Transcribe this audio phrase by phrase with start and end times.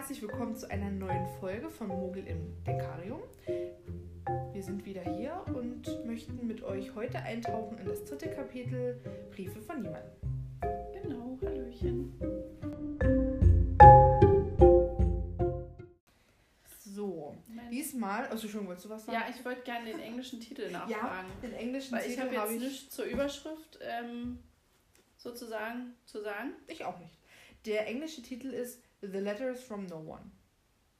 [0.00, 3.20] herzlich willkommen zu einer neuen Folge von Mogel im Dekarium.
[4.50, 8.98] Wir sind wieder hier und möchten mit euch heute eintauchen in das dritte Kapitel
[9.30, 10.10] Briefe von niemandem.
[11.02, 12.18] Genau, Hallöchen.
[16.82, 17.36] So,
[17.70, 19.18] diesmal, also schon wolltest du was sagen?
[19.20, 20.92] Ja, ich wollte gerne den englischen Titel nachfragen.
[20.92, 24.38] Ja, den englischen weil ich Titel habe jetzt habe ich, nichts zur Überschrift ähm,
[25.18, 26.54] sozusagen zu sagen.
[26.68, 27.18] ich auch nicht.
[27.66, 30.30] Der englische Titel ist The Letters from No One.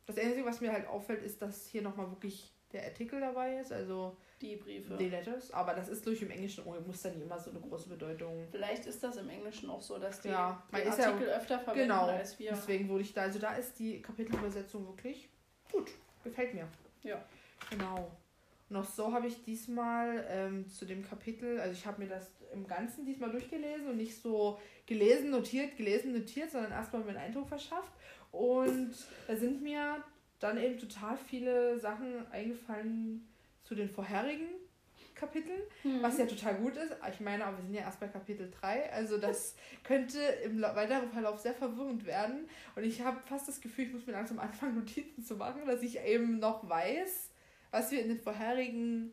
[0.07, 3.73] Das Einzige, was mir halt auffällt, ist, dass hier nochmal wirklich der Artikel dabei ist,
[3.73, 4.97] also Die Briefe.
[4.97, 7.61] The Letters, aber das ist durch im Englischen oh, muss dann nicht immer so eine
[7.61, 8.47] große Bedeutung.
[8.51, 11.59] Vielleicht ist das im Englischen auch so, dass die Ja, den ist ja- Artikel öfter
[11.59, 12.51] verwenden Genau, als wir.
[12.53, 15.29] deswegen wurde ich da, also da ist die Kapitelübersetzung wirklich
[15.73, 15.91] gut,
[16.23, 16.69] gefällt mir.
[17.03, 17.21] Ja.
[17.71, 18.11] Genau.
[18.69, 22.31] Und auch so habe ich diesmal ähm, zu dem Kapitel, also ich habe mir das
[22.53, 27.19] im Ganzen diesmal durchgelesen und nicht so gelesen, notiert, gelesen, notiert, sondern erstmal mir einen
[27.19, 27.93] Eindruck verschafft.
[28.33, 28.93] Und
[29.27, 30.03] da sind mir
[30.39, 33.29] dann eben total viele Sachen eingefallen
[33.65, 34.47] zu den vorherigen
[35.15, 36.03] Kapiteln, Mhm.
[36.03, 36.97] was ja total gut ist.
[37.13, 39.55] Ich meine, aber wir sind ja erst bei Kapitel 3, also das
[39.85, 42.49] könnte im weiteren Verlauf sehr verwirrend werden.
[42.75, 45.83] Und ich habe fast das Gefühl, ich muss mir langsam anfangen, Notizen zu machen, dass
[45.83, 47.31] ich eben noch weiß,
[47.71, 49.13] was wir in den vorherigen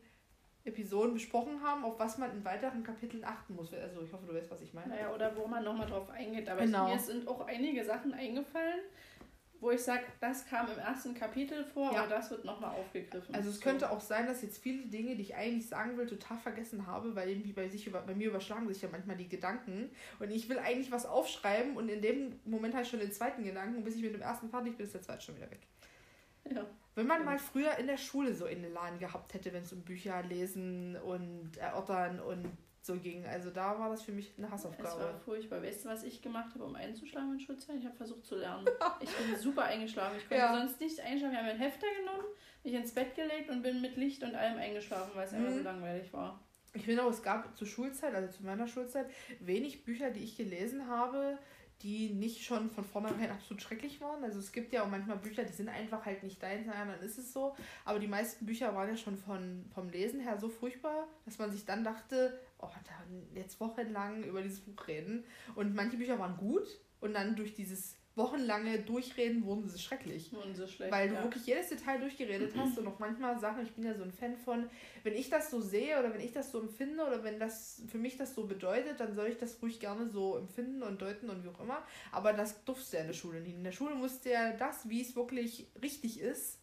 [0.68, 3.72] Episoden besprochen haben, auf was man in weiteren Kapiteln achten muss.
[3.74, 4.88] Also ich hoffe, du weißt, was ich meine.
[4.88, 6.48] Naja, oder wo man nochmal drauf eingeht.
[6.48, 6.88] Aber Genau.
[6.88, 8.80] mir sind auch einige Sachen eingefallen,
[9.60, 12.02] wo ich sage, das kam im ersten Kapitel vor, Ja.
[12.04, 13.34] aber das wird nochmal aufgegriffen.
[13.34, 13.62] Also es So.
[13.62, 17.16] könnte auch sein, dass jetzt viele Dinge, die ich eigentlich sagen will, total vergessen habe,
[17.16, 19.90] weil irgendwie bei, sich über, bei mir überschlagen sich ja manchmal die Gedanken.
[20.20, 23.42] Und ich will eigentlich was aufschreiben und in dem Moment habe ich schon den zweiten
[23.42, 25.60] Gedanken und bis ich mit dem ersten fertig bin, ist der zweite schon wieder weg.
[26.48, 26.64] Ja.
[26.98, 29.72] Wenn man mal früher in der Schule so in den Laden gehabt hätte, wenn es
[29.72, 32.44] um Bücher lesen und erörtern und
[32.82, 33.24] so ging.
[33.26, 35.20] Also da war das für mich eine Es war Hausaufgabe.
[35.24, 35.62] furchtbar.
[35.62, 37.76] Weißt du, was ich gemacht habe, um einzuschlafen in Schulzeit?
[37.78, 38.66] Ich habe versucht zu lernen.
[39.00, 40.16] Ich bin super eingeschlafen.
[40.18, 40.58] Ich konnte Ja.
[40.58, 41.32] sonst nicht einschlafen.
[41.34, 42.24] Wir haben einen Hefter genommen,
[42.64, 45.56] mich ins Bett gelegt und bin mit Licht und allem eingeschlafen, weil es einfach Mhm.
[45.58, 46.40] so langweilig war.
[46.74, 49.06] Ich finde auch, es gab zur Schulzeit, also zu meiner Schulzeit,
[49.40, 51.38] wenig Bücher, die ich gelesen habe,
[51.82, 54.24] die nicht schon von vornherein absolut schrecklich waren.
[54.24, 57.18] Also es gibt ja auch manchmal Bücher, die sind einfach halt nicht naja, dann ist
[57.18, 57.54] es so.
[57.84, 61.52] Aber die meisten Bücher waren ja schon von, vom Lesen her so furchtbar, dass man
[61.52, 65.24] sich dann dachte, oh, dann jetzt wochenlang über dieses Buch reden.
[65.54, 66.66] Und manche Bücher waren gut
[67.00, 70.32] und dann durch dieses wochenlange Durchreden wurden sie schrecklich.
[70.32, 70.92] Und so schlecht.
[70.92, 71.22] Weil du ja.
[71.22, 74.36] wirklich jedes Detail durchgeredet hast und auch manchmal Sachen, ich bin ja so ein Fan
[74.36, 74.68] von,
[75.04, 77.98] wenn ich das so sehe oder wenn ich das so empfinde oder wenn das für
[77.98, 81.44] mich das so bedeutet, dann soll ich das ruhig gerne so empfinden und deuten und
[81.44, 81.82] wie auch immer.
[82.12, 83.54] Aber das durfte ja in der Schule nicht.
[83.54, 86.58] In der Schule musste ja das, wie es wirklich richtig ist,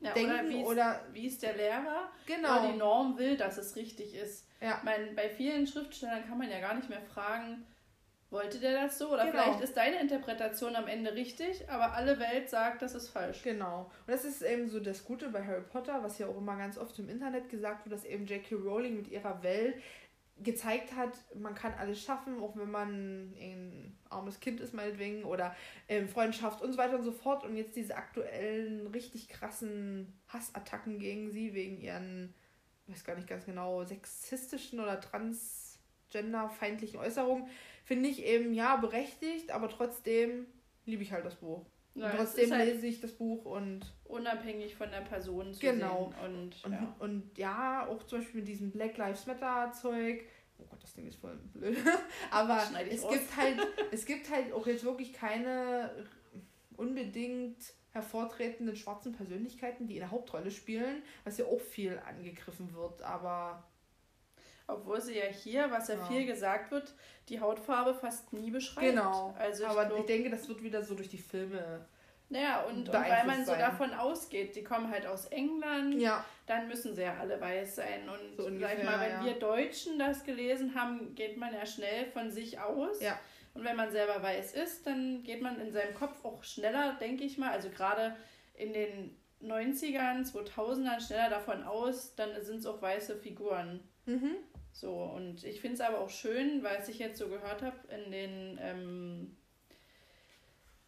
[0.00, 2.60] ja, denken oder wie es- oder wie es der Lehrer genau.
[2.60, 4.46] oder die Norm will, dass es richtig ist.
[4.60, 4.78] Ja.
[4.78, 7.64] Ich meine, bei vielen Schriftstellern kann man ja gar nicht mehr fragen,
[8.30, 9.12] wollte der das so?
[9.12, 9.42] Oder Genau.
[9.42, 13.42] vielleicht ist deine Interpretation am Ende richtig, aber alle Welt sagt, das ist falsch.
[13.42, 13.90] Genau.
[14.06, 16.76] Und das ist eben so das Gute bei Harry Potter, was ja auch immer ganz
[16.78, 18.54] oft im Internet gesagt wird, dass eben J.K.
[18.56, 19.76] Rowling mit ihrer Welt
[20.40, 25.56] gezeigt hat, man kann alles schaffen, auch wenn man ein armes Kind ist, meinetwegen, oder
[25.88, 27.44] ähm, Freundschaft und so weiter und so fort.
[27.44, 32.34] Und jetzt diese aktuellen, richtig krassen Hassattacken gegen sie wegen ihren,
[32.86, 35.00] ich weiß gar nicht ganz genau, sexistischen oder
[36.10, 37.46] transgenderfeindlichen Äußerungen,
[37.84, 40.46] finde ich eben, ja, berechtigt, aber trotzdem
[40.84, 41.64] liebe ich halt das Buch.
[41.94, 46.12] Ja, trotzdem halt lese ich das Buch und, unabhängig von der Person zu Genau.
[46.24, 46.96] Und, und, ja.
[47.00, 50.24] und ja, auch zum Beispiel mit diesem Black Lives Matter Zeug.
[50.58, 51.76] Oh Gott, das Ding ist voll blöd.
[52.30, 53.12] Aber es raus.
[53.12, 53.58] gibt halt,
[53.90, 56.06] es gibt halt auch jetzt wirklich keine
[56.76, 57.56] unbedingt
[57.90, 63.64] hervortretenden schwarzen Persönlichkeiten, die in der Hauptrolle spielen, was ja auch viel angegriffen wird, aber
[64.68, 66.04] Obwohl sie ja hier, was ja, Ja.
[66.04, 66.94] viel gesagt wird,
[67.28, 68.86] die Hautfarbe fast nie beschreibt.
[68.86, 69.34] genau.
[69.38, 71.86] Also ich aber ich glaub, denke, das wird wieder so durch die Filme.
[72.28, 73.60] naja, und, und weil man so sein.
[73.60, 78.08] davon ausgeht, die kommen halt aus England, Ja, dann müssen sie ja alle weiß sein.
[78.08, 79.24] Und So sag ich ungefähr, mal, wenn ja.
[79.24, 83.00] wir Deutschen das gelesen haben, geht man ja schnell von sich aus.
[83.00, 83.18] Ja.
[83.54, 87.24] Und wenn man selber weiß ist, dann geht man in seinem Kopf auch schneller, denke
[87.24, 87.50] ich mal.
[87.50, 88.14] Also gerade
[88.54, 93.80] in den 90ern, 2000ern schneller davon aus, dann sind es auch weiße Figuren.
[94.04, 94.36] mhm.
[94.72, 98.10] So, und ich finde es aber auch schön, weil ich jetzt so gehört habe in
[98.12, 99.36] den, ähm,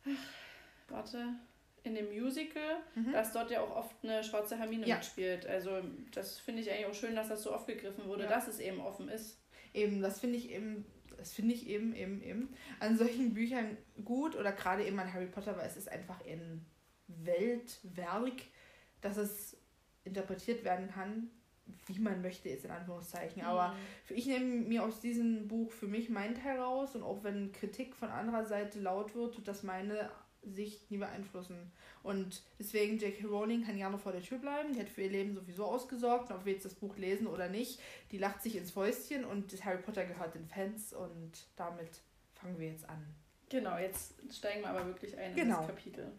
[0.05, 1.35] ach, warte,
[1.83, 3.13] in dem Musical, Mhm.
[3.13, 4.97] dass dort ja auch oft eine schwarze Hermine Ja.
[4.97, 5.47] mitspielt.
[5.47, 5.81] Also
[6.13, 8.29] das finde ich eigentlich auch schön, dass das so aufgegriffen wurde, Ja.
[8.29, 9.39] dass es eben offen ist.
[9.73, 10.85] Eben, das finde ich eben,
[11.17, 15.27] das finde ich eben, eben, eben an solchen Büchern gut oder gerade eben an Harry
[15.27, 16.65] Potter, weil es ist einfach ein
[17.09, 18.43] Weltwerk,
[19.01, 19.57] dass es
[20.05, 21.31] interpretiert werden kann,
[21.87, 23.43] wie man möchte, jetzt in Anführungszeichen.
[23.43, 23.77] Aber Mhm.
[24.05, 27.53] für ich nehme mir aus diesem Buch für mich meinen Teil raus und auch wenn
[27.53, 30.11] Kritik von anderer Seite laut wird, tut das meine
[30.43, 31.71] Sicht nie beeinflussen.
[32.03, 33.27] Und deswegen, J.K.
[33.27, 34.73] Rowling kann gerne vor der Tür bleiben.
[34.73, 36.31] Die hat für ihr Leben sowieso ausgesorgt.
[36.31, 37.79] Und ob wir jetzt das Buch lesen oder nicht,
[38.11, 39.27] die lacht sich ins Fäustchen.
[39.27, 40.95] Und Harry Potter gehört den Fans.
[40.95, 42.01] Und damit
[42.33, 43.05] fangen wir jetzt an.
[43.51, 45.61] Genau, jetzt steigen wir aber wirklich ein genau.
[45.61, 46.11] in das Kapitel.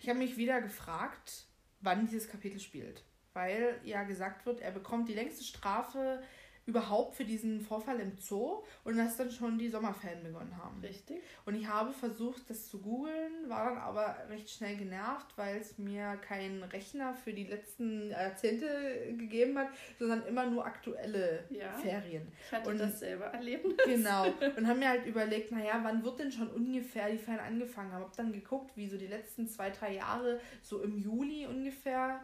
[0.00, 1.46] Ich habe mich wieder gefragt,
[1.80, 3.02] wann dieses Kapitel spielt.
[3.34, 6.22] Weil ja gesagt wird, er bekommt die längste Strafe
[6.64, 10.80] überhaupt für diesen Vorfall im Zoo und dass dann schon die Sommerferien begonnen haben.
[10.80, 11.20] Richtig.
[11.44, 15.76] Und ich habe versucht, das zu googeln, war dann aber recht schnell genervt, weil es
[15.78, 18.66] mir keinen Rechner für die letzten Jahrzehnte
[19.18, 19.68] gegeben hat,
[19.98, 22.30] sondern immer nur aktuelle ja, Ferien.
[22.46, 23.66] Ich hatte und, das selber erlebt.
[23.84, 24.26] Genau.
[24.56, 28.02] Und haben mir halt überlegt, naja, wann wird denn schon ungefähr die Ferien angefangen haben.
[28.02, 32.20] Hab dann geguckt, wie so die letzten zwei, drei Jahre, so im Juli ungefähr,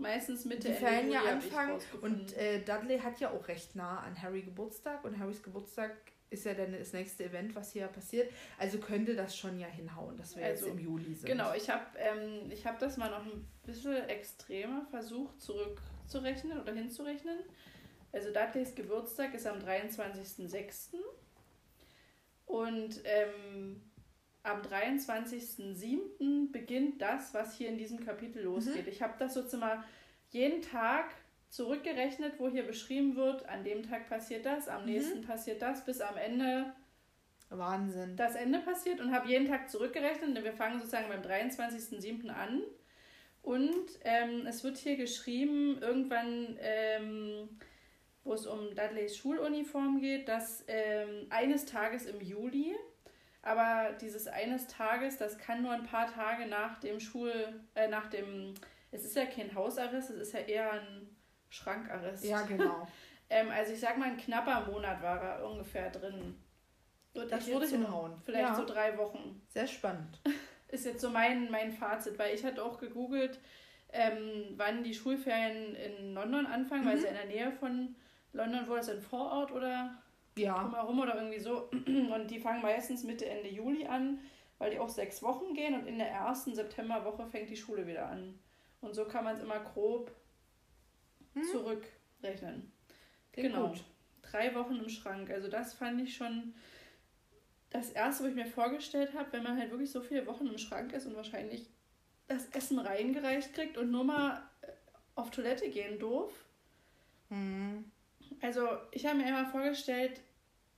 [0.00, 1.78] Meistens Mitte die Ferien ja anfangen.
[2.00, 5.92] Und äh, Dudley hat ja auch recht nah an Harry Geburtstag und Harrys Geburtstag
[6.30, 8.32] ist ja dann das nächste Event, was hier passiert.
[8.56, 11.26] Also könnte das schon ja hinhauen, dass wir also, jetzt im Juli sind.
[11.26, 17.38] Genau, ich habe ähm, hab das mal noch ein bisschen extremer versucht zurückzurechnen oder hinzurechnen.
[18.12, 20.96] Also Dudleys Geburtstag ist am 23.06.
[22.46, 23.80] Und ähm,
[24.42, 26.50] am 23.07.
[26.50, 28.86] beginnt das, was hier in diesem Kapitel losgeht.
[28.86, 28.92] Mhm.
[28.92, 29.84] Ich habe das sozusagen
[30.30, 31.10] jeden Tag
[31.50, 34.92] zurückgerechnet, wo hier beschrieben wird, an dem Tag passiert das, am mhm.
[34.92, 36.72] nächsten passiert das, bis am Ende
[37.50, 38.16] Wahnsinn.
[38.16, 40.36] das Ende passiert und habe jeden Tag zurückgerechnet.
[40.36, 42.28] Denn wir fangen sozusagen beim 23.07.
[42.28, 42.62] an.
[43.42, 47.48] Und ähm, es wird hier geschrieben, irgendwann, ähm,
[48.22, 52.76] wo es um Dudleys Schuluniform geht, dass ähm, eines Tages im Juli
[53.42, 57.32] aber dieses eines Tages, das kann nur ein paar Tage nach dem Schul,
[57.74, 58.54] äh, nach dem,
[58.90, 61.16] es ist ja kein Hausarrest, es ist ja eher ein
[61.48, 62.24] Schrankarrest.
[62.24, 62.86] Ja, genau.
[63.30, 66.36] ähm, also ich sag mal, ein knapper Monat war er ungefähr drin.
[67.14, 68.20] Und das würde so, hinhauen.
[68.24, 68.54] Vielleicht ja.
[68.54, 69.42] so drei Wochen.
[69.48, 70.20] Sehr spannend.
[70.68, 73.40] ist jetzt so mein, mein Fazit, weil ich hatte auch gegoogelt,
[73.92, 76.88] ähm, wann die Schulferien in London anfangen, mhm.
[76.88, 77.96] weil es ja in der Nähe von
[78.32, 79.98] London, wo das ein Vorort oder
[80.36, 80.62] ja.
[80.62, 81.70] drumherum oder irgendwie so.
[81.70, 84.20] Und die fangen meistens Mitte, Ende Juli an,
[84.58, 88.10] weil die auch sechs Wochen gehen und in der ersten Septemberwoche fängt die Schule wieder
[88.10, 88.38] an.
[88.82, 90.14] Und so kann man es immer grob
[91.32, 91.44] hm?
[91.44, 92.70] zurückrechnen.
[93.32, 93.68] Klingt genau.
[93.68, 93.84] Gut.
[94.20, 95.30] Drei Wochen im Schrank.
[95.30, 96.54] Also das fand ich schon
[97.70, 100.58] das erste, wo ich mir vorgestellt habe, wenn man halt wirklich so viele Wochen im
[100.58, 101.66] Schrank ist und wahrscheinlich
[102.26, 104.66] das Essen reingereicht kriegt und nur mal äh,
[105.14, 106.32] auf Toilette gehen doof.
[107.30, 107.90] Mhm.
[108.40, 110.20] Also ich habe mir immer vorgestellt,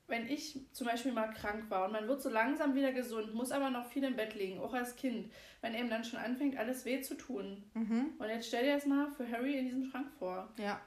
[0.08, 3.50] wenn ich zum Beispiel mal krank war und man wird so langsam wieder gesund, muss
[3.50, 6.84] aber noch viel im Bett liegen, auch als Kind, wenn eben dann schon anfängt, alles
[6.84, 7.64] weh zu tun.
[7.74, 8.14] Mhm.
[8.18, 10.52] Und jetzt stell dir das mal für Harry in diesem Schrank vor.
[10.58, 10.80] Ja.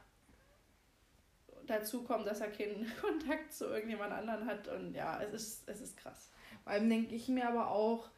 [1.65, 5.81] Dazu kommt, dass er keinen Kontakt zu irgendjemand anderen hat und ja, es ist, es
[5.81, 6.31] ist krass.
[6.63, 8.09] Vor allem denke ich mir aber auch,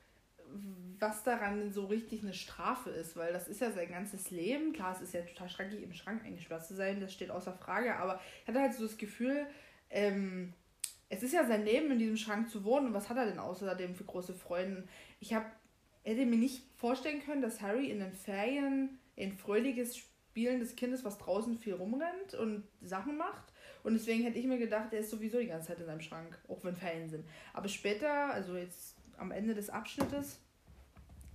[1.00, 4.74] was daran so richtig eine Strafe ist, weil das ist ja sein ganzes Leben.
[4.74, 7.96] Klar, es ist ja total schrecklich, im Schrank eingesperrt zu sein, das steht außer Frage,
[7.98, 9.46] aber ich hatte halt so das Gefühl,
[9.90, 10.54] ähm,
[11.10, 12.88] es ist ja sein Leben, in diesem Schrank zu wohnen.
[12.88, 14.88] Und was hat er denn außerdem für große Freunde?
[15.20, 15.46] Ich hab,
[16.04, 21.06] hätte mir nicht vorstellen können, dass Harry in den Ferien ein fröhliches Spielen des Kindes,
[21.06, 23.54] was draußen viel rumrennt und Sachen macht.
[23.84, 26.38] Und deswegen hätte ich mir gedacht, er ist sowieso die ganze Zeit in seinem Schrank,
[26.50, 27.26] auch wenn Ferien sind.
[27.54, 30.40] Aber später, also jetzt am Ende des Abschnittes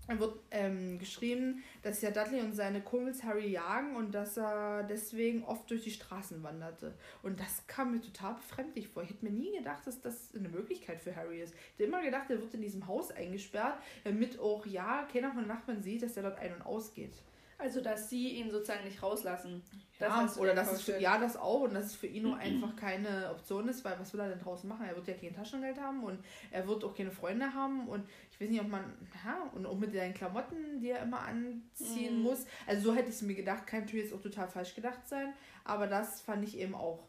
[0.09, 5.45] wird ähm, geschrieben, dass ja Dudley und seine Kumpels Harry jagen und dass er deswegen
[5.45, 6.95] oft durch die Straßen wanderte.
[7.23, 9.03] Und das kam mir total befremdlich vor.
[9.03, 11.55] Ich hätte mir nie gedacht, dass das eine Möglichkeit für Harry ist.
[11.55, 15.43] Ich hätte immer gedacht, er wird in diesem Haus eingesperrt, damit auch ja keiner von
[15.43, 17.15] den Nachbarn sieht, dass er dort ein- und ausgeht.
[17.63, 19.63] Also, dass sie ihn sozusagen nicht rauslassen.
[20.01, 21.61] Ja, oder das ist für, ja, das auch.
[21.61, 24.41] Und dass es für ihn nur einfach keine Option ist, weil was will er denn
[24.41, 24.85] draußen machen?
[24.85, 26.19] Er wird ja kein Taschengeld haben und
[26.51, 27.87] er wird auch keine Freunde haben.
[27.87, 28.83] Und ich weiß nicht, ob man,
[29.25, 32.23] ja, und auch mit seinen Klamotten, die er immer anziehen mhm.
[32.23, 32.47] muss.
[32.67, 33.65] Also, so hätte ich es mir gedacht.
[33.65, 35.33] Kann natürlich jetzt auch total falsch gedacht sein.
[35.63, 37.07] Aber das fand ich eben auch,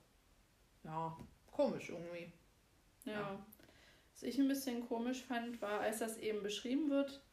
[0.84, 1.18] ja,
[1.52, 2.32] komisch irgendwie.
[3.06, 3.14] Ja.
[3.14, 3.46] ja.
[4.14, 7.24] Was ich ein bisschen komisch fand, war, als das eben beschrieben wird,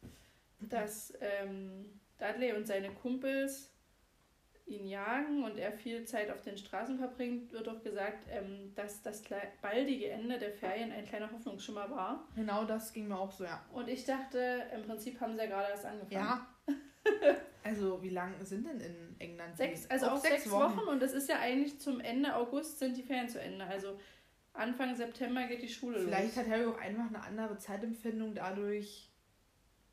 [0.60, 1.12] dass.
[1.20, 3.70] Ähm, Dudley und seine Kumpels
[4.70, 9.02] ihn jagen und er viel Zeit auf den Straßen verbringt, wird auch gesagt, ähm, dass
[9.02, 9.22] das
[9.60, 12.28] baldige Ende der Ferien ein kleiner Hoffnungsschimmer war.
[12.36, 13.64] Genau, das ging mir auch so, ja.
[13.72, 16.12] Und ich dachte, im Prinzip haben sie ja gerade erst angefangen.
[16.12, 16.46] Ja.
[17.64, 19.56] also, wie lange sind denn in England?
[19.56, 20.76] Sechs, also auch, auch sechs, sechs Wochen.
[20.76, 20.88] Wochen.
[20.88, 23.64] und es ist ja eigentlich zum Ende August sind die Ferien zu Ende.
[23.64, 23.98] Also
[24.52, 26.44] Anfang September geht die Schule Vielleicht los.
[26.44, 29.10] Vielleicht hat Harry auch einfach eine andere Zeitempfindung dadurch,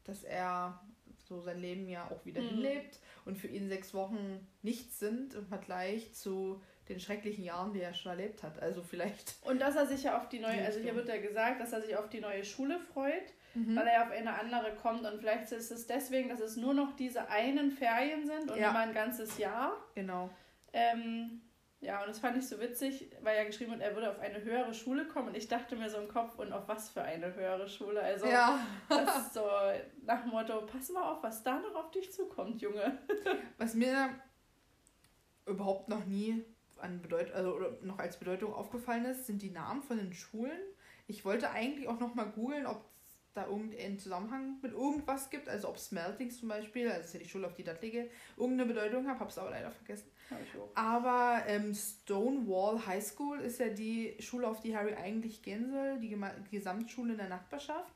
[0.04, 0.82] dass er
[1.28, 2.50] so sein Leben ja auch wieder mhm.
[2.50, 7.82] hinlebt und für ihn sechs Wochen nichts sind im Vergleich zu den schrecklichen Jahren, die
[7.82, 8.62] er schon erlebt hat.
[8.62, 9.36] Also vielleicht.
[9.44, 11.82] Und dass er sich ja auf die neue, also hier wird ja gesagt, dass er
[11.82, 13.76] sich auf die neue Schule freut, mhm.
[13.76, 15.06] weil er auf eine andere kommt.
[15.06, 18.70] Und vielleicht ist es deswegen, dass es nur noch diese einen Ferien sind und ja.
[18.70, 19.74] immer ein ganzes Jahr.
[19.96, 20.30] Genau.
[20.72, 21.42] Ähm,
[21.80, 24.44] ja, und das fand ich so witzig, weil er geschrieben hat, er würde auf eine
[24.44, 25.30] höhere Schule kommen.
[25.30, 28.02] Und ich dachte mir so im Kopf, und auf was für eine höhere Schule?
[28.02, 28.60] Also, ja.
[28.90, 29.46] das ist so
[30.04, 32.98] nach dem Motto, pass mal auf, was da noch auf dich zukommt, Junge.
[33.58, 34.10] Was mir
[35.46, 36.44] überhaupt noch nie
[36.80, 40.60] an Bedeutung, also oder noch als Bedeutung aufgefallen ist, sind die Namen von den Schulen.
[41.08, 45.48] Ich wollte eigentlich auch noch mal googeln, ob es da irgendeinen Zusammenhang mit irgendwas gibt,
[45.48, 48.74] also ob Smeltings zum Beispiel, also ist ja die Schule, auf die das liege, irgendeine
[48.74, 50.12] Bedeutung hat, habe es aber leider vergessen.
[50.76, 56.00] Aber ähm, Stonewall High School ist ja die Schule, auf die Harry eigentlich gehen soll,
[56.00, 56.16] die
[56.52, 57.94] Gesamtschule in der Nachbarschaft.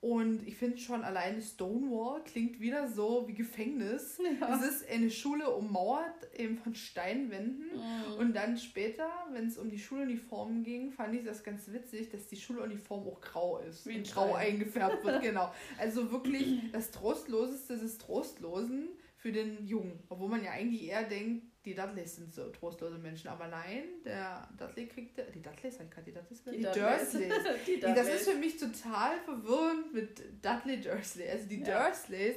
[0.00, 4.20] Und ich finde schon alleine Stonewall klingt wieder so wie Gefängnis.
[4.40, 4.54] Ja.
[4.54, 7.70] Es ist eine Schule ummauert eben von Steinwänden.
[7.72, 8.18] Mhm.
[8.18, 12.26] Und dann später, wenn es um die Schuluniformen ging, fand ich das ganz witzig, dass
[12.26, 13.86] die Schuluniform auch grau ist.
[13.86, 15.52] Wie grau eingefärbt wird, genau.
[15.78, 19.98] Also wirklich das Trostloseste des Trostlosen für den Jungen.
[20.08, 23.28] Obwohl man ja eigentlich eher denkt, die Dudleys sind so trostlose Menschen.
[23.28, 25.18] Aber nein, der Dudley kriegt.
[25.34, 27.12] Die Dudleys, halt gerade die Dudleys Die, die Dursleys.
[27.66, 27.94] die Dursleys.
[27.96, 31.28] Das ist für mich total verwirrend mit Dudley Dursley.
[31.28, 31.88] Also die ja.
[31.88, 32.36] Dursleys.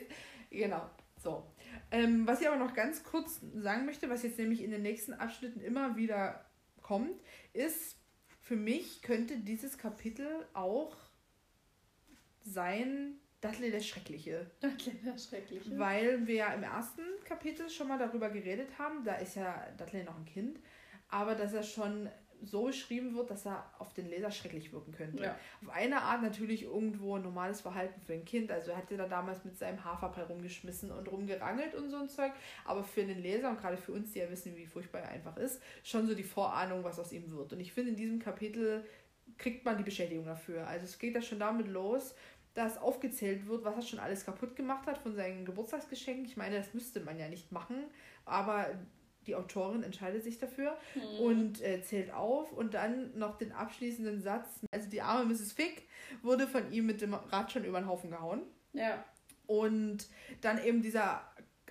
[0.50, 0.89] Genau,
[1.21, 1.45] so.
[1.91, 5.13] Ähm, was ich aber noch ganz kurz sagen möchte, was jetzt nämlich in den nächsten
[5.13, 6.45] Abschnitten immer wieder
[6.81, 7.21] kommt,
[7.53, 7.98] ist,
[8.41, 10.98] für mich könnte dieses Kapitel auch
[12.41, 14.50] sein Dudley der Schreckliche.
[14.60, 15.77] Dudley der Schreckliche.
[15.77, 20.03] Weil wir ja im ersten Kapitel schon mal darüber geredet haben, da ist ja Dudley
[20.03, 20.60] noch ein Kind,
[21.10, 22.10] aber dass er schon
[22.41, 25.24] so beschrieben wird, dass er auf den Leser schrecklich wirken könnte.
[25.24, 25.36] Ja.
[25.62, 28.51] Auf eine Art natürlich irgendwo ein normales Verhalten für ein Kind.
[28.51, 32.31] Also er hatte da damals mit seinem Haferbrei rumgeschmissen und rumgerangelt und so ein Zeug.
[32.65, 35.38] Aber für den Leser und gerade für uns, die ja wissen, wie furchtbar er einfach
[35.38, 37.53] ist, schon so die Vorahnung, was aus ihm wird.
[37.53, 38.86] Und ich finde, in diesem Kapitel
[39.38, 40.67] kriegt man die Beschädigung dafür.
[40.67, 42.15] Also es geht da schon damit los,
[42.53, 46.25] dass aufgezählt wird, was er schon alles kaputt gemacht hat von seinen Geburtstagsgeschenken.
[46.25, 47.85] Ich meine, das müsste man ja nicht machen,
[48.25, 48.67] aber
[49.27, 51.25] die Autorin entscheidet sich dafür mhm.
[51.25, 54.47] und äh, zählt auf und dann noch den abschließenden Satz.
[54.71, 55.53] Also die arme Mrs.
[55.53, 55.83] Fick
[56.23, 58.41] wurde von ihm mit dem Rad schon über den Haufen gehauen.
[58.73, 59.03] Ja.
[59.45, 60.07] Und
[60.41, 61.21] dann eben dieser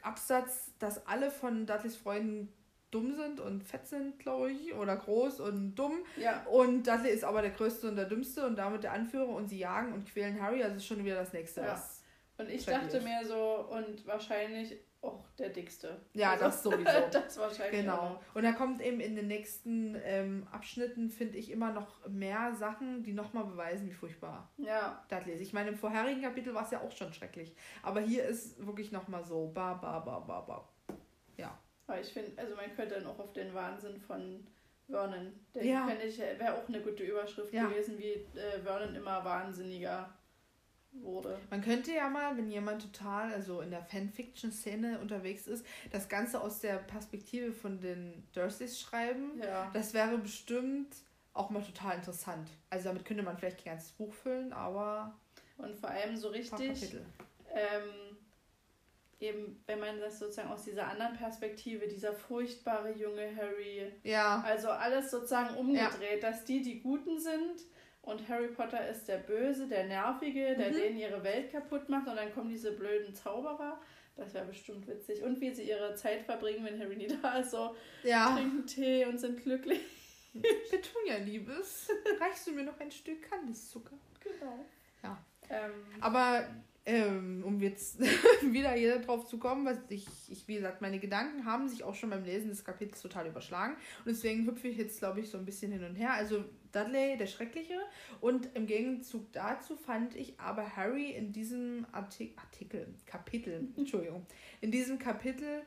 [0.02, 2.52] Absatz, dass alle von Dudleys Freunden
[2.90, 6.04] dumm sind und fett sind, glaube ich, oder groß und dumm.
[6.16, 6.45] Ja.
[6.47, 9.59] Und Dudley ist aber der Größte und der Dümmste und damit der Anführer und sie
[9.59, 11.61] jagen und quälen Harry, also ist schon wieder das Nächste.
[11.61, 11.83] Ja.
[12.38, 16.00] und ich dachte mir so, und wahrscheinlich auch der Dickste.
[16.12, 16.85] Ja, also, das sowieso.
[17.12, 17.83] das wahrscheinlich.
[17.83, 17.99] Genau.
[17.99, 18.21] Auch.
[18.35, 23.02] Und da kommt eben in den nächsten ähm, Abschnitten, finde ich, immer noch mehr Sachen,
[23.04, 25.04] die nochmal beweisen, wie furchtbar ja.
[25.09, 25.40] Dudley ist.
[25.40, 27.54] Ich meine, im vorherigen Kapitel war es ja auch schon schrecklich.
[27.83, 30.68] Aber hier ist wirklich nochmal so, ba, ba, ba, ba, ba.
[31.88, 34.47] Aber ich finde, also man könnte dann auch auf den Wahnsinn von
[34.88, 35.33] Vernon.
[35.54, 35.88] Der ja.
[36.07, 37.66] ich, wäre auch eine gute Überschrift ja.
[37.66, 40.14] gewesen, wie äh, Vernon immer wahnsinniger
[40.92, 41.38] wurde.
[41.50, 46.40] Man könnte ja mal, wenn jemand total, also in der Fanfiction-Szene unterwegs ist, das Ganze
[46.40, 49.40] aus der Perspektive von den Dursleys schreiben.
[49.42, 49.71] Ja.
[49.73, 50.95] Das wäre bestimmt
[51.33, 52.49] auch mal total interessant.
[52.68, 55.16] Also damit könnte man vielleicht kein ganzes Buch füllen, aber.
[55.57, 56.97] Und vor allem so richtig.
[57.54, 58.08] Ähm,
[59.21, 64.43] eben, wenn man das sozusagen aus dieser anderen Perspektive, dieser furchtbare junge Harry, ja.
[64.45, 66.31] also alles sozusagen umgedreht, ja.
[66.31, 67.65] dass die die Guten sind
[68.03, 70.77] und Harry Potter ist der Böse, der Nervige, der mhm.
[70.77, 73.81] denen ihre Welt kaputt macht und dann kommen diese blöden Zauberer.
[74.17, 75.23] Das wäre bestimmt witzig.
[75.23, 78.35] Und wie sie ihre Zeit verbringen, wenn Harry nie da ist, so ja.
[78.35, 79.81] trinken Tee und sind glücklich.
[80.71, 81.89] Petunia, Liebes,
[82.21, 83.97] reichst du mir noch ein Stück Kandiszucker?
[84.21, 84.65] Genau.
[85.03, 85.23] Ja.
[85.51, 86.49] Ähm, Aber
[86.88, 88.00] ähm, um jetzt
[88.42, 91.95] wieder hier drauf zu kommen, was ich, ich, wie gesagt, meine Gedanken haben sich auch
[91.95, 93.75] schon beim Lesen des Kapitels total überschlagen.
[93.99, 96.14] Und deswegen hüpfe ich jetzt, glaube ich, so ein bisschen hin und her.
[96.14, 97.78] Also Dudley, der Schreckliche.
[98.23, 104.25] Und im Gegenzug dazu fand ich aber Harry in diesem Artik Artikel, Kapitel, Entschuldigung,
[104.62, 105.62] in diesem Kapitel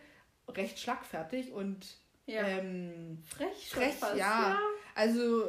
[0.49, 2.47] recht schlagfertig und ja.
[2.47, 4.15] ähm, frech, frech ja.
[4.15, 4.59] ja.
[4.95, 5.45] Also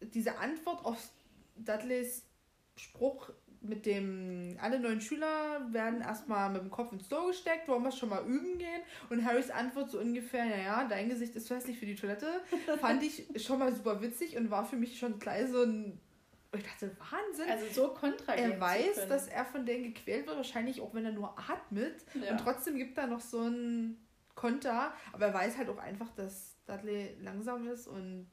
[0.00, 1.10] diese Antwort auf
[1.56, 2.22] Dudleys
[2.76, 3.30] Spruch
[3.68, 7.92] mit dem, alle neuen Schüler werden erstmal mit dem Kopf ins Store gesteckt, wollen wir
[7.92, 8.82] schon mal üben gehen?
[9.10, 12.40] Und Harrys Antwort so ungefähr, naja, dein Gesicht ist hässlich für die Toilette,
[12.80, 16.00] fand ich schon mal super witzig und war für mich schon gleich so ein
[16.52, 17.50] ich dachte, Wahnsinn.
[17.50, 21.12] Also so kontra Er weiß, dass er von denen gequält wird, wahrscheinlich auch wenn er
[21.12, 22.04] nur atmet.
[22.14, 22.30] Ja.
[22.30, 23.98] Und trotzdem gibt er noch so ein
[24.34, 24.92] Konter.
[25.12, 28.28] Aber er weiß halt auch einfach, dass Dudley langsam ist und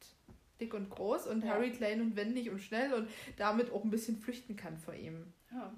[0.64, 1.52] dick und groß und ja.
[1.52, 5.34] Harry klein und wendig und schnell und damit auch ein bisschen flüchten kann vor ihm.
[5.52, 5.74] Ja.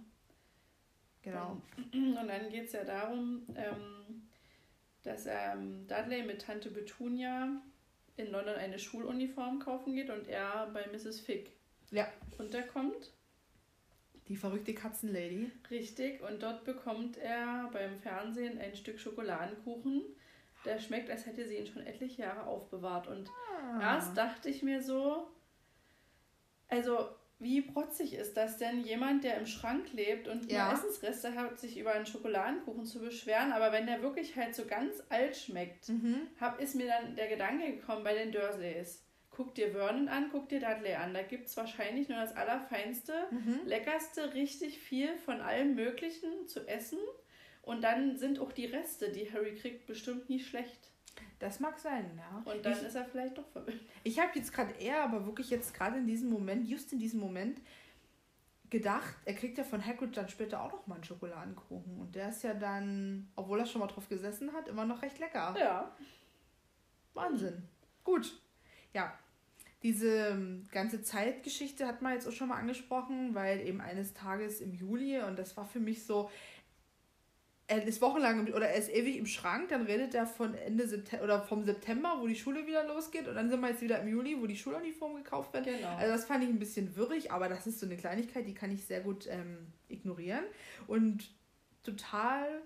[1.23, 1.61] Genau.
[1.91, 4.21] Und dann geht es ja darum, ähm,
[5.03, 7.61] dass ähm, Dudley mit Tante Betunia
[8.17, 11.19] in London eine Schuluniform kaufen geht und er bei Mrs.
[11.19, 11.51] Fick
[11.91, 12.07] ja.
[12.37, 13.11] unterkommt.
[14.27, 15.51] Die verrückte Katzenlady.
[15.69, 20.01] Richtig, und dort bekommt er beim Fernsehen ein Stück Schokoladenkuchen.
[20.65, 23.07] Der schmeckt, als hätte sie ihn schon etliche Jahre aufbewahrt.
[23.07, 23.95] Und ah.
[23.95, 25.27] erst dachte ich mir so,
[26.67, 30.71] also wie protzig ist das denn, jemand, der im Schrank lebt und ja.
[30.71, 35.03] Essensreste hat, sich über einen Schokoladenkuchen zu beschweren, aber wenn der wirklich halt so ganz
[35.09, 36.27] alt schmeckt, mhm.
[36.39, 39.03] hab, ist mir dann der Gedanke gekommen bei den Dursleys.
[39.31, 41.13] Guck dir Vernon an, guck dir Dudley an.
[41.13, 43.59] Da gibt es wahrscheinlich nur das Allerfeinste, mhm.
[43.65, 46.99] leckerste, richtig viel von allem Möglichen zu essen.
[47.65, 50.91] Und dann sind auch die Reste, die Harry kriegt, bestimmt nie schlecht.
[51.39, 52.51] Das mag sein, ja.
[52.51, 53.79] Und dann ich, ist er vielleicht doch verwirrt.
[54.03, 57.19] Ich habe jetzt gerade eher, aber wirklich jetzt gerade in diesem Moment, just in diesem
[57.19, 57.59] Moment,
[58.69, 61.99] gedacht, er kriegt ja von Hagrid dann später auch noch mal einen Schokoladenkuchen.
[61.99, 65.19] Und der ist ja dann, obwohl er schon mal drauf gesessen hat, immer noch recht
[65.19, 65.55] lecker.
[65.59, 65.95] Ja.
[67.13, 67.63] Wahnsinn.
[68.03, 68.39] Gut.
[68.93, 69.17] Ja.
[69.83, 74.61] Diese ähm, ganze Zeitgeschichte hat man jetzt auch schon mal angesprochen, weil eben eines Tages
[74.61, 76.29] im Juli, und das war für mich so,
[77.67, 81.23] er ist wochenlang oder er ist ewig im Schrank, dann redet er von Ende September
[81.23, 84.07] oder vom September, wo die Schule wieder losgeht und dann sind wir jetzt wieder im
[84.07, 85.65] Juli, wo die Schuluniform gekauft wird.
[85.65, 85.95] Genau.
[85.95, 88.71] Also das fand ich ein bisschen wirrig, aber das ist so eine Kleinigkeit, die kann
[88.71, 90.43] ich sehr gut ähm, ignorieren
[90.85, 91.31] und
[91.81, 92.61] total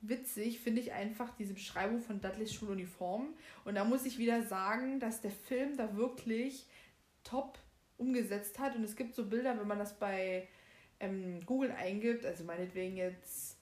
[0.00, 3.28] witzig finde ich einfach diese Beschreibung von Dudleys Schuluniform
[3.64, 6.66] und da muss ich wieder sagen, dass der Film da wirklich
[7.22, 7.58] top
[7.96, 10.48] umgesetzt hat und es gibt so Bilder, wenn man das bei
[10.98, 13.53] ähm, Google eingibt, also meinetwegen jetzt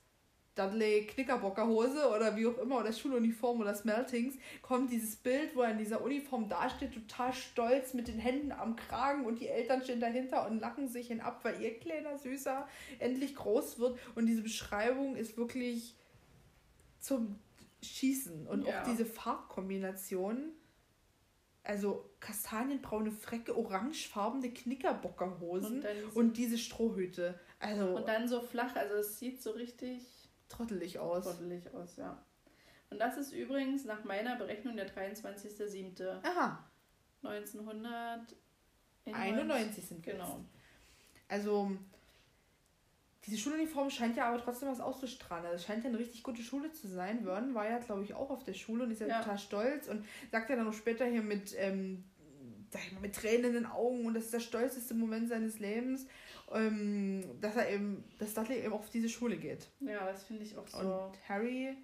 [0.54, 5.70] Dudley Knickerbockerhose oder wie auch immer, oder Schuluniform oder Smeltings, kommt dieses Bild, wo er
[5.70, 10.00] in dieser Uniform dasteht, total stolz mit den Händen am Kragen und die Eltern stehen
[10.00, 12.68] dahinter und lachen sich ihn ab, weil ihr kleiner Süßer
[12.98, 13.98] endlich groß wird.
[14.14, 15.94] Und diese Beschreibung ist wirklich
[17.00, 17.38] zum
[17.82, 18.46] Schießen.
[18.46, 18.80] Und ja.
[18.82, 20.52] auch diese Farbkombination,
[21.64, 27.40] also kastanienbraune Frecke, orangefarbene Knickerbockerhosen und, und diese Strohhüte.
[27.58, 30.21] Also, und dann so flach, also es sieht so richtig
[30.52, 31.24] trottelig aus.
[31.24, 32.22] Trottelig aus, ja.
[32.90, 36.22] Und das ist übrigens nach meiner Berechnung der 23.07.
[36.22, 36.64] Aha.
[37.22, 40.12] 1991 sind wir.
[40.12, 40.44] Genau.
[41.28, 41.70] Also,
[43.24, 45.46] diese Schuluniform scheint ja aber trotzdem was auszustrahlen.
[45.46, 47.24] Also, es scheint ja eine richtig gute Schule zu sein.
[47.24, 49.20] Vernon war ja, glaube ich, auch auf der Schule und ist ja, ja.
[49.20, 52.04] total stolz und sagt ja dann noch später hier mit, ähm,
[52.72, 55.60] sag ich mal, mit Tränen in den Augen und das ist der stolzeste Moment seines
[55.60, 56.06] Lebens
[56.54, 59.68] ähm, dass er eben, dass Dudley eben auf diese Schule geht.
[59.80, 60.78] Ja, das finde ich auch so.
[60.78, 61.76] Und Harry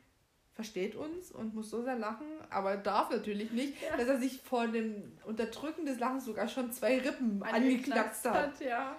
[0.53, 3.97] versteht uns und muss so sehr lachen, aber darf natürlich nicht, ja.
[3.97, 8.35] dass er sich vor dem Unterdrücken des Lachens sogar schon zwei Rippen angeknackst hat.
[8.35, 8.61] hat.
[8.61, 8.97] Ja,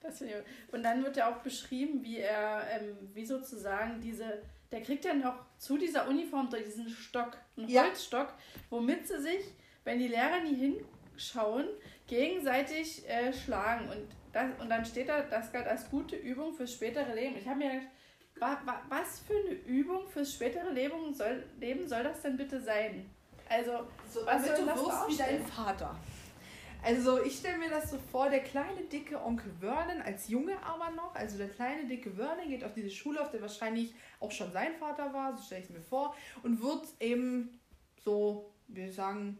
[0.00, 0.32] das ich.
[0.70, 5.14] Und dann wird ja auch beschrieben, wie er, ähm, wie sozusagen diese, der kriegt ja
[5.14, 7.84] noch zu dieser Uniform diesen Stock, einen ja.
[7.84, 8.34] Holzstock,
[8.68, 9.44] womit sie sich,
[9.84, 10.82] wenn die Lehrer nie
[11.18, 11.66] hinschauen,
[12.06, 13.88] gegenseitig äh, schlagen.
[13.88, 17.36] Und das, und dann steht da, das galt als gute Übung fürs spätere Leben.
[17.36, 17.88] Ich habe mir gedacht,
[18.38, 22.60] wa, wa, was für eine Übung fürs spätere Leben soll, Leben soll das denn bitte
[22.60, 23.10] sein?
[23.48, 23.72] Also,
[24.08, 25.96] so, was soll du das wirst wie dein Vater.
[26.80, 30.90] Also ich stelle mir das so vor, der kleine dicke Onkel Vernon als Junge aber
[30.92, 34.52] noch, also der kleine dicke Vernon geht auf diese Schule, auf der wahrscheinlich auch schon
[34.52, 37.58] sein Vater war, so stelle ich es mir vor, und wird eben
[38.04, 39.38] so, wir sagen,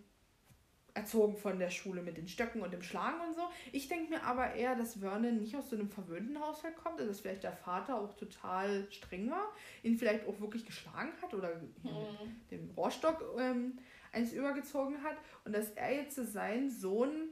[0.99, 3.43] erzogen von der Schule mit den Stöcken und dem Schlagen und so.
[3.73, 7.11] Ich denke mir aber eher, dass Vernon nicht aus so einem verwöhnten Haushalt kommt, also
[7.11, 11.57] dass vielleicht der Vater auch total streng war, ihn vielleicht auch wirklich geschlagen hat oder
[11.57, 12.47] mhm.
[12.51, 13.79] dem Rohrstock ähm,
[14.13, 17.29] eins übergezogen hat und dass er jetzt seinen Sohn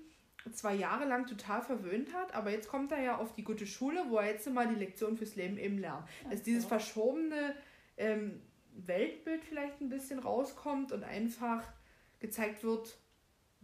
[0.52, 4.05] zwei Jahre lang total verwöhnt hat, aber jetzt kommt er ja auf die gute Schule,
[4.09, 6.07] wo er jetzt mal die Lektion fürs Leben eben lernt.
[6.31, 7.57] Dass dieses verschobene
[7.96, 8.40] ähm,
[8.76, 11.64] Weltbild vielleicht ein bisschen rauskommt und einfach
[12.20, 12.96] gezeigt wird,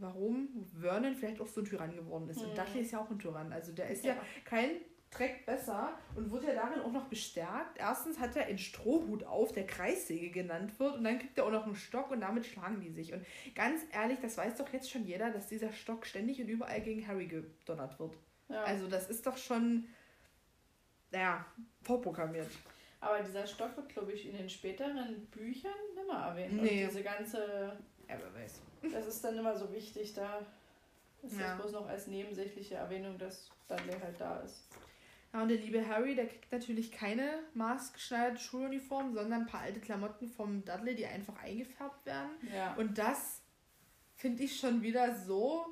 [0.02, 2.40] warum Vernon vielleicht auch so ein Tyrann geworden ist.
[2.40, 2.50] Mhm.
[2.50, 3.52] Und Dudley ist ja auch ein Tyrann.
[3.52, 4.70] Also der ist ja, ja kein
[5.12, 7.78] Dreck besser und wird ja darin auch noch bestärkt.
[7.78, 11.50] Erstens hat er einen Strohhut auf, der Kreissäge genannt wird, und dann kriegt er auch
[11.50, 13.12] noch einen Stock und damit schlagen die sich.
[13.12, 16.80] Und ganz ehrlich, das weiß doch jetzt schon jeder, dass dieser Stock ständig und überall
[16.80, 18.16] gegen Harry gedonnert wird.
[18.48, 18.64] Ja.
[18.64, 19.86] Also das ist doch schon,
[21.10, 21.44] naja,
[21.82, 22.48] vorprogrammiert.
[23.00, 26.54] Aber dieser Stock wird, glaube ich, in den späteren Büchern nimmer erwähnt.
[26.54, 26.84] Nee.
[26.84, 27.76] Und diese ganze.
[28.08, 28.62] Ja, wer weiß.
[28.90, 30.44] Das ist dann immer so wichtig, da
[31.22, 31.48] ist ja.
[31.48, 34.64] das bloß noch als nebensächliche Erwähnung, dass Dudley halt da ist.
[35.32, 39.80] Ja, und der liebe Harry, der kriegt natürlich keine maßgeschneiderte Schuluniform, sondern ein paar alte
[39.80, 42.30] Klamotten vom Dudley, die einfach eingefärbt werden.
[42.52, 42.74] Ja.
[42.74, 43.40] Und das
[44.16, 45.66] finde ich schon wieder so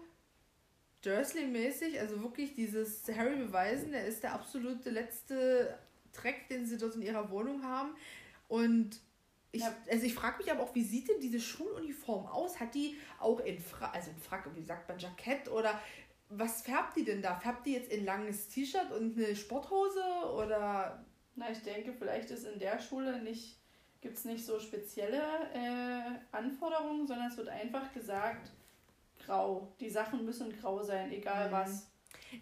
[1.02, 5.78] Dursley-mäßig, also wirklich dieses Harry beweisen, der ist der absolute letzte
[6.12, 7.90] Dreck, den sie dort in ihrer Wohnung haben.
[8.48, 9.00] Und
[9.52, 9.64] Ich.
[9.90, 12.60] Also ich frage mich aber auch, wie sieht denn diese Schuluniform aus?
[12.60, 15.80] Hat die auch in Frack, also in Frack, wie sagt man, Jackett oder
[16.28, 17.34] was färbt die denn da?
[17.34, 20.02] Färbt die jetzt in langes T-Shirt und eine Sporthose
[20.36, 21.04] oder?
[21.34, 23.58] Na, ich denke, vielleicht ist in der Schule nicht,
[24.00, 25.22] gibt es nicht so spezielle
[25.54, 28.52] äh, Anforderungen, sondern es wird einfach gesagt,
[29.24, 29.72] grau.
[29.80, 31.52] Die Sachen müssen grau sein, egal mhm.
[31.52, 31.90] was.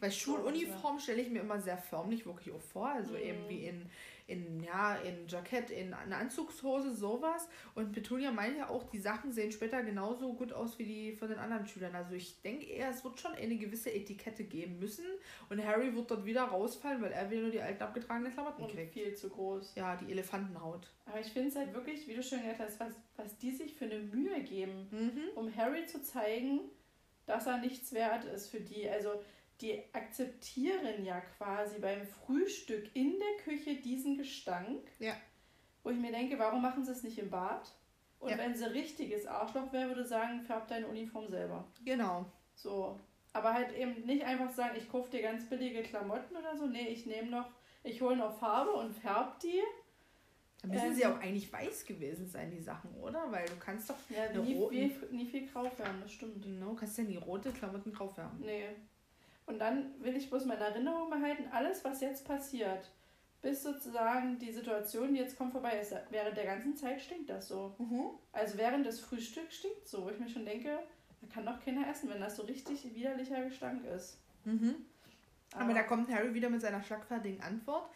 [0.01, 2.89] Weil Schuluniform stelle ich mir immer sehr förmlich wirklich auch vor.
[2.89, 3.21] Also mhm.
[3.21, 3.91] eben wie in
[4.29, 7.49] in, ja, in Jackett, in eine Anzugshose, sowas.
[7.75, 11.29] Und Petunia meint ja auch, die Sachen sehen später genauso gut aus wie die von
[11.29, 11.95] den anderen Schülern.
[11.95, 15.07] Also ich denke eher, es wird schon eine gewisse Etikette geben müssen.
[15.49, 18.71] Und Harry wird dort wieder rausfallen, weil er wieder nur die alten abgetragenen Klamotten und
[18.71, 18.93] kriegt.
[18.93, 19.75] viel zu groß.
[19.77, 20.93] Ja, die Elefantenhaut.
[21.07, 23.75] Aber ich finde es halt wirklich, wie du schon gesagt hast, was, was die sich
[23.75, 25.23] für eine Mühe geben, mhm.
[25.37, 26.61] um Harry zu zeigen,
[27.25, 28.87] dass er nichts wert ist für die.
[28.87, 29.23] Also
[29.61, 34.83] die akzeptieren ja quasi beim Frühstück in der Küche diesen Gestank.
[34.99, 35.15] Ja.
[35.83, 37.73] Wo ich mir denke, warum machen sie es nicht im Bad?
[38.21, 38.39] Und ja.
[38.39, 41.65] wenn sie richtiges Arschloch wäre, würde sagen, färb deine Uniform selber.
[41.85, 42.27] Genau.
[42.55, 42.99] So.
[43.33, 46.67] Aber halt eben nicht einfach sagen, ich kaufe dir ganz billige Klamotten oder so.
[46.67, 47.49] Nee, ich nehme noch,
[47.85, 49.63] ich hole noch Farbe und färb die.
[50.63, 53.31] Da müssen ähm, sie auch eigentlich weiß gewesen sein, die Sachen, oder?
[53.31, 56.43] Weil du kannst doch ja, nie, viel, nie viel grau färben, das stimmt.
[56.43, 58.41] Genau, kannst ja nie rote Klamotten grau färben.
[58.41, 58.71] Nee.
[59.49, 62.91] Und dann will ich bloß meine Erinnerung behalten, alles, was jetzt passiert,
[63.41, 67.49] bis sozusagen die Situation, die jetzt kommt, vorbei ist, während der ganzen Zeit stinkt das
[67.49, 67.75] so.
[67.79, 68.11] Mhm.
[68.33, 70.79] Also während des Frühstücks stinkt so, wo ich mir schon denke,
[71.21, 74.19] da kann doch keiner essen, wenn das so richtig widerlicher Gestank ist.
[74.45, 74.75] Mhm.
[75.53, 77.91] Aber, Aber, da kommt Harry wieder mit seiner schlagfertigen Antwort.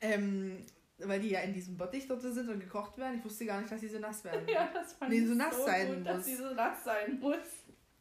[0.00, 0.64] Ähm,
[0.98, 3.18] weil die ja in diesem Bottich dort sind und gekocht werden.
[3.18, 4.46] Ich wusste gar nicht, dass sie so nass werden.
[4.52, 6.06] ja, das fand nee, so nass so sein gut, muss.
[6.06, 7.36] dass sie so nass sein muss.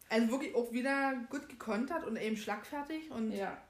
[0.09, 3.11] Also wirklich auch wieder gut gekontert und eben schlagfertig.
[3.11, 3.61] Und ja.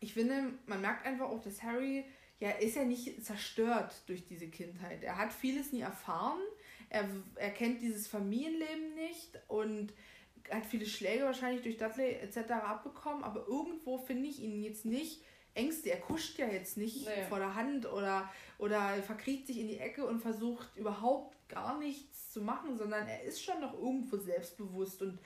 [0.00, 2.04] ich finde, man merkt einfach auch, dass Harry
[2.40, 5.02] ja ist ja nicht zerstört durch diese Kindheit.
[5.02, 6.40] Er hat vieles nie erfahren.
[6.88, 9.92] Er, er kennt dieses Familienleben nicht und
[10.50, 12.50] hat viele Schläge wahrscheinlich durch Dudley etc.
[12.50, 13.22] abbekommen.
[13.22, 15.22] Aber irgendwo finde ich ihn jetzt nicht
[15.54, 15.90] Ängste.
[15.90, 17.24] Er kuscht ja jetzt nicht nee.
[17.28, 22.32] vor der Hand oder, oder verkriecht sich in die Ecke und versucht überhaupt gar nichts
[22.32, 25.18] zu machen, sondern er ist schon noch irgendwo selbstbewusst und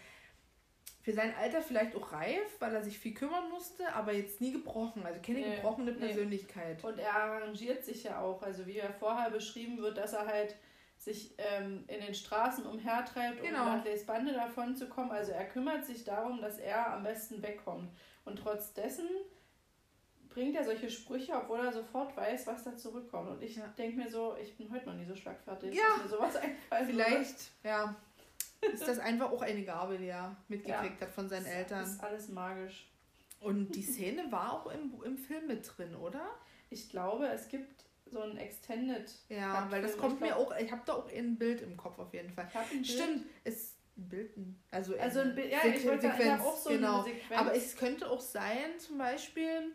[1.07, 4.51] für sein Alter vielleicht auch reif, weil er sich viel kümmern musste, aber jetzt nie
[4.51, 5.07] gebrochen.
[5.07, 6.79] Also keine nee, gebrochene Persönlichkeit.
[6.83, 6.89] Nee.
[6.89, 8.43] Und er arrangiert sich ja auch.
[8.43, 10.57] Also wie er vorher beschrieben wird, dass er halt
[10.99, 13.77] sich ähm, in den Straßen umhertreibt, um genau.
[13.77, 15.13] Dudleys Bande davon zu kommen.
[15.13, 17.89] Also er kümmert sich darum, dass er am besten wegkommt.
[18.25, 19.07] Und trotz dessen
[20.29, 23.31] bringt er solche Sprüche, obwohl er sofort weiß, was da zurückkommt.
[23.31, 23.73] Und ich ja.
[23.79, 25.85] denke mir so, ich bin heute noch nie so schlagfertig, ja.
[25.89, 27.69] dass mir sowas einfallen Vielleicht, würde.
[27.69, 27.97] ja
[28.73, 31.81] ist das einfach auch eine Gabe, die er mitgekriegt ja, hat von seinen Eltern.
[31.81, 32.91] Das ist alles magisch.
[33.41, 36.27] Und die Szene war auch im, im Film mit drin, oder?
[36.71, 39.13] Ich glaube, es gibt so ein Extended.
[39.29, 41.99] Ja, weil das kommt ich mir auch, ich habe da auch ein Bild im Kopf
[41.99, 42.49] auf jeden Fall.
[42.83, 44.31] Stimmt, es ein Bild,
[44.71, 47.07] also, also ein Bild, ja, Sequ ich wollte Sequenz, auch so genau.
[47.35, 49.73] Aber es könnte auch sein, zum Beispiel,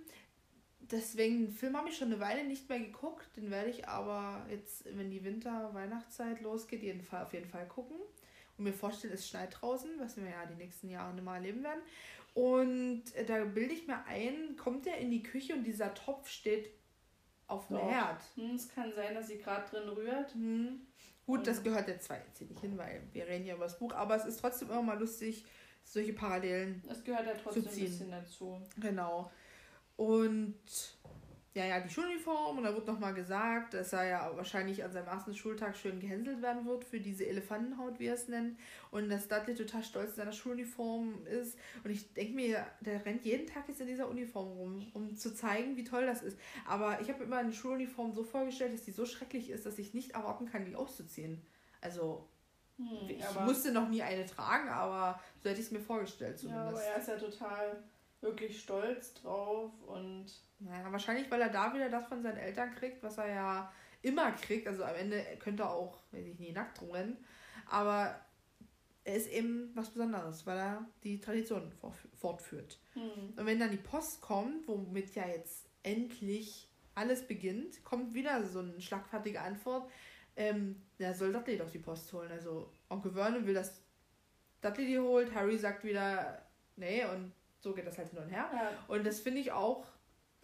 [0.79, 4.45] deswegen, den Film habe ich schon eine Weile nicht mehr geguckt, den werde ich aber
[4.49, 7.97] jetzt, wenn die Winter-Weihnachtszeit losgeht, jeden Fall, auf jeden Fall gucken
[8.61, 11.81] und mir vorstelle, es schneit draußen, was wir ja die nächsten Jahre mal erleben werden.
[12.33, 16.29] Und äh, da bilde ich mir ein, kommt er in die Küche und dieser Topf
[16.29, 16.69] steht
[17.47, 18.21] auf dem Herd.
[18.35, 20.33] Hm, es kann sein, dass sie gerade drin rührt.
[20.33, 20.81] Hm.
[21.25, 23.65] Gut, und das gehört jetzt zwar jetzt hier nicht hin, weil wir reden ja über
[23.65, 25.43] das Buch, aber es ist trotzdem immer mal lustig,
[25.83, 26.83] solche Parallelen.
[26.89, 28.61] Es gehört ja trotzdem ein bisschen dazu.
[28.77, 29.31] Genau.
[29.97, 30.55] Und
[31.53, 35.07] ja, ja, die Schuluniform und da wird nochmal gesagt, dass er ja wahrscheinlich an seinem
[35.07, 38.57] ersten Schultag schön gehänselt werden wird für diese Elefantenhaut, wie er es nennt.
[38.89, 41.57] Und dass Dudley total stolz in seiner Schuluniform ist.
[41.83, 45.33] Und ich denke mir, der rennt jeden Tag jetzt in dieser Uniform rum, um zu
[45.33, 46.39] zeigen, wie toll das ist.
[46.65, 49.77] Aber ich habe mir immer eine Schuluniform so vorgestellt, dass die so schrecklich ist, dass
[49.77, 51.41] ich nicht erwarten kann, die auszuziehen.
[51.81, 52.29] Also,
[52.77, 56.65] hm, ich musste noch nie eine tragen, aber so hätte ich es mir vorgestellt zumindest.
[56.65, 57.83] Ja, aber er ist ja total
[58.21, 60.25] wirklich stolz drauf und
[60.59, 64.31] naja, wahrscheinlich, weil er da wieder das von seinen Eltern kriegt, was er ja immer
[64.31, 64.67] kriegt.
[64.67, 67.17] Also am Ende könnte er auch, weiß ich nicht, nackt rumrennen.
[67.69, 68.19] Aber
[69.03, 71.71] er ist eben was Besonderes, weil er die Tradition
[72.19, 72.79] fortführt.
[72.95, 73.33] Mhm.
[73.35, 78.59] Und wenn dann die Post kommt, womit ja jetzt endlich alles beginnt, kommt wieder so
[78.59, 79.89] eine schlagfertige Antwort.
[80.35, 82.31] Ähm, ja, soll Dudley doch die Post holen.
[82.31, 83.81] Also Onkel Vernon will, dass
[84.61, 85.33] Dudley die holt.
[85.33, 88.49] Harry sagt wieder, nee, und so geht das halt hin und her.
[88.53, 88.71] Ja.
[88.87, 89.85] Und das finde ich auch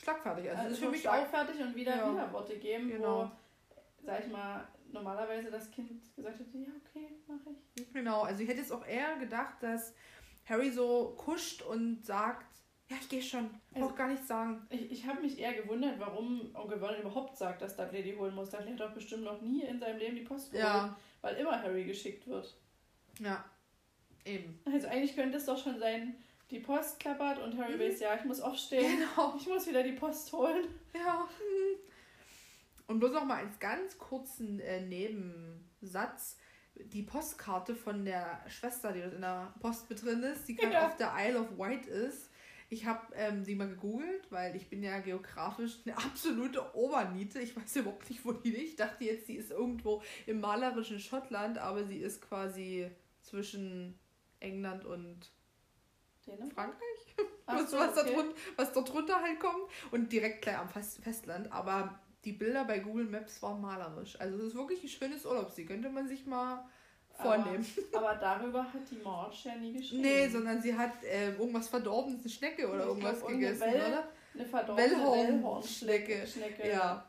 [0.02, 0.50] schlagfertig.
[0.50, 2.12] Also, also ist für mich schlagfertig auch, und wieder ja.
[2.14, 3.32] Widerworte geben, genau.
[3.70, 7.92] wo, sag ich mal, normalerweise das Kind gesagt hätte, ja, okay, mache ich.
[7.92, 9.94] Genau, also ich hätte jetzt auch eher gedacht, dass
[10.46, 12.46] Harry so kuscht und sagt,
[12.90, 13.50] Ja, ich gehe schon.
[13.72, 14.66] Ich also, gar nichts sagen.
[14.70, 18.34] Ich, ich habe mich eher gewundert, warum Onkel Vernon überhaupt sagt, dass Dudley die holen
[18.34, 18.50] muss.
[18.50, 20.98] Dudley hat doch bestimmt noch nie in seinem Leben die Post geholt, ja.
[21.22, 22.58] weil immer Harry geschickt wird.
[23.20, 23.44] Ja,
[24.24, 24.60] eben.
[24.66, 26.16] Also eigentlich könnte es doch schon sein,
[26.50, 27.80] die Post klappert und Harry mhm.
[27.80, 29.00] weiß, ja, ich muss aufstehen.
[29.00, 29.36] Genau.
[29.38, 30.66] Ich muss wieder die Post holen.
[30.94, 31.28] Ja.
[32.88, 36.38] Und bloß noch mal als ganz kurzen äh, Nebensatz.
[36.76, 40.74] Die Postkarte von der Schwester, die dort in der Post mit drin ist, die gerade
[40.74, 40.88] ja.
[40.88, 42.30] auf der Isle of Wight ist.
[42.70, 47.40] Ich habe ähm, sie mal gegoogelt, weil ich bin ja geografisch eine absolute Oberniete.
[47.40, 48.70] Ich weiß überhaupt nicht, wo die liegt.
[48.70, 52.90] Ich dachte jetzt, sie ist irgendwo im malerischen Schottland, aber sie ist quasi
[53.22, 53.98] zwischen
[54.40, 55.32] England und
[56.28, 56.54] Dänemark?
[56.54, 57.16] Frankreich.
[57.46, 58.14] was, so, was, okay.
[58.14, 59.64] dort, was dort drunter halt kommt.
[59.92, 61.52] Und direkt gleich am Festland.
[61.52, 64.20] Aber die Bilder bei Google Maps waren malerisch.
[64.20, 65.66] Also es ist wirklich ein schönes Urlaubsziel.
[65.66, 66.66] Könnte man sich mal
[67.18, 67.66] vornehmen.
[67.94, 70.02] Aber, aber darüber hat die Marge ja nie geschrieben.
[70.02, 74.08] Nee, sondern sie hat äh, irgendwas Verdorbenes, eine Schnecke oder ich irgendwas gegessen, Well, oder?
[74.34, 76.28] Eine verdorbene Wellhornschnecke.
[76.28, 76.70] Schnecke.
[76.70, 77.07] Ja.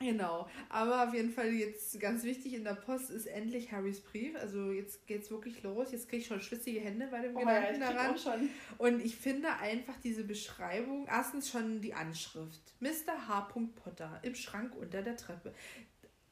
[0.00, 0.48] Genau.
[0.70, 4.34] Aber auf jeden Fall jetzt ganz wichtig in der Post ist endlich Harrys Brief.
[4.34, 5.92] Also jetzt geht's wirklich los.
[5.92, 8.18] Jetzt kriege ich schon schwitzige Hände bei dem oh, Gedanken ja, daran.
[8.18, 8.48] Schon.
[8.78, 12.74] Und ich finde einfach diese Beschreibung, erstens schon die Anschrift.
[12.80, 13.28] Mr.
[13.28, 13.48] H.
[13.76, 15.52] Potter im Schrank unter der Treppe.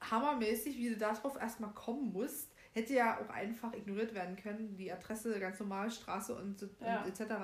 [0.01, 2.51] Hammermäßig, wie du darauf erstmal kommen musst.
[2.73, 7.03] Hätte ja auch einfach ignoriert werden können, die Adresse ganz normal, Straße und, ja.
[7.03, 7.35] und etc.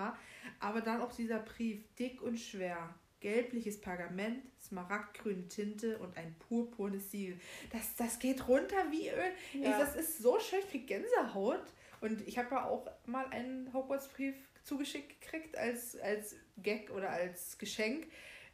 [0.61, 7.11] Aber dann auch dieser Brief, dick und schwer, gelbliches Pergament, smaragdgrüne Tinte und ein purpurnes
[7.11, 7.41] Siegel.
[7.73, 9.33] Das, das geht runter wie Öl.
[9.55, 9.73] Ja.
[9.73, 11.65] Ey, das ist so schön, ich krieg Gänsehaut.
[12.03, 17.57] Und ich habe ja auch mal einen Hogwarts-Brief zugeschickt gekriegt als, als Gag oder als
[17.57, 18.09] Geschenk.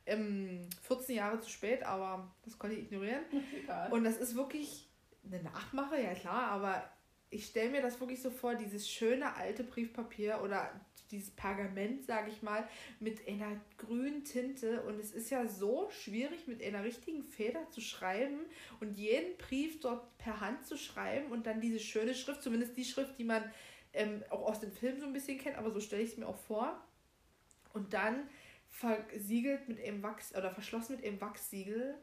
[0.06, 3.24] Ähm, 14 Jahre zu spät, aber das konnte ich ignorieren.
[3.64, 3.90] Egal.
[3.90, 4.88] Und das ist wirklich
[5.26, 6.88] eine Nachmache, ja klar, aber
[7.28, 10.70] ich stelle mir das wirklich so vor, dieses schöne alte Briefpapier oder
[11.10, 12.68] dieses Pergament, sage ich mal,
[12.98, 14.82] mit einer grünen Tinte.
[14.82, 18.40] Und es ist ja so schwierig, mit einer richtigen Feder zu schreiben
[18.80, 22.84] und jeden Brief dort per Hand zu schreiben und dann diese schöne Schrift, zumindest die
[22.84, 23.42] Schrift, die man
[23.92, 26.26] ähm, auch aus dem Film so ein bisschen kennt, aber so stelle ich es mir
[26.26, 26.80] auch vor.
[27.72, 28.28] Und dann
[28.68, 31.94] versiegelt mit einem Wachs oder verschlossen mit einem Wachssiegel.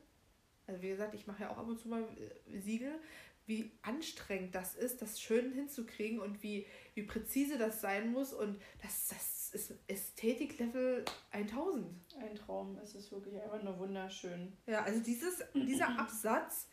[0.68, 3.00] Also wie gesagt, ich mache ja auch ab und zu mal äh, Siegel
[3.48, 8.34] wie anstrengend das ist, das schön hinzukriegen und wie, wie präzise das sein muss.
[8.34, 11.86] Und das, das ist Ästhetik-Level 1000.
[12.20, 14.56] Ein Traum, es ist wirklich einfach nur wunderschön.
[14.68, 16.68] Ja, also dieses, dieser Absatz,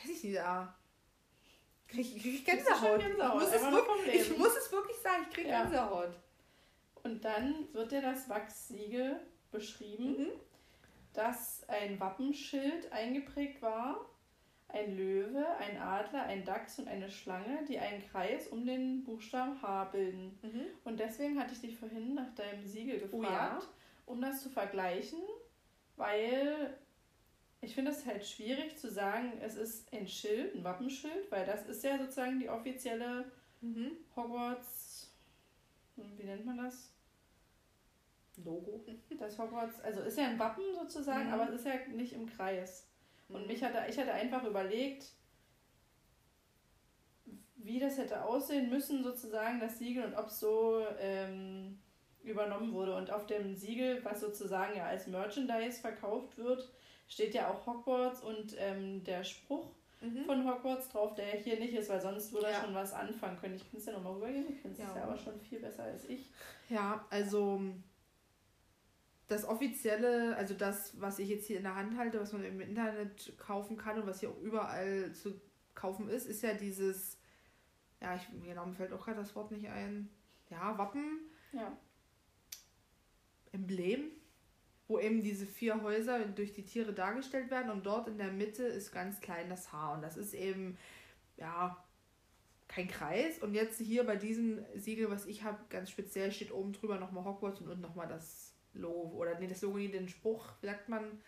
[0.00, 0.78] weiß ich nicht, da
[1.88, 3.00] kriege ich, krieg ich Gänsehaut.
[3.00, 3.42] Gänsehaut.
[3.42, 5.62] Ich, muss es wirklich, ich muss es wirklich sagen, ich kriege ja.
[5.64, 6.16] Gänsehaut.
[7.02, 9.18] Und dann wird dir das Wachssiegel
[9.50, 10.30] beschrieben, mhm.
[11.14, 14.09] dass ein Wappenschild eingeprägt war
[14.72, 19.60] ein Löwe, ein Adler, ein Dachs und eine Schlange, die einen Kreis um den Buchstaben
[19.60, 20.38] H bilden.
[20.42, 20.66] Mhm.
[20.84, 23.60] Und deswegen hatte ich dich vorhin nach deinem Siegel gefragt, oh ja?
[24.06, 25.20] um das zu vergleichen,
[25.96, 26.76] weil
[27.60, 31.66] ich finde es halt schwierig zu sagen, es ist ein Schild, ein Wappenschild, weil das
[31.66, 33.30] ist ja sozusagen die offizielle
[33.60, 33.92] mhm.
[34.16, 35.12] Hogwarts,
[35.96, 36.94] wie nennt man das?
[38.44, 38.84] Logo.
[39.18, 41.34] Das Hogwarts, also ist ja ein Wappen sozusagen, mhm.
[41.34, 42.89] aber es ist ja nicht im Kreis.
[43.32, 45.06] Und mich hatte, ich hatte einfach überlegt,
[47.56, 51.78] wie das hätte aussehen müssen, sozusagen, das Siegel, und ob es so ähm,
[52.22, 52.96] übernommen wurde.
[52.96, 56.70] Und auf dem Siegel, was sozusagen ja als Merchandise verkauft wird,
[57.08, 60.24] steht ja auch Hogwarts und ähm, der Spruch mhm.
[60.24, 62.60] von Hogwarts drauf, der hier nicht ist, weil sonst würde er ja.
[62.64, 63.56] schon was anfangen können.
[63.56, 64.96] Ich kann es ja nochmal rübergehen, ich finde es ja.
[64.96, 66.30] ja aber schon viel besser als ich.
[66.68, 67.60] Ja, also
[69.30, 72.60] das offizielle, also das, was ich jetzt hier in der Hand halte, was man im
[72.60, 75.40] Internet kaufen kann und was hier auch überall zu
[75.76, 77.16] kaufen ist, ist ja dieses,
[78.00, 80.10] ja, ich, genau, mir fällt auch gerade das Wort nicht ein,
[80.50, 81.20] ja, Wappen,
[81.52, 81.78] ja.
[83.52, 84.10] Emblem,
[84.88, 88.64] wo eben diese vier Häuser durch die Tiere dargestellt werden und dort in der Mitte
[88.64, 90.76] ist ganz klein das Haar und das ist eben,
[91.36, 91.84] ja,
[92.66, 93.38] kein Kreis.
[93.38, 97.24] Und jetzt hier bei diesem Siegel, was ich habe, ganz speziell steht oben drüber nochmal
[97.24, 101.20] Hogwarts und unten nochmal das Logo oder nee, das Logo, den Spruch, wie sagt man,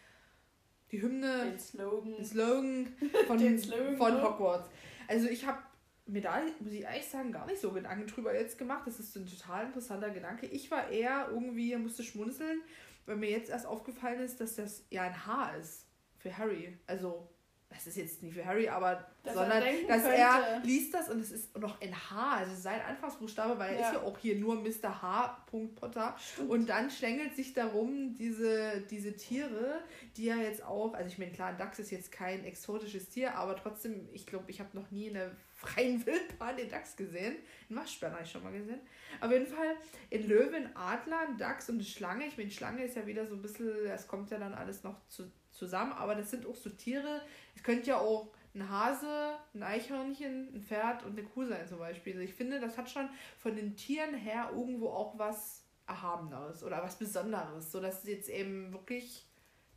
[0.91, 4.69] die Hymne, den Slogan, den Slogan von, den Slogan von Hogwarts.
[5.09, 5.59] Also ich habe
[6.07, 8.87] mir da, muss ich ehrlich sagen, gar nicht so Gedanken drüber jetzt gemacht.
[8.87, 10.47] Das ist ein total interessanter Gedanke.
[10.47, 12.61] Ich war eher irgendwie, musste schmunzeln,
[13.07, 15.87] weil mir jetzt erst aufgefallen ist, dass das ja ein H ist
[16.19, 16.79] für Harry.
[16.87, 17.29] Also
[17.73, 20.17] das ist jetzt nicht für Harry, aber dass sondern er dass könnte.
[20.17, 23.89] er liest das und es ist noch in H, also sein Anfangsbuchstabe, weil er ja.
[23.89, 25.03] ist ja auch hier nur Mr.
[25.03, 25.45] H.
[25.77, 26.17] Potter.
[26.19, 26.51] Stimmt.
[26.51, 29.81] Und dann schlängelt sich darum diese, diese Tiere,
[30.17, 33.35] die ja jetzt auch, also ich meine, klar, ein Dachs ist jetzt kein exotisches Tier,
[33.37, 35.33] aber trotzdem, ich glaube, ich habe noch nie eine
[35.63, 37.37] freien Wildbahn den Dachs gesehen.
[37.71, 38.81] Den Waschbären habe ich schon mal gesehen.
[39.21, 39.77] Auf jeden Fall
[40.11, 42.27] in Löwen, Adler, Dachs und eine Schlange.
[42.27, 45.07] Ich meine, Schlange ist ja wieder so ein bisschen, das kommt ja dann alles noch
[45.09, 45.31] zu,
[45.63, 47.23] zusammen, aber das sind auch so Tiere.
[47.55, 51.79] Es könnte ja auch ein Hase, ein Eichhörnchen, ein Pferd und eine Kuh sein zum
[51.79, 52.15] Beispiel.
[52.15, 56.83] Also ich finde, das hat schon von den Tieren her irgendwo auch was Erhabeneres oder
[56.83, 59.29] was Besonderes, sodass es jetzt eben wirklich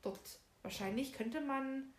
[0.02, 1.94] dort wahrscheinlich könnte man,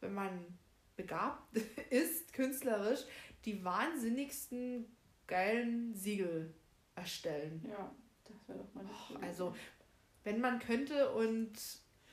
[0.00, 0.58] wenn man
[0.96, 1.56] begabt
[1.90, 3.04] ist, künstlerisch,
[3.44, 4.86] die wahnsinnigsten
[5.26, 6.52] geilen Siegel
[6.96, 7.64] erstellen.
[7.68, 9.54] Ja, das wäre doch mal oh, Also,
[10.24, 11.52] wenn man könnte und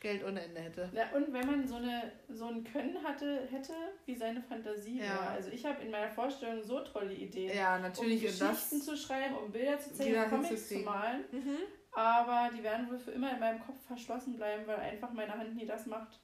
[0.01, 0.89] Geld ohne Ende hätte.
[0.93, 3.73] Ja, und wenn man so, eine, so ein Können hatte, hätte,
[4.05, 5.15] wie seine Fantasie ja.
[5.15, 5.29] war.
[5.29, 7.55] Also ich habe in meiner Vorstellung so tolle Ideen.
[7.55, 8.21] Ja, natürlich.
[8.21, 11.23] Um Geschichten zu schreiben, um Bilder zu zeigen, Comics zu malen.
[11.31, 11.57] Mhm.
[11.91, 15.55] Aber die werden wohl für immer in meinem Kopf verschlossen bleiben, weil einfach meine Hand
[15.55, 16.19] nie das macht.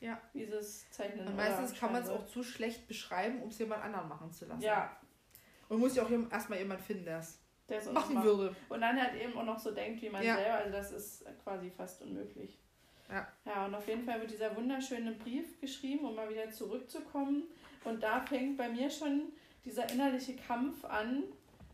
[0.00, 0.18] Ja.
[0.32, 1.26] Dieses Zeichnen.
[1.26, 4.46] Und meistens kann man es auch zu schlecht beschreiben, um es jemand anderen machen zu
[4.46, 4.62] lassen.
[4.62, 4.96] Ja.
[5.68, 8.24] Und muss ja auch erstmal jemand finden, der es machen macht.
[8.24, 8.56] würde.
[8.70, 10.36] Und dann halt eben auch noch so denkt wie man ja.
[10.36, 10.54] selber.
[10.54, 12.58] Also das ist quasi fast unmöglich.
[13.10, 13.28] Ja.
[13.44, 17.44] ja, und auf jeden Fall wird dieser wunderschöne Brief geschrieben, um mal wieder zurückzukommen.
[17.84, 19.32] Und da fängt bei mir schon
[19.64, 21.24] dieser innerliche Kampf an,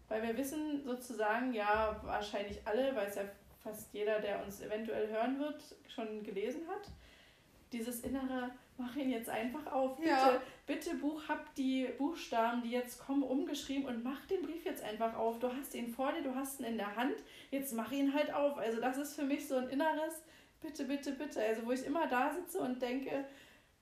[0.09, 3.23] weil wir wissen sozusagen, ja, wahrscheinlich alle, weil es ja
[3.63, 6.89] fast jeder, der uns eventuell hören wird, schon gelesen hat.
[7.73, 9.97] Dieses innere, mach ihn jetzt einfach auf.
[9.97, 10.41] Bitte, ja.
[10.67, 15.17] bitte Buch, hab die Buchstaben, die jetzt kommen, umgeschrieben und mach den Brief jetzt einfach
[15.17, 15.41] auf.
[15.41, 17.17] Du hast ihn vor dir, du hast ihn in der Hand,
[17.51, 18.57] jetzt mach ihn halt auf.
[18.57, 20.23] Also das ist für mich so ein inneres,
[20.67, 21.41] bitte, bitte, bitte.
[21.43, 23.25] Also wo ich immer da sitze und denke,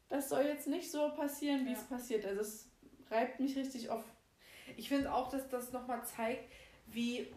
[0.08, 1.78] das soll jetzt nicht so passieren, wie ja.
[1.78, 2.24] es passiert.
[2.24, 2.70] Also es
[3.10, 4.04] reibt mich richtig auf.
[4.76, 6.50] Ich finde auch, dass das nochmal zeigt,
[6.86, 7.32] wie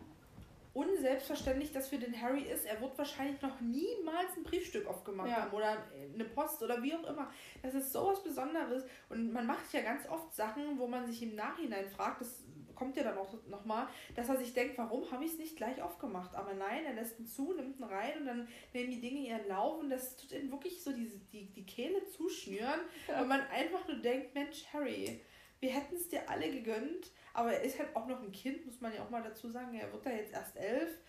[0.73, 2.65] unselbstverständlich das für den Harry ist.
[2.65, 5.37] Er wird wahrscheinlich noch niemals ein Briefstück aufgemacht ja.
[5.37, 5.83] haben oder
[6.13, 7.31] eine Post oder wie auch immer.
[7.63, 11.35] Das ist sowas Besonderes und man macht ja ganz oft Sachen, wo man sich im
[11.35, 12.43] Nachhinein fragt, das
[12.77, 15.81] kommt ja dann auch nochmal, dass er sich denkt, warum habe ich es nicht gleich
[15.81, 16.35] aufgemacht?
[16.35, 19.47] Aber nein, er lässt ihn zu, nimmt ihn rein und dann nehmen die Dinge ihren
[19.47, 23.21] Lauf und das tut ihm wirklich so die, die, die Kehle zuschnüren ja.
[23.21, 25.21] und man einfach nur denkt, Mensch, Harry,
[25.59, 28.79] wir hätten es dir alle gegönnt, aber er ist halt auch noch ein Kind, muss
[28.81, 29.73] man ja auch mal dazu sagen.
[29.75, 30.99] Er wird da jetzt erst elf.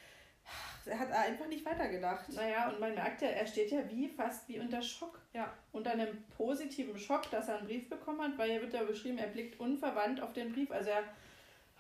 [0.87, 2.33] Er hat einfach nicht weitergedacht.
[2.33, 5.21] Naja, und man merkt ja, er steht ja wie fast wie unter Schock.
[5.35, 5.53] Ja.
[5.73, 9.19] Unter einem positiven Schock, dass er einen Brief bekommen hat, weil hier wird ja beschrieben,
[9.19, 10.71] er blickt unverwandt auf den Brief.
[10.71, 11.05] Also er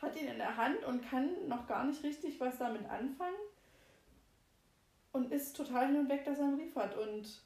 [0.00, 3.36] hat ihn in der Hand und kann noch gar nicht richtig was damit anfangen
[5.12, 6.96] und ist total hin und weg, dass er einen Brief hat.
[6.96, 7.42] Und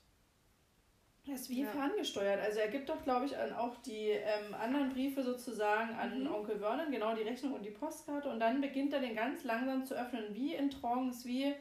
[1.27, 1.69] er ist wie ja.
[1.69, 2.41] ferngesteuert.
[2.41, 6.35] Also er gibt doch, glaube ich, auch die ähm, anderen Briefe sozusagen an mhm.
[6.35, 8.29] Onkel Vernon, genau die Rechnung und die Postkarte.
[8.29, 11.55] Und dann beginnt er den ganz langsam zu öffnen, wie in Trance, wie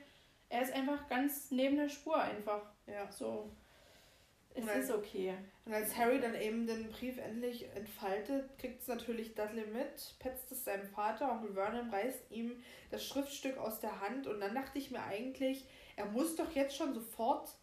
[0.50, 2.64] er ist einfach ganz neben der Spur einfach.
[2.88, 3.10] Ja.
[3.12, 3.50] So.
[4.54, 5.36] Es als, ist okay.
[5.66, 10.52] Und als Harry dann eben den Brief endlich entfaltet, kriegt es natürlich Dudley mit, petzt
[10.52, 14.78] es seinem Vater, Onkel Vernon reißt ihm das Schriftstück aus der Hand und dann dachte
[14.78, 17.56] ich mir eigentlich, er muss doch jetzt schon sofort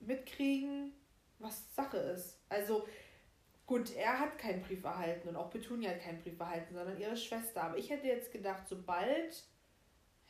[0.00, 0.92] mitkriegen,
[1.38, 2.38] was Sache ist.
[2.48, 2.86] Also,
[3.66, 7.16] gut, er hat keinen Brief erhalten und auch Petunia hat keinen Brief erhalten, sondern ihre
[7.16, 7.62] Schwester.
[7.62, 9.44] Aber ich hätte jetzt gedacht, sobald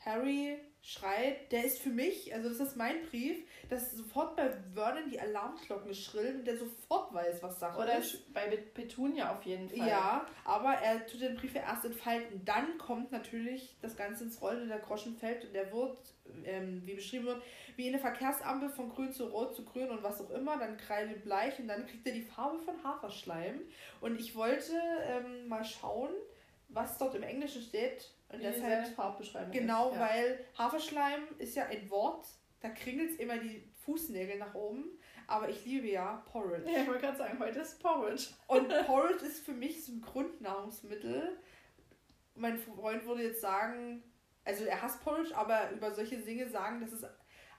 [0.00, 5.10] Harry schreit, der ist für mich, also das ist mein Brief, dass sofort bei Vernon
[5.10, 8.32] die Alarmglocken schrillen und der sofort weiß, was Sache Oder ist.
[8.32, 9.86] bei Petunia auf jeden Fall.
[9.86, 12.42] Ja, aber er tut den Brief ja erst entfalten.
[12.46, 15.98] Dann kommt natürlich das Ganze ins Rollen und der Groschen fällt und der wird,
[16.44, 17.42] ähm, wie beschrieben wird,
[17.76, 21.58] wie eine Verkehrsampel von grün zu rot zu grün und was auch immer, dann kreidebleich
[21.58, 23.60] und dann kriegt er die Farbe von Haferschleim.
[24.00, 24.72] Und ich wollte
[25.02, 26.14] ähm, mal schauen,
[26.70, 29.52] was dort im Englischen steht und Wie deshalb Farbbeschreibung.
[29.52, 30.00] Genau, ist, ja.
[30.00, 32.26] weil Haferschleim ist ja ein Wort,
[32.60, 34.98] da kringelt es immer die Fußnägel nach oben.
[35.26, 36.70] Aber ich liebe ja Porridge.
[36.70, 38.28] Ja, ich wollte gerade sagen, heute ist Porridge.
[38.46, 41.38] Und Porridge ist für mich so ein Grundnahrungsmittel.
[42.34, 44.02] Mein Freund würde jetzt sagen,
[44.44, 47.06] also er hasst Porridge, aber über solche Dinge sagen, das ist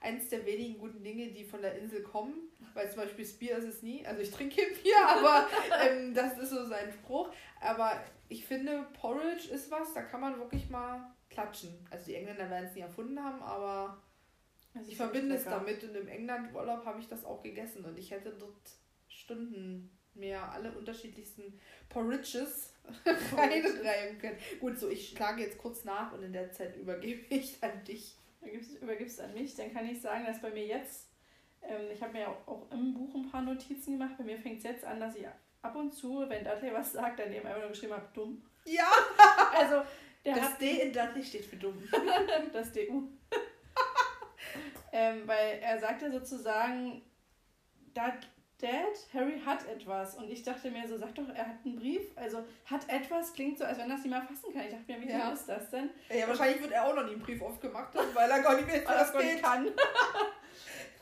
[0.00, 2.50] eins der wenigen guten Dinge, die von der Insel kommen.
[2.74, 4.04] Weil zum Beispiel das Bier ist es nie.
[4.04, 5.48] Also ich trinke Bier, aber
[5.88, 7.32] ähm, das ist so sein Spruch.
[7.60, 11.86] Aber ich finde, Porridge ist was, da kann man wirklich mal klatschen.
[11.90, 14.00] Also die Engländer werden es nie erfunden haben, aber
[14.86, 15.82] ich verbinde es damit.
[15.82, 18.70] Und im England-Urlaub habe ich das auch gegessen und ich hätte dort
[19.08, 22.72] Stunden mehr alle unterschiedlichsten Porridges
[23.36, 24.38] reinreiben können.
[24.60, 28.16] Gut, so ich schlage jetzt kurz nach und in der Zeit übergebe ich an dich.
[28.80, 31.10] Übergibst du an mich, dann kann ich sagen, dass bei mir jetzt,
[31.62, 34.58] ähm, ich habe mir auch, auch im Buch ein paar Notizen gemacht, bei mir fängt
[34.58, 35.26] es jetzt an, dass ich
[35.62, 38.42] ab und zu, wenn Dudley was sagt, dann eben einfach nur geschrieben habe, dumm.
[38.64, 38.90] Ja!
[39.56, 39.82] also,
[40.24, 41.82] das D in Dudley steht für dumm.
[42.52, 43.08] das DU.
[44.92, 47.02] ähm, weil er sagte sozusagen,
[47.94, 48.12] da
[48.60, 50.16] Dad, Harry hat etwas.
[50.16, 52.02] Und ich dachte mir so, sag doch, er hat einen Brief.
[52.14, 54.64] Also hat etwas, klingt so, als wenn das niemand fassen kann.
[54.64, 55.32] Ich dachte mir, wie ja.
[55.32, 55.88] ist das denn?
[56.10, 58.66] Ja, wahrscheinlich wird er auch noch nie einen Brief aufgemacht haben, weil er gar nicht
[58.66, 59.42] mehr was geht.
[59.42, 59.68] kann.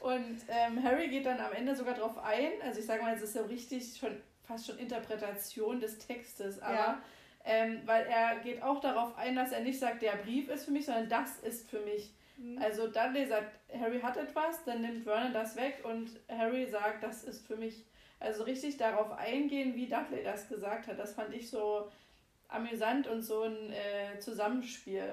[0.01, 2.53] Und ähm, Harry geht dann am Ende sogar drauf ein.
[2.63, 4.17] Also ich sage mal, es ist so richtig schon
[4.49, 7.03] fast schon Interpretation des Textes, aber ja.
[7.45, 10.71] ähm, weil er geht auch darauf ein, dass er nicht sagt, der Brief ist für
[10.71, 12.13] mich, sondern das ist für mich.
[12.39, 12.59] Mhm.
[12.61, 17.25] Also Dudley sagt, Harry hat etwas, dann nimmt Vernon das weg und Harry sagt, das
[17.25, 17.85] ist für mich.
[18.21, 21.89] Also richtig darauf eingehen, wie Dudley das gesagt hat, das fand ich so
[22.49, 25.05] amüsant und so ein äh, Zusammenspiel,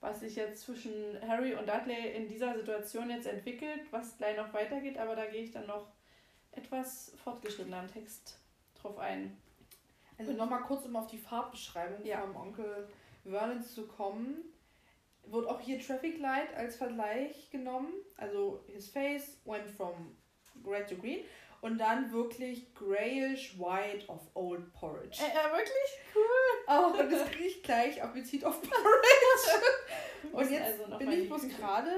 [0.00, 0.92] was sich jetzt zwischen
[1.28, 5.42] Harry und Dudley in dieser Situation jetzt entwickelt, was gleich noch weitergeht, aber da gehe
[5.42, 5.86] ich dann noch
[6.52, 8.38] etwas fortgeschrittener am Text
[8.80, 9.36] drauf ein.
[10.18, 12.20] Also nochmal kurz, um auf die Farbbeschreibung ja.
[12.20, 12.88] vom Onkel
[13.24, 14.44] Vernon zu kommen
[15.26, 17.92] wird auch hier Traffic Light als Vergleich genommen.
[18.16, 20.16] Also his face went from
[20.64, 21.24] red to green.
[21.62, 25.18] Und dann wirklich grayish white of old porridge.
[25.20, 25.72] Äh, äh wirklich?
[26.14, 26.22] Cool.
[26.68, 30.32] Oh, und das kriege ich gleich Appetit auf Porridge.
[30.32, 31.90] und jetzt also bin ich bloß gerade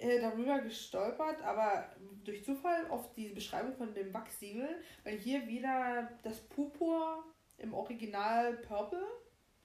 [0.00, 1.94] äh, darüber gestolpert, aber
[2.24, 7.24] durch Zufall auf die Beschreibung von dem Wachsiegel, weil hier wieder das Purpur
[7.58, 9.06] im Original Purple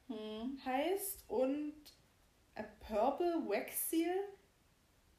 [0.07, 0.59] hm.
[0.63, 1.73] heißt und
[2.55, 4.15] a purple wax seal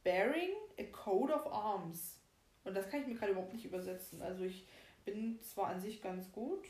[0.04, 2.20] bearing a coat of arms.
[2.64, 4.20] Und das kann ich mir gerade überhaupt nicht übersetzen.
[4.22, 4.66] Also ich
[5.04, 6.66] bin zwar an sich ganz gut,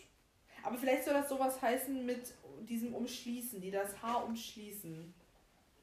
[0.62, 2.34] aber vielleicht soll das sowas heißen mit
[2.68, 5.14] diesem Umschließen, die das Haar umschließen.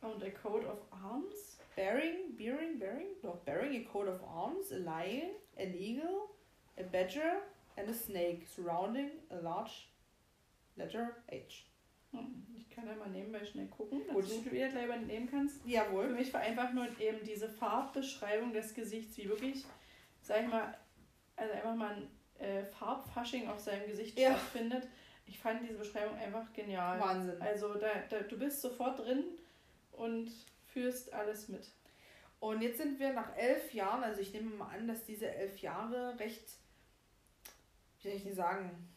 [0.01, 1.52] Und a coat of arms?
[1.75, 3.07] Bearing, bearing, bearing?
[3.21, 6.29] Doch, bearing a coat of arms, a lion, an eagle,
[6.77, 7.41] a badger
[7.77, 9.89] and a snake surrounding a large
[10.77, 11.65] letter H.
[12.11, 15.65] Hm, ich kann ja mal nebenbei schnell gucken, dass du wieder gleich nehmen kannst.
[15.65, 16.09] Jawohl.
[16.09, 19.65] Für mich war einfach nur eben diese Farbbeschreibung des Gesichts, wie wirklich,
[20.21, 20.77] sag ich mal,
[21.35, 22.07] also einfach mal ein
[22.39, 24.31] äh, Farbfasching auf seinem Gesicht ja.
[24.31, 24.87] stattfindet.
[25.25, 26.99] Ich fand diese Beschreibung einfach genial.
[26.99, 27.41] Wahnsinn.
[27.41, 29.23] Also da, da, du bist sofort drin
[29.91, 30.31] und
[30.73, 31.71] führst alles mit.
[32.39, 35.59] Und jetzt sind wir nach elf Jahren, also ich nehme mal an, dass diese elf
[35.59, 36.43] Jahre recht,
[38.01, 38.89] wie soll ich denn sagen,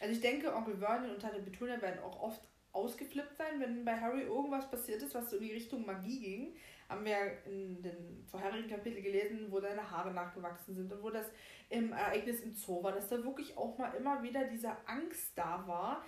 [0.00, 2.42] also ich denke, Onkel Vernon und Tante Petunia werden auch oft
[2.72, 6.56] ausgeflippt sein, wenn bei Harry irgendwas passiert ist, was so in die Richtung Magie ging.
[6.88, 11.26] Haben wir in den vorherigen Kapitel gelesen, wo seine Haare nachgewachsen sind und wo das
[11.68, 15.66] im Ereignis im Zoo war, dass da wirklich auch mal immer wieder diese Angst da
[15.66, 16.04] war,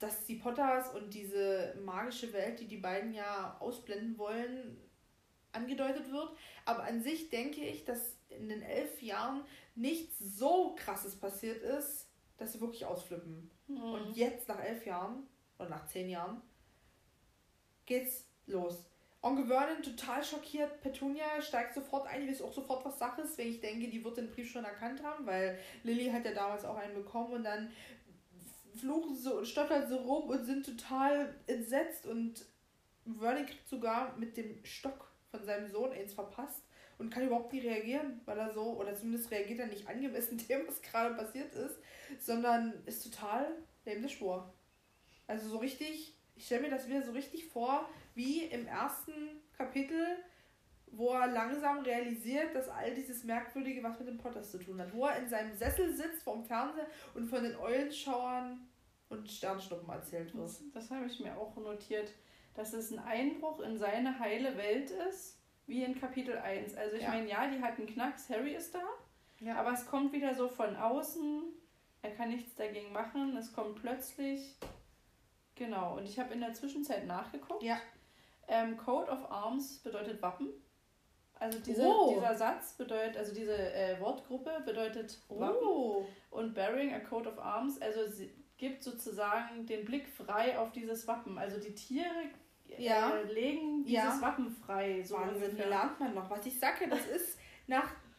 [0.00, 4.76] dass die Potters und diese magische Welt, die die beiden ja ausblenden wollen,
[5.52, 6.30] angedeutet wird.
[6.64, 9.44] Aber an sich denke ich, dass in den elf Jahren
[9.74, 13.50] nichts so krasses passiert ist, dass sie wirklich ausflippen.
[13.68, 13.82] Mhm.
[13.82, 15.26] Und jetzt, nach elf Jahren,
[15.58, 16.40] oder nach zehn Jahren,
[17.84, 18.86] geht's los.
[19.22, 20.80] Onkel Vernon total schockiert.
[20.80, 24.02] Petunia steigt sofort ein, die weiß auch sofort, was Sache ist, wenn ich denke, die
[24.02, 27.44] wird den Brief schon erkannt haben, weil Lilly hat ja damals auch einen bekommen und
[27.44, 27.70] dann
[28.74, 32.44] fluchen sie und stottern sie rum und sind total entsetzt und
[33.18, 36.62] Vernon kriegt sogar mit dem Stock von seinem Sohn eins verpasst
[36.98, 40.66] und kann überhaupt nicht reagieren, weil er so, oder zumindest reagiert er nicht angemessen dem,
[40.66, 41.78] was gerade passiert ist,
[42.18, 43.46] sondern ist total
[43.84, 44.52] neben der Spur.
[45.26, 49.12] Also so richtig, ich stelle mir das wieder so richtig vor, wie im ersten
[49.56, 50.18] Kapitel,
[50.92, 54.92] wo er langsam realisiert, dass all dieses Merkwürdige was mit dem Potters zu tun hat.
[54.92, 58.68] Wo er in seinem Sessel sitzt vorm Fernseher und von den Eulenschauern
[59.08, 60.44] und Sternschnuppen erzählt wird.
[60.44, 62.12] Das, das habe ich mir auch notiert,
[62.54, 66.76] dass es ein Einbruch in seine heile Welt ist wie in Kapitel 1.
[66.76, 67.10] Also ich ja.
[67.10, 68.82] meine, ja, die hat einen Knacks, Harry ist da,
[69.38, 69.56] ja.
[69.56, 71.44] aber es kommt wieder so von außen,
[72.02, 74.56] er kann nichts dagegen machen, es kommt plötzlich.
[75.54, 77.62] Genau, und ich habe in der Zwischenzeit nachgeguckt.
[77.62, 77.78] Ja.
[78.48, 80.48] Ähm, Code of Arms bedeutet Wappen.
[81.40, 82.12] Also diese, oh.
[82.14, 85.66] dieser Satz bedeutet, also diese äh, Wortgruppe bedeutet Wappen.
[85.66, 86.06] Oh.
[86.30, 91.08] Und Bearing a Code of Arms, also sie gibt sozusagen den Blick frei auf dieses
[91.08, 91.38] Wappen.
[91.38, 92.10] Also die Tiere
[92.76, 93.16] ja.
[93.16, 94.20] äh, legen dieses ja.
[94.20, 95.02] Wappen frei.
[95.02, 95.68] So Wahnsinn, ungefähr.
[95.68, 96.44] lernt man noch was.
[96.44, 97.38] Ich sage, das ist,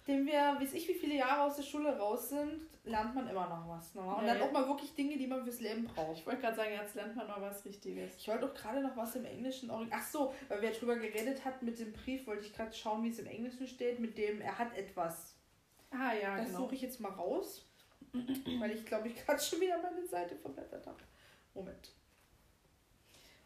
[0.01, 3.47] nachdem wir, weiß ich, wie viele Jahre aus der Schule raus sind, lernt man immer
[3.47, 3.93] noch was.
[3.93, 4.01] Ne?
[4.01, 6.17] Und ja, dann auch mal wirklich Dinge, die man fürs Leben braucht.
[6.17, 8.17] Ich wollte gerade sagen, jetzt lernt man noch was Richtiges.
[8.17, 9.71] Ich wollte auch gerade noch was im Englischen.
[9.91, 13.09] Ach so, weil wir drüber geredet hatten mit dem Brief, wollte ich gerade schauen, wie
[13.09, 15.35] es im Englischen steht, mit dem er hat etwas.
[15.91, 16.57] Ah ja, das genau.
[16.57, 17.65] Das suche ich jetzt mal raus,
[18.59, 20.99] weil ich glaube, ich gerade schon wieder meine Seite verblättert habe.
[21.53, 21.91] Moment.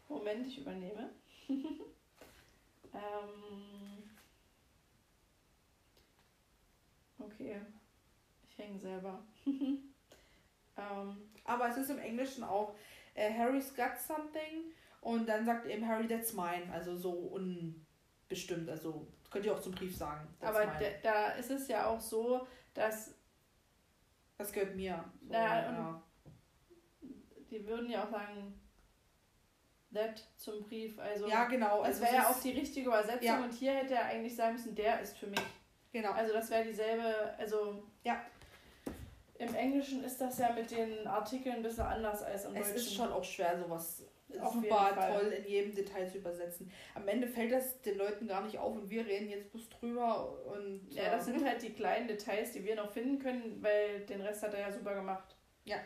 [0.08, 1.10] Moment, ich übernehme.
[1.48, 1.80] ähm,
[7.18, 7.60] okay,
[8.48, 9.22] ich hänge selber.
[9.46, 9.86] ähm,
[11.44, 12.74] Aber es ist im Englischen auch
[13.14, 16.70] äh, Harry's got something und dann sagt eben Harry, that's mine.
[16.72, 18.68] Also so unbestimmt.
[18.68, 20.26] Also könnt ihr auch zum Brief sagen.
[20.40, 20.66] Aber
[21.02, 23.14] da ist es ja auch so, dass
[24.38, 25.04] Das gehört mir.
[25.22, 26.02] So, naja, ja.
[27.50, 28.60] Die würden ja auch sagen,
[29.92, 30.98] that zum Brief.
[30.98, 31.80] Also, ja, genau.
[31.80, 33.42] Also das wäre ja auch die richtige Übersetzung ja.
[33.42, 35.40] und hier hätte er eigentlich sagen müssen, der ist für mich.
[35.96, 36.12] Genau.
[36.12, 38.20] Also das wäre dieselbe, also ja.
[39.38, 42.76] Im Englischen ist das ja mit den Artikeln ein bisschen anders als im es Deutschen.
[42.76, 46.70] Es ist schon auch schwer, sowas super toll in jedem Detail zu übersetzen.
[46.94, 50.44] Am Ende fällt das den Leuten gar nicht auf und wir reden jetzt bloß drüber
[50.44, 50.86] und.
[50.90, 54.42] Ja, das sind halt die kleinen Details, die wir noch finden können, weil den Rest
[54.42, 55.34] hat er ja super gemacht.
[55.64, 55.78] Ja.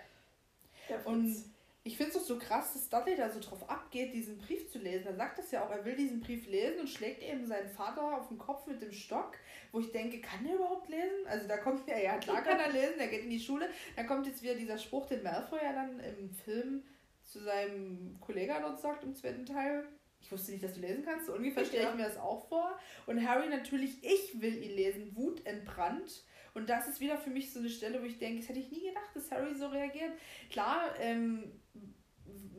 [1.04, 1.36] Und
[1.82, 4.78] ich finde es auch so krass, dass Dudley da so drauf abgeht, diesen Brief zu
[4.78, 5.06] lesen.
[5.06, 8.02] Er sagt das ja auch, er will diesen Brief lesen und schlägt eben seinen Vater
[8.18, 9.32] auf den Kopf mit dem Stock,
[9.72, 11.26] wo ich denke, kann er überhaupt lesen?
[11.26, 13.68] Also da kommt ja, ja klar kann er lesen, er geht in die Schule.
[13.96, 16.82] Da kommt jetzt wieder dieser Spruch, den Malfoy ja dann im Film
[17.24, 19.88] zu seinem Kollegen dort sagt im zweiten Teil.
[20.20, 21.26] Ich wusste nicht, dass du lesen kannst.
[21.26, 22.78] So ungefähr stelle ich mir das auch vor.
[23.06, 26.24] Und Harry natürlich, ich will ihn lesen, Wut entbrannt.
[26.52, 28.70] Und das ist wieder für mich so eine Stelle, wo ich denke, das hätte ich
[28.70, 30.12] nie gedacht, dass Harry so reagiert.
[30.50, 31.52] Klar, ähm,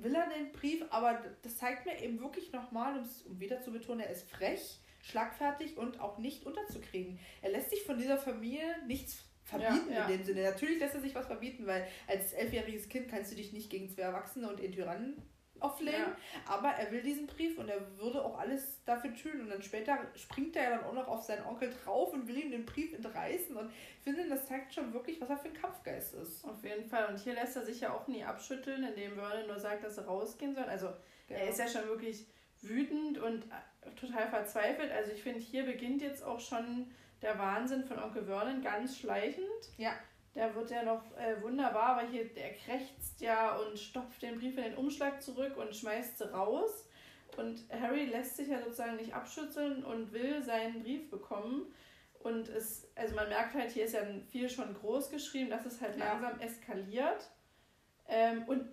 [0.04, 4.02] will er den Brief, aber das zeigt mir eben wirklich nochmal, um wieder zu betonen,
[4.02, 7.20] er ist frech, schlagfertig und auch nicht unterzukriegen.
[7.42, 10.06] Er lässt sich von dieser Familie nichts verbieten ja, ja.
[10.06, 10.44] in dem Sinne.
[10.44, 13.90] Natürlich lässt er sich was verbieten, weil als elfjähriges Kind kannst du dich nicht gegen
[13.90, 15.22] zwei Erwachsene und den Tyrannen
[15.62, 16.02] auflehnen.
[16.02, 16.16] Ja.
[16.46, 19.42] Aber er will diesen Brief und er würde auch alles dafür tun.
[19.42, 22.38] Und dann später springt er ja dann auch noch auf seinen Onkel drauf und will
[22.38, 23.56] ihm den Brief entreißen.
[23.56, 26.44] Und ich finde, das zeigt schon wirklich, was er für ein Kampfgeist ist.
[26.46, 27.08] Auf jeden Fall.
[27.08, 30.06] Und hier lässt er sich ja auch nie abschütteln, indem Vernon nur sagt, dass er
[30.06, 30.66] rausgehen soll.
[30.66, 30.88] Also
[31.28, 31.40] genau.
[31.40, 32.26] er ist ja schon wirklich
[32.62, 33.46] wütend und
[34.00, 34.92] total verzweifelt.
[34.92, 36.92] Also ich finde, hier beginnt jetzt auch schon
[37.22, 39.46] der Wahnsinn von Onkel Vernon ganz schleichend.
[39.78, 39.94] Ja.
[40.36, 44.58] Der wird ja noch äh, wunderbar, aber hier, der krächzt ja und stopft den Brief
[44.58, 46.88] in den Umschlag zurück und schmeißt sie raus.
[47.38, 51.74] Und Harry lässt sich ja sozusagen nicht abschütteln und will seinen Brief bekommen.
[52.20, 55.82] Und es, also man merkt halt, hier ist ja viel schon groß geschrieben, dass es
[55.82, 56.14] halt ja.
[56.14, 57.30] langsam eskaliert.
[58.08, 58.70] Ähm, und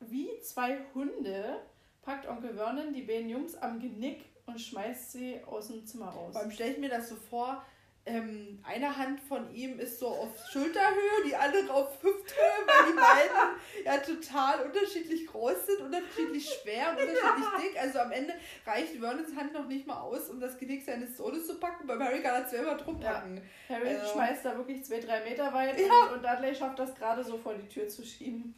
[0.00, 1.60] wie zwei Hunde
[2.02, 6.36] packt Onkel Vernon die beiden Jungs am Genick und schmeißt sie aus dem Zimmer raus.
[6.36, 7.64] Allem stelle ich mir das so vor,
[8.08, 12.96] ähm, eine Hand von ihm ist so auf Schulterhöhe, die andere auf Hüfthöhe, weil die
[12.96, 17.80] beiden ja total unterschiedlich groß sind, unterschiedlich schwer und unterschiedlich dick.
[17.80, 18.34] Also am Ende
[18.66, 21.86] reicht Vernons Hand noch nicht mal aus, um das Genick seines Sohnes zu packen.
[21.86, 23.40] Beim Harry kann er zweimal drum packen.
[23.68, 23.76] Ja.
[23.76, 26.06] Harry also, schmeißt da wirklich zwei, drei Meter weit ja.
[26.06, 28.54] und, und Dudley schafft das gerade so vor die Tür zu schieben.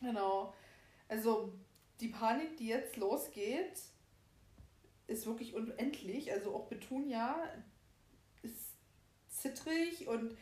[0.00, 0.54] Genau.
[1.08, 1.52] Also
[2.00, 3.78] die Panik, die jetzt losgeht,
[5.06, 6.32] ist wirklich unendlich.
[6.32, 7.36] Also auch Betunia
[9.44, 10.36] zittrig und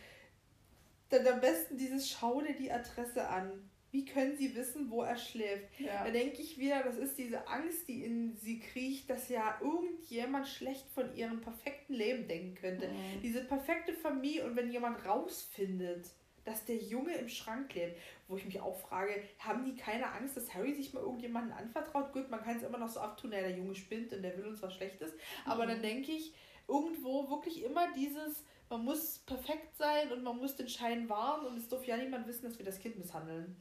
[1.10, 3.68] dann am besten dieses Schau dir die Adresse an.
[3.90, 5.78] Wie können sie wissen, wo er schläft?
[5.78, 6.04] Ja.
[6.04, 10.48] Da denke ich wieder, das ist diese Angst, die in sie kriecht, dass ja irgendjemand
[10.48, 12.88] schlecht von ihrem perfekten Leben denken könnte.
[12.88, 13.20] Mhm.
[13.22, 16.06] Diese perfekte Familie und wenn jemand rausfindet,
[16.44, 18.00] dass der Junge im Schrank lebt.
[18.28, 22.12] Wo ich mich auch frage, haben die keine Angst, dass Harry sich mal irgendjemanden anvertraut?
[22.12, 24.46] Gut, man kann es immer noch so abtun, ja, der Junge spinnt und der will
[24.46, 25.12] uns was Schlechtes.
[25.44, 25.68] Aber mhm.
[25.68, 26.32] dann denke ich,
[26.66, 31.58] irgendwo wirklich immer dieses, man muss perfekt sein und man muss den Schein wahren und
[31.58, 33.56] es darf ja niemand wissen, dass wir das Kind misshandeln.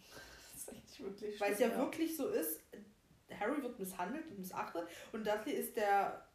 [0.54, 2.62] Das ist eigentlich wirklich Weil es ja, ja wirklich so ist,
[3.40, 6.26] Harry wird misshandelt und missachtet und Dudley ist der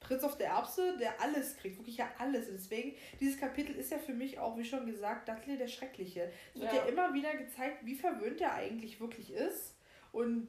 [0.00, 2.48] Prinz auf der Erbse, der alles kriegt, wirklich ja alles.
[2.48, 6.30] Und deswegen, dieses Kapitel ist ja für mich auch, wie schon gesagt, Dudley der Schreckliche.
[6.54, 6.78] Es wird ja.
[6.80, 9.76] ja immer wieder gezeigt, wie verwöhnt er eigentlich wirklich ist.
[10.12, 10.48] Und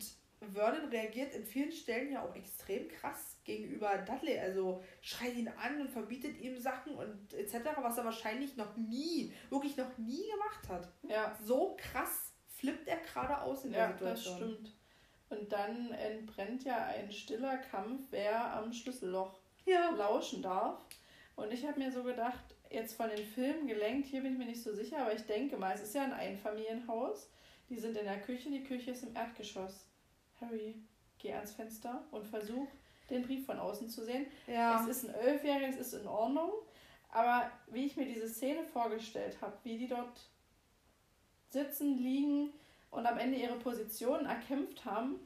[0.53, 4.37] Vernon reagiert in vielen Stellen ja auch extrem krass gegenüber Dudley.
[4.37, 9.33] Also schreit ihn an und verbietet ihm Sachen und etc., was er wahrscheinlich noch nie,
[9.49, 10.89] wirklich noch nie gemacht hat.
[11.07, 11.35] Ja.
[11.43, 14.39] So krass flippt er gerade aus in der ja, Situation.
[14.39, 14.73] Das stimmt.
[15.29, 19.89] Und dann entbrennt ja ein stiller Kampf, wer am Schlüsselloch ja.
[19.91, 20.85] lauschen darf.
[21.35, 24.45] Und ich habe mir so gedacht, jetzt von den Filmen gelenkt, hier bin ich mir
[24.45, 27.29] nicht so sicher, aber ich denke mal, es ist ja ein Einfamilienhaus.
[27.69, 29.85] Die sind in der Küche, die Küche ist im Erdgeschoss.
[30.39, 30.75] Harry,
[31.19, 32.67] geh ans Fenster und versuch,
[33.09, 34.27] den Brief von außen zu sehen.
[34.47, 34.81] Ja.
[34.81, 36.51] Es ist ein Elfjähriger, es ist in Ordnung.
[37.09, 40.29] Aber wie ich mir diese Szene vorgestellt habe, wie die dort
[41.49, 42.51] sitzen, liegen
[42.91, 45.19] und am Ende ihre Position erkämpft haben,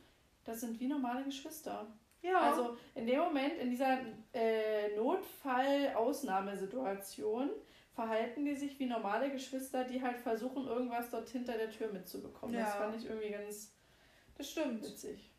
[0.43, 1.87] das sind wie normale Geschwister.
[2.21, 2.39] Ja.
[2.39, 3.97] Also in dem Moment, in dieser
[4.33, 7.49] äh, Notfall-Ausnahmesituation,
[7.93, 12.55] verhalten die sich wie normale Geschwister, die halt versuchen, irgendwas dort hinter der Tür mitzubekommen.
[12.55, 12.63] Ja.
[12.65, 13.73] Das fand ich irgendwie ganz
[14.37, 14.81] das stimmt.
[14.83, 15.30] witzig.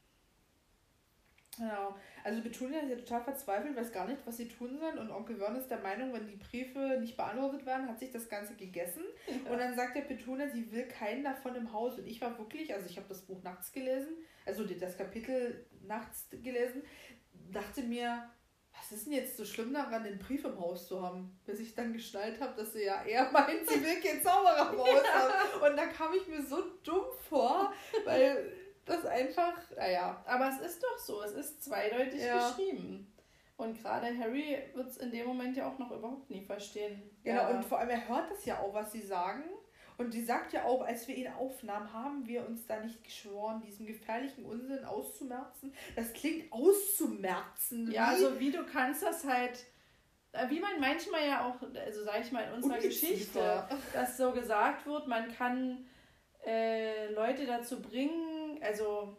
[1.58, 1.94] Genau.
[2.24, 4.98] Also Betulia ist ja total verzweifelt, weiß gar nicht, was sie tun sollen.
[4.98, 8.28] Und Onkel Vernon ist der Meinung, wenn die Briefe nicht beantwortet werden, hat sich das
[8.28, 9.02] Ganze gegessen.
[9.26, 9.52] Ja.
[9.52, 11.98] Und dann sagt der Petunia, sie will keinen davon im Haus.
[11.98, 16.28] Und ich war wirklich, also ich habe das Buch nachts gelesen, also das Kapitel nachts
[16.30, 16.82] gelesen,
[17.50, 18.30] dachte mir,
[18.74, 21.38] was ist denn jetzt so schlimm daran, den Brief im Haus zu haben?
[21.44, 24.78] Bis ich dann geschnallt habe, dass sie ja eher meint, sie will keinen Zauberer im
[24.78, 25.70] Haus haben.
[25.70, 27.72] Und da kam ich mir so dumm vor,
[28.06, 28.52] weil
[28.92, 30.22] das einfach, naja.
[30.26, 32.48] Aber es ist doch so, es ist zweideutig ja.
[32.48, 33.12] geschrieben.
[33.56, 37.02] Und gerade Harry wird es in dem Moment ja auch noch überhaupt nie verstehen.
[37.22, 37.48] Genau, ja.
[37.50, 39.44] und vor allem er hört das ja auch, was sie sagen.
[39.98, 43.62] Und die sagt ja auch, als wir ihn aufnahmen, haben wir uns da nicht geschworen,
[43.64, 45.72] diesen gefährlichen Unsinn auszumerzen.
[45.94, 47.90] Das klingt auszumerzen.
[47.92, 49.64] Ja, also wie du kannst das halt,
[50.32, 54.32] äh, wie man manchmal ja auch, also sag ich mal in unserer Geschichte, dass so
[54.32, 55.86] gesagt wird, man kann
[56.44, 58.31] äh, Leute dazu bringen,
[58.62, 59.16] also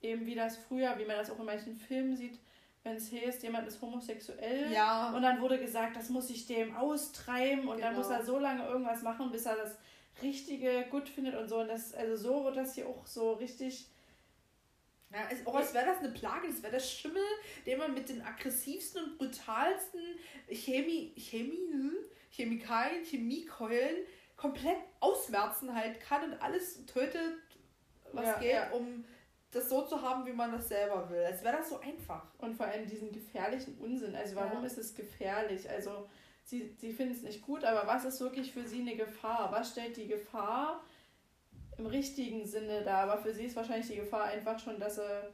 [0.00, 2.38] eben wie das früher, wie man das auch in manchen Filmen sieht,
[2.84, 5.12] wenn es heißt, jemand ist homosexuell ja.
[5.14, 7.88] und dann wurde gesagt, das muss ich dem austreiben und genau.
[7.88, 9.76] dann muss er so lange irgendwas machen, bis er das
[10.22, 11.58] Richtige gut findet und so.
[11.58, 13.86] Und das, also so wird das hier auch so richtig.
[15.10, 17.22] Ja, es, oh, als wäre das eine Plage, es wäre der Schimmel,
[17.64, 20.00] den man mit den aggressivsten und brutalsten
[20.50, 21.96] Chemie, Chemie, hm,
[22.30, 23.96] Chemikalien, Chemiekeulen
[24.36, 27.34] komplett ausmerzen halt kann und alles tötet,
[28.12, 28.70] was ja, geht, ja.
[28.70, 29.04] um
[29.50, 31.24] das so zu haben, wie man das selber will.
[31.24, 32.26] Als wäre das so einfach.
[32.38, 34.14] Und vor allem diesen gefährlichen Unsinn.
[34.14, 34.66] Also warum ja.
[34.66, 35.68] ist es gefährlich?
[35.68, 36.08] Also
[36.44, 39.50] sie, sie finden es nicht gut, aber was ist wirklich für sie eine Gefahr?
[39.50, 40.84] Was stellt die Gefahr
[41.78, 43.10] im richtigen Sinne dar?
[43.10, 45.30] Aber für sie ist wahrscheinlich die Gefahr einfach schon, dass sie,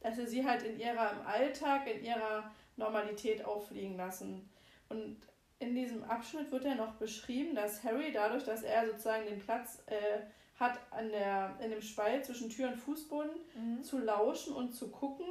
[0.00, 4.48] dass sie sie halt in ihrer im Alltag, in ihrer Normalität auffliegen lassen.
[4.88, 5.16] Und
[5.58, 9.82] in diesem Abschnitt wird ja noch beschrieben, dass Harry dadurch, dass er sozusagen den Platz
[9.86, 10.20] äh,
[10.58, 13.82] hat an der, in dem Spalt zwischen Tür und Fußboden mhm.
[13.82, 15.26] zu lauschen und zu gucken,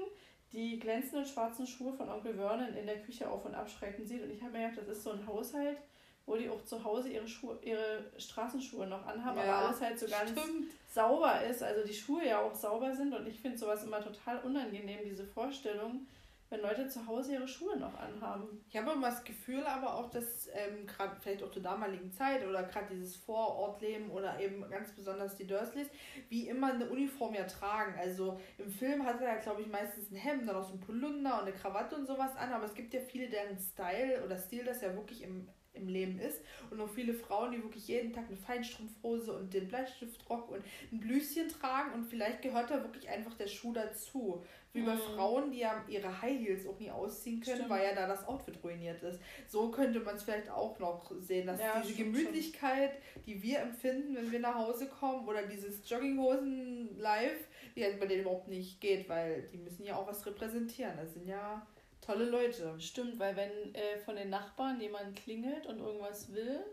[0.52, 4.22] die glänzenden schwarzen Schuhe von Onkel Vernon in der Küche auf und abschrecken sieht.
[4.22, 5.78] Und ich habe mir gedacht, das ist so ein Haushalt,
[6.26, 10.00] wo die auch zu Hause ihre Schuhe, ihre Straßenschuhe noch anhaben, ja, aber alles halt
[10.00, 10.72] so ganz stimmt.
[10.90, 14.40] sauber ist, also die Schuhe ja auch sauber sind und ich finde sowas immer total
[14.40, 16.06] unangenehm, diese Vorstellung,
[16.54, 18.64] wenn Leute zu Hause ihre Schuhe noch anhaben.
[18.70, 22.46] Ich habe immer das Gefühl aber auch, dass ähm, gerade vielleicht auch zur damaligen Zeit
[22.46, 25.88] oder gerade dieses Vorortleben oder eben ganz besonders die Dursleys,
[26.30, 27.96] wie immer eine Uniform ja tragen.
[28.00, 30.80] Also im Film hat er ja, glaube ich, meistens ein Hemd, dann auch so ein
[30.80, 34.38] Polunder und eine Krawatte und sowas an, aber es gibt ja viele, deren Style oder
[34.38, 36.42] Stil das ja wirklich im im Leben ist.
[36.70, 41.00] Und auch viele Frauen, die wirklich jeden Tag eine Feinstrumpfhose und den Bleistiftrock und ein
[41.00, 44.44] Blüschen tragen und vielleicht gehört da wirklich einfach der Schuh dazu.
[44.74, 45.00] Wie bei mhm.
[45.00, 47.70] Frauen, die ja ihre High Heels auch nie ausziehen können, Stimmt.
[47.70, 49.20] weil ja da das Outfit ruiniert ist.
[49.48, 53.24] So könnte man es vielleicht auch noch sehen, dass ja, diese Gemütlichkeit, schon.
[53.24, 58.08] die wir empfinden, wenn wir nach Hause kommen, oder dieses Jogginghosen live, die halt bei
[58.08, 60.98] denen überhaupt nicht geht, weil die müssen ja auch was repräsentieren.
[60.98, 61.68] Das sind ja
[62.02, 62.74] tolle Leute.
[62.80, 66.64] Stimmt, weil wenn äh, von den Nachbarn jemand klingelt und irgendwas will,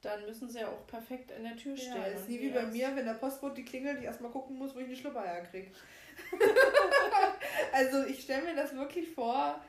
[0.00, 1.96] dann müssen sie ja auch perfekt an der Tür stehen.
[1.96, 4.80] Ja, ist nie wie bei mir, wenn der Postbote klingelt, ich erstmal gucken muss, wo
[4.80, 5.70] ich eine Schlüpper herkriege.
[7.72, 9.60] also ich stelle mir das wirklich vor,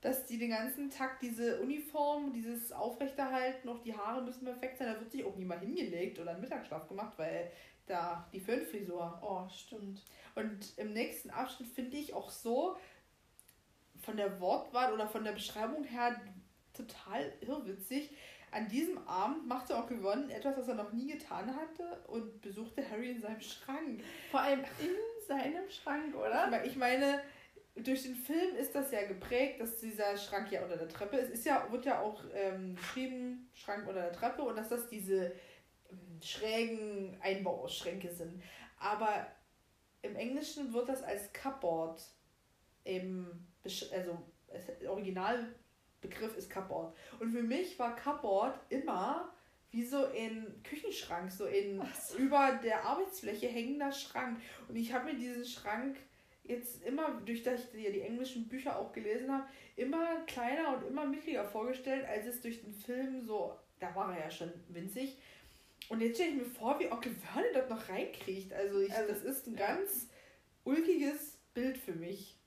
[0.00, 4.92] dass die den ganzen Tag diese Uniform, dieses Aufrechterhalten, auch die Haare müssen perfekt sein,
[4.92, 7.50] da wird sich auch niemand hingelegt oder einen Mittagsschlaf gemacht, weil
[7.86, 9.18] da die Föhnfrisur.
[9.22, 10.02] Oh, stimmt.
[10.34, 12.76] Und im nächsten Abschnitt finde ich auch so
[14.02, 16.20] von der Wortwahl oder von der Beschreibung her
[16.74, 18.10] total irrwitzig.
[18.52, 22.88] An diesem Abend machte Onkel Ron etwas, was er noch nie getan hatte und besuchte
[22.88, 24.02] Harry in seinem Schrank.
[24.30, 24.90] Vor allem in
[25.26, 26.64] seinem Schrank, oder?
[26.64, 27.20] Ich meine,
[27.76, 31.30] durch den Film ist das ja geprägt, dass dieser Schrank ja unter der Treppe ist.
[31.30, 35.32] Ist ja, wird ja auch ähm, geschrieben, Schrank unter der Treppe und dass das diese
[35.90, 38.42] ähm, schrägen Einbauschränke sind.
[38.78, 39.26] Aber
[40.02, 42.00] im Englischen wird das als Cupboard
[42.84, 43.52] eben,
[43.92, 44.22] also
[44.88, 46.96] Originalbegriff ist Cupboard.
[47.18, 49.35] Und für mich war Cupboard immer
[49.76, 52.16] wie so ein Küchenschrank, so in so.
[52.16, 54.40] über der Arbeitsfläche hängender Schrank.
[54.68, 55.98] Und ich habe mir diesen Schrank
[56.44, 59.46] jetzt immer, durch das ich ja die englischen Bücher auch gelesen habe,
[59.76, 64.24] immer kleiner und immer mickriger vorgestellt, als es durch den Film so, da war er
[64.24, 65.18] ja schon winzig.
[65.90, 68.54] Und jetzt stelle ich mir vor, wie Onkel Vernon dort noch reinkriegt.
[68.54, 70.08] Also, ich, also das ist ein ganz
[70.64, 72.38] ulkiges Bild für mich.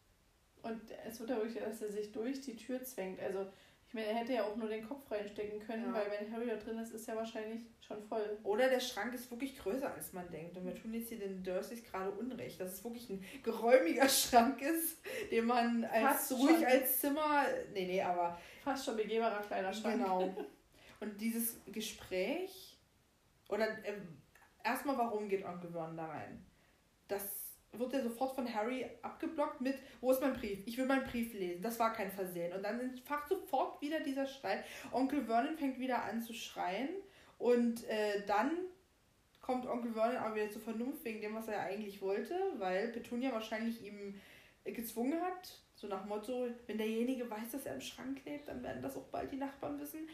[0.64, 3.20] Und es wird wirklich, dass er sich durch die Tür zwängt.
[3.20, 3.46] Also
[3.90, 5.94] ich meine, er hätte ja auch nur den Kopf reinstecken können, ja.
[5.94, 8.38] weil wenn Harry da drin ist, ist er wahrscheinlich schon voll.
[8.44, 10.56] Oder der Schrank ist wirklich größer, als man denkt.
[10.56, 14.62] Und wir tun jetzt hier den Dursleys gerade Unrecht, dass es wirklich ein geräumiger Schrank
[14.62, 15.00] ist,
[15.32, 17.46] den man als ruhig als Zimmer.
[17.74, 18.40] Nee, nee, aber.
[18.64, 19.96] Fast schon begehbarer kleiner Schrank.
[19.96, 20.36] Genau.
[21.00, 22.78] Und dieses Gespräch.
[23.48, 23.94] Oder äh,
[24.64, 26.46] erstmal, warum geht Onkel Vernon da rein?
[27.08, 27.39] Das
[27.74, 30.60] wird er sofort von Harry abgeblockt mit, wo ist mein Brief?
[30.66, 31.62] Ich will meinen Brief lesen.
[31.62, 32.54] Das war kein Versehen.
[32.54, 34.64] Und dann entfacht sofort wieder dieser Streit.
[34.92, 36.90] Onkel Vernon fängt wieder an zu schreien.
[37.38, 38.52] Und äh, dann
[39.42, 43.32] kommt Onkel Vernon aber wieder zur Vernunft wegen dem, was er eigentlich wollte, weil Petunia
[43.32, 44.20] wahrscheinlich ihm
[44.64, 48.82] gezwungen hat, So nach Motto, wenn derjenige weiß, dass er im Schrank lebt, dann werden
[48.82, 50.08] das auch bald die Nachbarn wissen,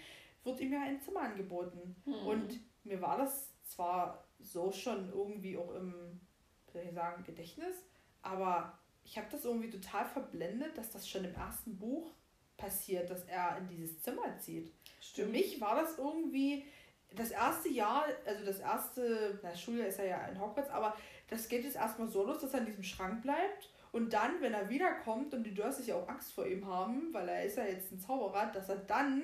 [0.44, 1.96] wird ihm ja ein Zimmer angeboten.
[2.06, 2.14] Mhm.
[2.14, 6.22] Und mir war das zwar so schon irgendwie auch im,
[6.76, 7.76] soll ich sagen, Gedächtnis,
[8.22, 12.12] aber ich habe das irgendwie total verblendet, dass das schon im ersten Buch
[12.58, 14.72] passiert, dass er in dieses Zimmer zieht.
[15.02, 15.28] Stimmt.
[15.28, 16.66] Für mich war das irgendwie
[17.14, 20.96] das erste Jahr, also das erste, na, Schuljahr ist er ja in Hogwarts, aber
[21.30, 24.54] das geht jetzt erstmal so los, dass er in diesem Schrank bleibt und dann, wenn
[24.54, 27.66] er wiederkommt und die Dursleys ja auch Angst vor ihm haben, weil er ist ja
[27.66, 29.24] jetzt ein Zauberer, dass er dann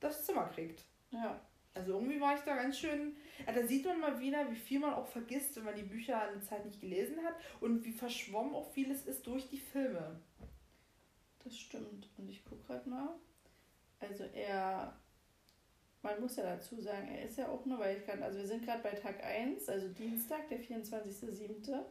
[0.00, 0.84] das Zimmer kriegt.
[1.10, 1.40] Ja.
[1.74, 3.16] Also irgendwie war ich da ganz schön.
[3.46, 6.20] Ja, da sieht man mal wieder, wie viel man auch vergisst, wenn man die Bücher
[6.20, 10.20] eine Zeit nicht gelesen hat und wie verschwommen auch vieles ist durch die Filme.
[11.44, 12.08] Das stimmt.
[12.18, 13.14] Und ich gucke gerade mal.
[14.00, 14.96] Also er,
[16.02, 18.46] man muss ja dazu sagen, er ist ja auch nur, weil ich kann, also wir
[18.46, 21.84] sind gerade bei Tag 1, also Dienstag, der 24.07.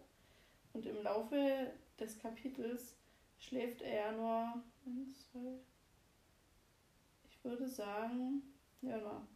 [0.74, 2.96] Und im Laufe des Kapitels
[3.40, 4.64] schläft er ja nur,
[7.24, 8.44] ich würde sagen,
[8.82, 9.28] ja,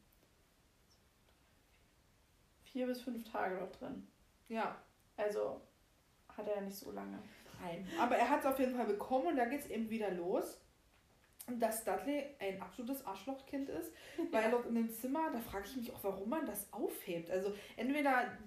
[2.76, 4.06] vier bis fünf Tage noch drin.
[4.50, 4.76] Ja.
[5.16, 5.62] Also
[6.28, 7.20] hat er ja nicht so lange.
[7.62, 7.88] Nein.
[7.98, 10.60] Aber er hat es auf jeden Fall bekommen und da geht es eben wieder los.
[11.48, 13.94] Dass Dudley ein absolutes Arschlochkind ist,
[14.32, 17.32] weil dort in dem Zimmer, da frage ich mich auch, warum man das aufhebt.
[17.32, 18.38] Also entweder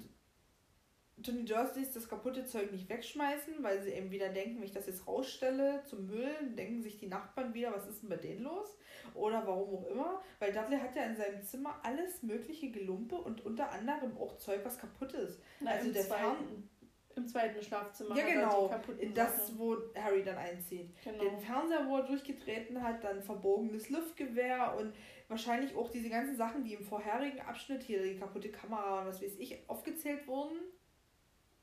[1.22, 4.86] Tony Dursleys das kaputte Zeug nicht wegschmeißen, weil sie eben wieder denken, wenn ich das
[4.86, 8.76] jetzt rausstelle zum Müll, denken sich die Nachbarn wieder, was ist denn bei denen los?
[9.14, 10.22] Oder warum auch immer.
[10.38, 14.60] Weil Dudley hat ja in seinem Zimmer alles mögliche Gelumpe und unter anderem auch Zeug,
[14.64, 15.40] was kaputt ist.
[15.60, 16.68] Na, also der zweiten,
[17.16, 18.16] Im zweiten Schlafzimmer.
[18.16, 18.70] Ja, genau.
[19.14, 20.90] Das, wo Harry dann einzieht.
[21.02, 21.24] Genau.
[21.24, 24.94] Den Fernseher, wo er durchgetreten hat, dann verbogenes Luftgewehr und
[25.26, 29.22] wahrscheinlich auch diese ganzen Sachen, die im vorherigen Abschnitt, hier die kaputte Kamera und was
[29.22, 30.56] weiß ich, aufgezählt wurden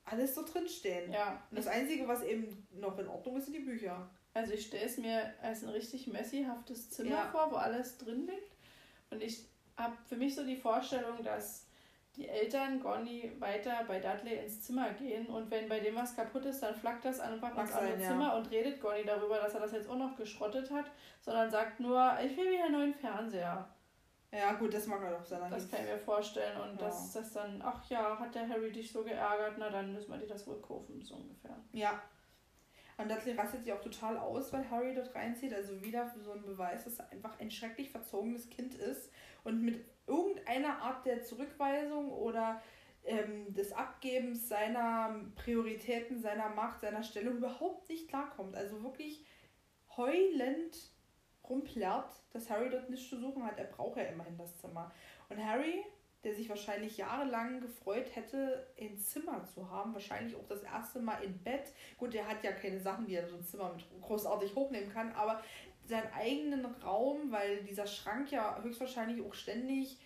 [0.05, 1.11] alles so drinstehen.
[1.11, 1.41] Ja.
[1.49, 4.09] Und das Einzige, was eben noch in Ordnung ist, sind die Bücher.
[4.33, 7.29] Also ich stelle es mir als ein richtig messihaftes Zimmer ja.
[7.31, 8.55] vor, wo alles drin liegt.
[9.09, 9.45] Und ich
[9.77, 11.65] habe für mich so die Vorstellung, dass
[12.15, 16.45] die Eltern Gonny weiter bei Dudley ins Zimmer gehen und wenn bei dem was kaputt
[16.45, 18.07] ist, dann flackt das einfach ins andere ja.
[18.07, 20.85] Zimmer und redet Gonny darüber, dass er das jetzt auch noch geschrottet hat,
[21.19, 23.67] sondern sagt nur, ich will wieder einen neuen Fernseher.
[24.31, 25.49] Ja, gut, das mag er doch sein.
[25.49, 26.59] Das kann ich mir vorstellen.
[26.59, 26.87] Und ja.
[26.87, 30.17] dass das dann, ach ja, hat der Harry dich so geärgert, na dann müssen wir
[30.17, 31.57] dir das wohl kaufen, so ungefähr.
[31.71, 32.01] Ja.
[32.97, 35.53] Und Dudley rastet sich auch total aus, weil Harry dort reinzieht.
[35.53, 39.11] Also wieder so ein Beweis, dass er einfach ein schrecklich verzogenes Kind ist
[39.43, 42.61] und mit irgendeiner Art der Zurückweisung oder
[43.03, 48.55] ähm, des Abgebens seiner Prioritäten, seiner Macht, seiner Stellung überhaupt nicht klarkommt.
[48.55, 49.25] Also wirklich
[49.97, 50.94] heulend
[51.49, 53.57] rumplärrt, dass Harry dort nichts zu suchen hat.
[53.57, 54.91] Er braucht ja immerhin das Zimmer.
[55.29, 55.83] Und Harry,
[56.23, 61.23] der sich wahrscheinlich jahrelang gefreut hätte, ein Zimmer zu haben, wahrscheinlich auch das erste Mal
[61.23, 61.71] im Bett.
[61.97, 65.11] Gut, der hat ja keine Sachen, die er so ein Zimmer mit großartig hochnehmen kann,
[65.13, 65.43] aber
[65.85, 69.99] seinen eigenen Raum, weil dieser Schrank ja höchstwahrscheinlich auch ständig,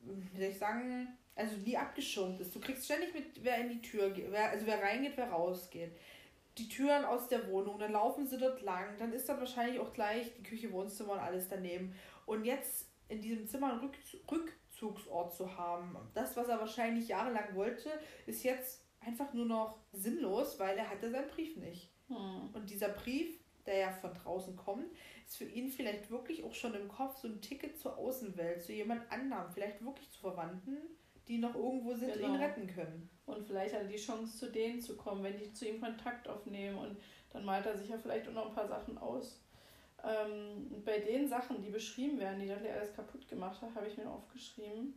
[0.00, 2.54] wie soll ich sagen, also nie abgeschirmt ist.
[2.54, 5.96] Du kriegst ständig mit, wer in die Tür geht, wer, also wer reingeht, wer rausgeht
[6.58, 9.92] die Türen aus der Wohnung, dann laufen sie dort lang, dann ist dann wahrscheinlich auch
[9.92, 11.94] gleich die Küche, Wohnzimmer und alles daneben.
[12.26, 13.90] Und jetzt in diesem Zimmer einen
[14.30, 17.90] Rückzugsort zu haben, das, was er wahrscheinlich jahrelang wollte,
[18.26, 21.90] ist jetzt einfach nur noch sinnlos, weil er hatte seinen Brief nicht.
[22.08, 22.50] Hm.
[22.52, 24.86] Und dieser Brief, der ja von draußen kommt,
[25.26, 28.72] ist für ihn vielleicht wirklich auch schon im Kopf so ein Ticket zur Außenwelt, zu
[28.72, 30.76] jemand anderem, vielleicht wirklich zu Verwandten,
[31.28, 32.28] die noch irgendwo sind genau.
[32.28, 33.10] und ihn retten können.
[33.26, 36.28] Und vielleicht hat er die Chance, zu denen zu kommen, wenn die zu ihm Kontakt
[36.28, 36.78] aufnehmen.
[36.78, 36.96] Und
[37.32, 39.40] dann malt er sich ja vielleicht auch noch ein paar Sachen aus.
[40.04, 43.96] Ähm, bei den Sachen, die beschrieben werden, die Dudley alles kaputt gemacht hat, habe ich
[43.96, 44.94] mir aufgeschrieben.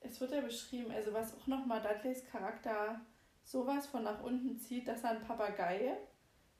[0.00, 3.00] Es wird ja beschrieben, also was auch nochmal Dudleys Charakter
[3.44, 5.96] sowas von nach unten zieht, dass er einen Papagei,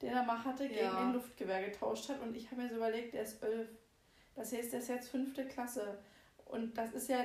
[0.01, 0.99] den er mal hatte, gegen ja.
[0.99, 2.21] ein Luftgewehr getauscht hat.
[2.21, 3.69] Und ich habe mir so überlegt, er ist elf.
[4.35, 5.99] Das heißt, er ist jetzt fünfte Klasse.
[6.45, 7.25] Und das ist ja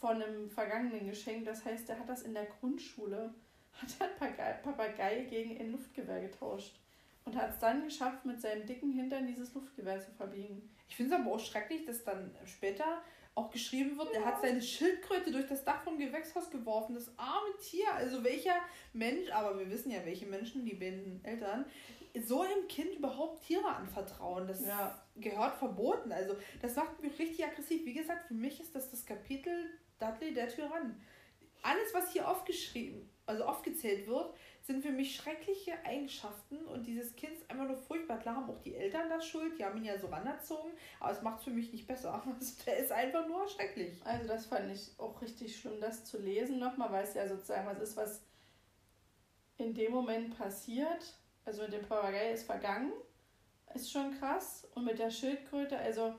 [0.00, 1.44] von einem vergangenen Geschenk.
[1.44, 3.34] Das heißt, er hat das in der Grundschule,
[3.72, 6.80] hat er Papagei, Papagei gegen ein Luftgewehr getauscht.
[7.24, 10.70] Und hat es dann geschafft, mit seinem dicken Hintern dieses Luftgewehr zu verbiegen.
[10.88, 13.02] Ich finde es aber auch schrecklich, dass dann später
[13.34, 14.20] auch geschrieben wird, ja.
[14.20, 16.94] er hat seine Schildkröte durch das Dach vom Gewächshaus geworfen.
[16.94, 17.92] Das arme Tier.
[17.94, 18.56] Also welcher
[18.92, 21.66] Mensch, aber wir wissen ja, welche Menschen, die beiden Eltern,
[22.24, 24.48] so einem Kind überhaupt Tiere anvertrauen.
[24.48, 25.00] Das ja.
[25.16, 26.10] gehört verboten.
[26.10, 27.84] Also das macht mich richtig aggressiv.
[27.84, 31.00] Wie gesagt, für mich ist das das Kapitel Dudley der Tyrann.
[31.62, 37.32] Alles, was hier aufgeschrieben, also aufgezählt wird, sind für mich schreckliche Eigenschaften und dieses Kind
[37.32, 38.18] ist einfach nur furchtbar.
[38.18, 41.22] Klar haben auch die Eltern das Schuld, die haben ihn ja so ranerzogen, aber es
[41.22, 42.22] macht es für mich nicht besser.
[42.38, 44.00] Also, der ist einfach nur schrecklich.
[44.04, 47.66] Also das fand ich auch richtig schlimm, das zu lesen nochmal, weil es ja sozusagen
[47.66, 48.22] was ist, was
[49.56, 51.14] in dem Moment passiert.
[51.44, 52.92] Also mit dem Papagei ist vergangen,
[53.74, 54.68] ist schon krass.
[54.74, 56.14] Und mit der Schildkröte, also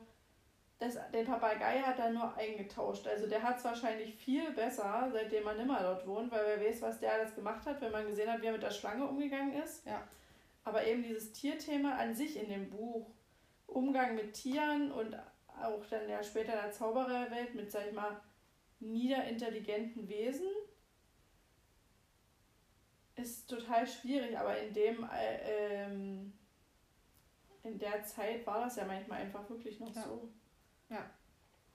[0.79, 3.05] das, den Papagei hat er nur eingetauscht.
[3.05, 6.81] Also der hat es wahrscheinlich viel besser, seitdem man nimmer dort wohnt, weil wer weiß,
[6.81, 9.61] was der alles gemacht hat, wenn man gesehen hat, wie er mit der Schlange umgegangen
[9.61, 9.85] ist.
[9.85, 10.07] Ja.
[10.63, 13.09] Aber eben dieses Tierthema an sich in dem Buch,
[13.67, 15.15] Umgang mit Tieren und
[15.61, 18.19] auch dann ja später in der Zaubererwelt mit, sag ich mal,
[18.79, 20.47] niederintelligenten Wesen,
[23.15, 26.33] ist total schwierig, aber in dem äh, ähm,
[27.63, 30.03] in der Zeit war das ja manchmal einfach wirklich noch ja.
[30.03, 30.29] so.
[30.89, 31.09] Ja.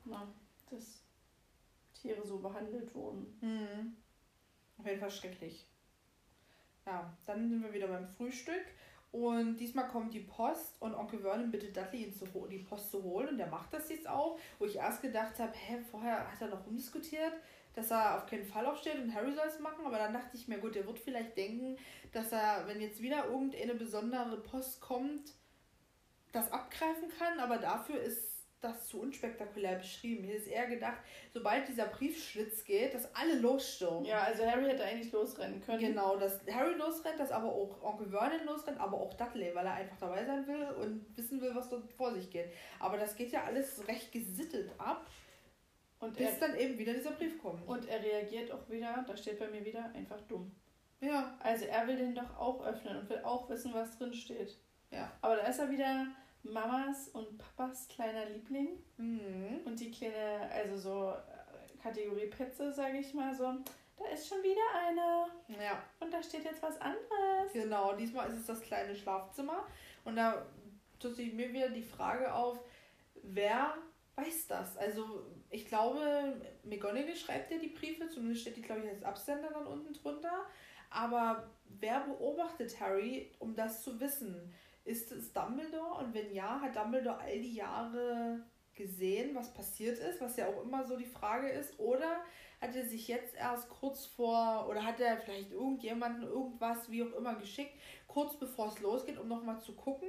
[0.05, 0.29] Na,
[0.71, 1.03] dass
[1.95, 3.39] Tiere so behandelt wurden.
[3.41, 3.97] Mhm.
[4.79, 5.67] Auf jeden Fall schrecklich.
[6.87, 8.65] Ja, dann sind wir wieder beim Frühstück.
[9.13, 13.03] Und diesmal kommt die Post und Onkel Vernon bittet Dudley, ihn zu die Post zu
[13.03, 13.29] holen.
[13.29, 14.39] Und der macht das jetzt auch.
[14.59, 17.33] Wo ich erst gedacht habe, hä, vorher hat er noch rumdiskutiert,
[17.75, 19.87] dass er auf keinen Fall aufsteht und Harry soll es machen.
[19.87, 21.79] Aber dann dachte ich mir, gut, der wird vielleicht denken,
[22.13, 25.33] dass er, wenn jetzt wieder irgendeine besondere Post kommt,
[26.33, 27.39] das abgreifen kann.
[27.39, 28.34] Aber dafür ist
[28.65, 30.25] das zu unspektakulär beschrieben.
[30.25, 30.99] Hier ist eher gedacht,
[31.33, 34.05] sobald dieser Briefschlitz geht, dass alle losstürmen.
[34.05, 35.79] Ja, also Harry hätte eigentlich losrennen können.
[35.79, 39.75] Genau, dass Harry losrennt, dass aber auch Onkel Vernon losrennt, aber auch Dudley, weil er
[39.75, 42.51] einfach dabei sein will und wissen will, was dort vor sich geht.
[42.81, 45.07] Aber das geht ja alles recht gesittet ab.
[46.01, 47.67] Und bis dann eben wieder dieser Brief kommt.
[47.67, 50.53] Und er reagiert auch wieder, da steht bei mir wieder, einfach dumm.
[51.01, 51.37] Ja.
[51.41, 54.57] Also er will den doch auch öffnen und will auch wissen, was drin steht.
[54.91, 55.11] Ja.
[55.21, 56.07] Aber da ist er wieder
[56.45, 58.79] Mamas und Papas kleiner Liebling.
[58.97, 59.61] Mhm.
[59.65, 63.53] Und die kleine, also so äh, Kategorie Petze, sage ich mal so.
[63.97, 65.63] Da ist schon wieder eine.
[65.63, 65.83] Ja.
[66.01, 67.53] Und da steht jetzt was anderes.
[67.53, 69.67] Genau, diesmal ist es das kleine Schlafzimmer.
[70.05, 70.45] Und da
[70.99, 72.59] tut sich mir wieder die Frage auf,
[73.23, 73.75] wer
[74.17, 74.77] weiß das?
[74.77, 79.51] Also, ich glaube, McGonagall schreibt ja die Briefe, zumindest steht die, glaube ich, als Absender
[79.51, 80.47] dann unten drunter.
[80.91, 84.53] Aber wer beobachtet Harry, um das zu wissen?
[84.85, 86.05] Ist es Dumbledore?
[86.05, 90.63] Und wenn ja, hat Dumbledore all die Jahre gesehen, was passiert ist, was ja auch
[90.63, 91.79] immer so die Frage ist?
[91.79, 92.21] Oder
[92.61, 97.13] hat er sich jetzt erst kurz vor, oder hat er vielleicht irgendjemanden irgendwas, wie auch
[97.13, 97.73] immer, geschickt,
[98.07, 100.09] kurz bevor es losgeht, um nochmal zu gucken?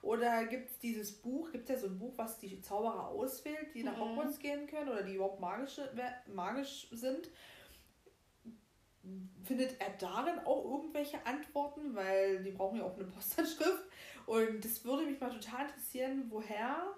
[0.00, 3.74] Oder gibt es dieses Buch, gibt es ja so ein Buch, was die Zauberer auswählt,
[3.74, 4.10] die nach mhm.
[4.10, 5.80] Hogwarts gehen können oder die überhaupt magisch,
[6.32, 7.28] magisch sind?
[9.44, 11.94] Findet er darin auch irgendwelche Antworten?
[11.94, 13.84] Weil die brauchen ja auch eine Postanschrift.
[14.26, 16.94] Und das würde mich mal total interessieren, woher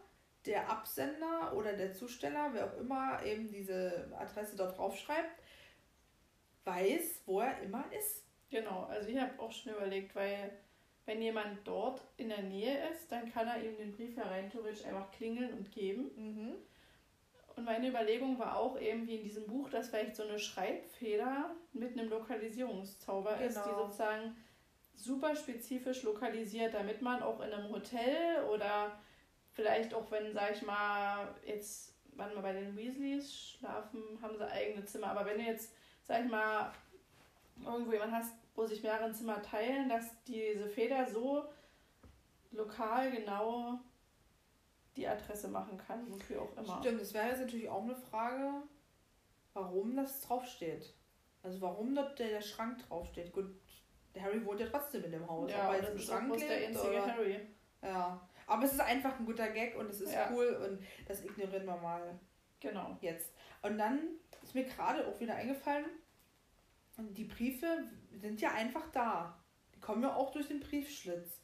[0.46, 5.42] der Absender oder der Zusteller, wer auch immer eben diese Adresse dort draufschreibt,
[6.64, 8.24] weiß, wo er immer ist.
[8.50, 10.50] Genau, also ich habe auch schon überlegt, weil
[11.06, 14.50] wenn jemand dort in der Nähe ist, dann kann er ihm den Brief ja rein
[14.50, 16.10] theoretisch einfach klingeln und geben.
[16.16, 16.54] Mhm.
[17.56, 21.50] Und meine Überlegung war auch eben wie in diesem Buch, dass vielleicht so eine Schreibfeder
[21.72, 23.46] mit einem Lokalisierungszauber genau.
[23.46, 23.84] ist, die genau.
[23.84, 24.36] sozusagen
[24.94, 28.98] super spezifisch lokalisiert, damit man auch in einem Hotel oder
[29.52, 34.46] vielleicht auch wenn, sag ich mal, jetzt, wann mal bei den Weasleys schlafen, haben sie
[34.46, 35.72] eigene Zimmer, aber wenn du jetzt,
[36.02, 36.72] sag ich mal,
[37.64, 41.44] irgendwo jemand hast, wo sich mehrere Zimmer teilen, dass diese Feder so
[42.52, 43.80] lokal genau
[44.96, 46.80] die Adresse machen kann, wofür auch immer.
[46.80, 48.62] Stimmt, das wäre jetzt natürlich auch eine Frage,
[49.52, 50.94] warum das draufsteht.
[51.42, 53.32] Also warum dort der, der Schrank draufsteht.
[53.32, 53.46] Gut,
[54.14, 55.50] der Harry wohnt ja trotzdem in dem Haus.
[55.50, 57.06] Ja, aber das ist Schrank lebt, der einzige oder?
[57.06, 57.40] Harry.
[57.82, 58.28] Ja.
[58.46, 60.28] Aber es ist einfach ein guter Gag und es ist ja.
[60.32, 62.18] cool und das ignorieren wir mal.
[62.58, 62.96] Genau.
[63.00, 63.32] Jetzt.
[63.62, 64.00] Und dann
[64.42, 65.86] ist mir gerade auch wieder eingefallen,
[66.98, 69.38] die Briefe sind ja einfach da.
[69.74, 71.40] Die kommen ja auch durch den Briefschlitz.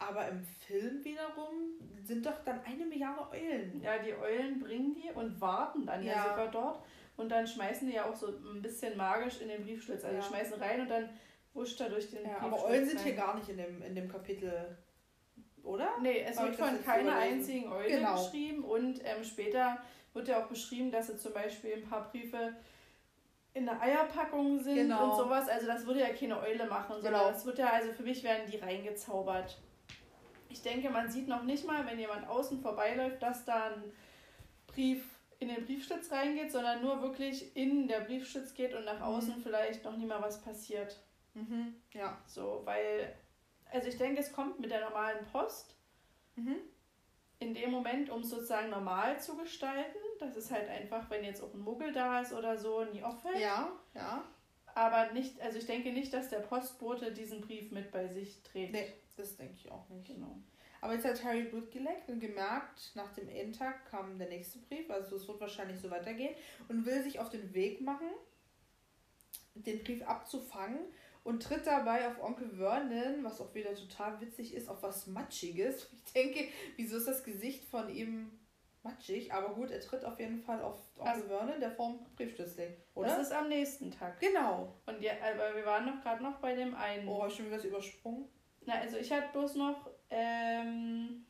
[0.00, 3.80] Aber im Film wiederum sind doch dann eine Milliarde Eulen.
[3.82, 6.82] Ja, die Eulen bringen die und warten dann ja, ja sogar dort.
[7.16, 10.02] Und dann schmeißen die ja auch so ein bisschen magisch in den Briefschlitz.
[10.02, 10.22] Also ja.
[10.22, 11.10] schmeißen rein und dann
[11.52, 14.08] wurscht da durch den ja, Aber Eulen sind hier gar nicht in dem, in dem
[14.08, 14.78] Kapitel,
[15.62, 15.90] oder?
[16.00, 18.14] Nee, es wird von keiner einzigen Eule genau.
[18.14, 19.78] beschrieben und ähm, später
[20.14, 22.54] wird ja auch beschrieben, dass sie zum Beispiel ein paar Briefe
[23.52, 25.10] in der Eierpackung sind genau.
[25.10, 25.48] und sowas.
[25.48, 27.28] Also das würde ja keine Eule machen, sondern genau.
[27.30, 29.58] das wird ja, also für mich werden die reingezaubert.
[30.50, 33.92] Ich denke, man sieht noch nicht mal, wenn jemand außen vorbeiläuft, dass da ein
[34.66, 35.04] Brief
[35.38, 39.42] in den Briefschlitz reingeht, sondern nur wirklich in der Briefschlitz geht und nach außen mhm.
[39.42, 41.00] vielleicht noch nie mal was passiert.
[41.34, 42.18] Mhm, ja.
[42.26, 43.16] So, weil,
[43.72, 45.74] also ich denke, es kommt mit der normalen Post.
[46.36, 46.56] Mhm.
[47.38, 49.98] In dem Moment, um es sozusagen normal zu gestalten.
[50.18, 53.40] Das ist halt einfach, wenn jetzt auch ein Muggel da ist oder so, nie auffällt.
[53.40, 54.22] Ja, ja.
[54.74, 58.72] Aber nicht, also ich denke nicht, dass der Postbote diesen Brief mit bei sich trägt.
[58.72, 60.06] Nee, das denke ich auch nicht.
[60.06, 60.40] Genau.
[60.80, 64.90] Aber jetzt hat Harry Blut geleckt und gemerkt, nach dem Endtag kam der nächste Brief,
[64.90, 66.34] also es wird wahrscheinlich so weitergehen,
[66.68, 68.08] und will sich auf den Weg machen,
[69.54, 70.80] den Brief abzufangen
[71.22, 75.88] und tritt dabei auf Onkel Vernon, was auch wieder total witzig ist, auf was Matschiges.
[76.06, 78.32] Ich denke, wieso ist das Gesicht von ihm
[78.82, 79.32] matschig?
[79.32, 83.08] Aber gut, er tritt auf jeden Fall auf Onkel also, Vernon, der Form Briefschlüssel, oder?
[83.08, 84.18] Das ist am nächsten Tag.
[84.18, 84.74] Genau.
[84.86, 87.06] Und ja, aber wir waren noch gerade noch bei dem einen.
[87.06, 88.28] Oh, hab ich schon wieder übersprungen?
[88.70, 91.26] Na, also ich hatte bloß noch ähm,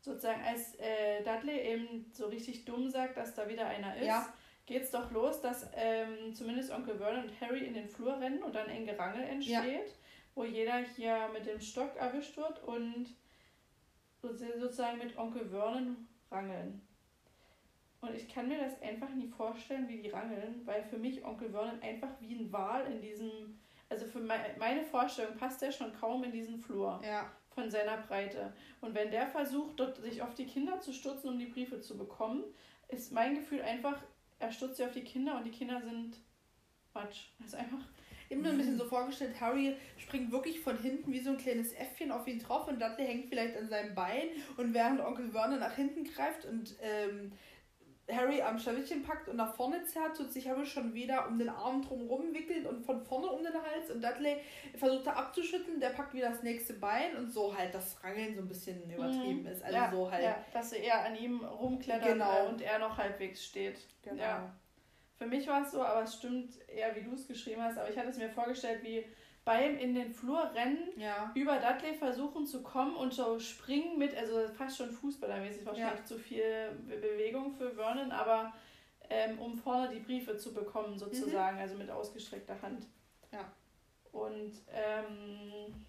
[0.00, 4.06] sozusagen, als äh, Dudley eben so richtig dumm sagt, dass da wieder einer ist.
[4.06, 4.32] Ja
[4.66, 8.42] geht es doch los, dass ähm, zumindest Onkel Vernon und Harry in den Flur rennen
[8.42, 9.94] und dann ein Gerangel entsteht, ja.
[10.34, 13.06] wo jeder hier mit dem Stock erwischt wird und
[14.22, 16.80] sozusagen mit Onkel Vernon rangeln.
[18.00, 21.50] Und ich kann mir das einfach nie vorstellen, wie die rangeln, weil für mich Onkel
[21.50, 23.60] Vernon einfach wie ein Wal in diesem,
[23.92, 27.00] also für meine Vorstellung passt er schon kaum in diesen Flur.
[27.04, 27.30] Ja.
[27.54, 28.54] Von seiner Breite.
[28.80, 31.98] Und wenn der versucht, dort sich auf die Kinder zu stürzen, um die Briefe zu
[31.98, 32.44] bekommen,
[32.88, 34.00] ist mein Gefühl einfach,
[34.38, 36.16] er stürzt sich auf die Kinder und die Kinder sind
[36.94, 37.26] Matsch.
[37.38, 37.84] Das ist einfach.
[38.28, 41.36] Ich habe mir ein bisschen so vorgestellt, Harry springt wirklich von hinten wie so ein
[41.36, 45.30] kleines Äffchen auf ihn drauf und Dudley hängt vielleicht an seinem Bein und während Onkel
[45.30, 47.32] Vernon nach hinten greift und ähm,
[48.10, 51.48] Harry am Schlawittchen packt und nach vorne zerrt, tut sich Harry schon wieder um den
[51.48, 54.38] Arm drumherum wickeln und von vorne um den Hals und Dudley
[54.76, 58.42] versucht er abzuschütteln, der packt wieder das nächste Bein und so halt das Rangeln so
[58.42, 59.46] ein bisschen übertrieben mhm.
[59.46, 59.62] ist.
[59.62, 60.24] Also ja, so halt.
[60.24, 62.48] Ja, dass eher an ihm rumklettert genau.
[62.48, 63.78] und er noch halbwegs steht.
[64.02, 64.20] Genau.
[64.20, 64.52] Ja.
[65.16, 67.88] Für mich war es so, aber es stimmt eher, wie du es geschrieben hast, aber
[67.88, 69.06] ich hatte es mir vorgestellt, wie
[69.44, 71.32] beim in den Flur rennen, ja.
[71.34, 76.04] über Dudley versuchen zu kommen und so springen mit, also fast schon fußballermäßig, wahrscheinlich ja.
[76.04, 78.52] zu viel Bewegung für Vernon, aber
[79.10, 81.62] ähm, um vorne die Briefe zu bekommen sozusagen, mhm.
[81.62, 82.86] also mit ausgestreckter Hand.
[83.32, 83.50] Ja.
[84.12, 85.84] Und ähm,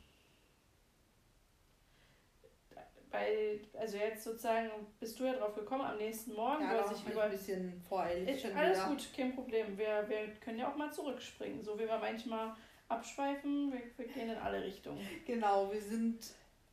[3.12, 6.88] bei, also jetzt sozusagen bist du ja drauf gekommen am nächsten Morgen, ja, wo er
[6.88, 7.24] sich über.
[7.24, 8.46] ein bisschen voreilig.
[8.56, 8.88] Alles wieder.
[8.88, 9.78] gut, kein Problem.
[9.78, 12.56] Wir, wir können ja auch mal zurückspringen, so wie wir manchmal
[12.94, 15.06] abschweifen, wir, wir gehen in alle Richtungen.
[15.26, 16.20] Genau, wir sind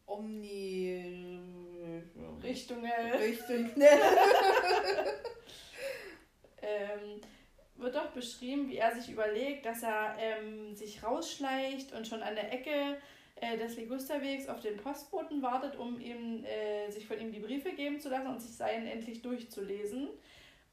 [0.06, 1.38] omni
[2.42, 2.90] Richtungen.
[3.18, 3.72] Richtungen.
[6.62, 7.20] ähm,
[7.76, 12.34] wird doch beschrieben, wie er sich überlegt, dass er ähm, sich rausschleicht und schon an
[12.34, 12.98] der Ecke
[13.36, 17.72] äh, des Ligusterwegs auf den Postboten wartet, um ihm, äh, sich von ihm die Briefe
[17.72, 20.08] geben zu lassen und sich seinen endlich durchzulesen.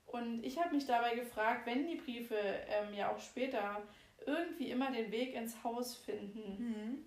[0.06, 3.82] Und ich habe mich dabei gefragt, wenn die Briefe ähm, ja auch später
[4.28, 6.58] irgendwie immer den Weg ins Haus finden.
[6.60, 7.06] Mhm.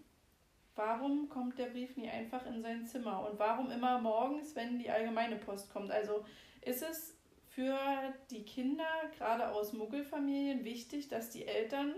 [0.75, 3.29] Warum kommt der Brief nie einfach in sein Zimmer?
[3.29, 5.91] Und warum immer morgens, wenn die allgemeine Post kommt?
[5.91, 6.25] Also
[6.63, 7.17] ist es
[7.51, 7.79] für
[8.31, 8.87] die Kinder,
[9.19, 11.95] gerade aus Muggelfamilien, wichtig, dass die Eltern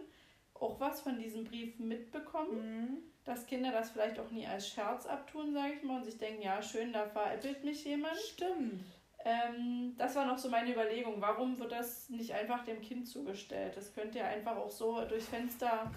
[0.54, 2.80] auch was von diesem Brief mitbekommen?
[2.80, 2.98] Mhm.
[3.24, 6.42] Dass Kinder das vielleicht auch nie als Scherz abtun, sage ich mal, und sich denken,
[6.42, 8.16] ja, schön, da veräppelt mich jemand.
[8.16, 8.82] Stimmt.
[9.24, 11.20] Ähm, das war noch so meine Überlegung.
[11.20, 13.76] Warum wird das nicht einfach dem Kind zugestellt?
[13.76, 15.92] Das könnte ja einfach auch so durchs Fenster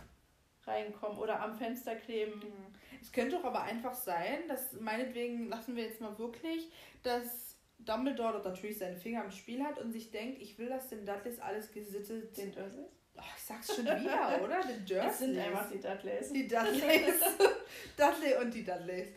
[0.65, 2.39] reinkommen oder am Fenster kleben.
[2.39, 2.75] Mhm.
[3.01, 6.71] Es könnte doch aber einfach sein, dass meinetwegen lassen wir jetzt mal wirklich,
[7.03, 10.89] dass Dumbledore dort natürlich seine Finger im Spiel hat und sich denkt, ich will, dass
[10.89, 12.35] den Dudleys alles gesittet.
[12.37, 12.87] Den Dursleys?
[13.17, 14.61] Oh, ich sag's schon wieder, oder?
[14.61, 15.05] Den Dursleys.
[15.05, 16.31] Das sind einfach die Dudleys.
[16.31, 17.21] Die Dudleys.
[17.97, 19.07] Dudley und die Dudleys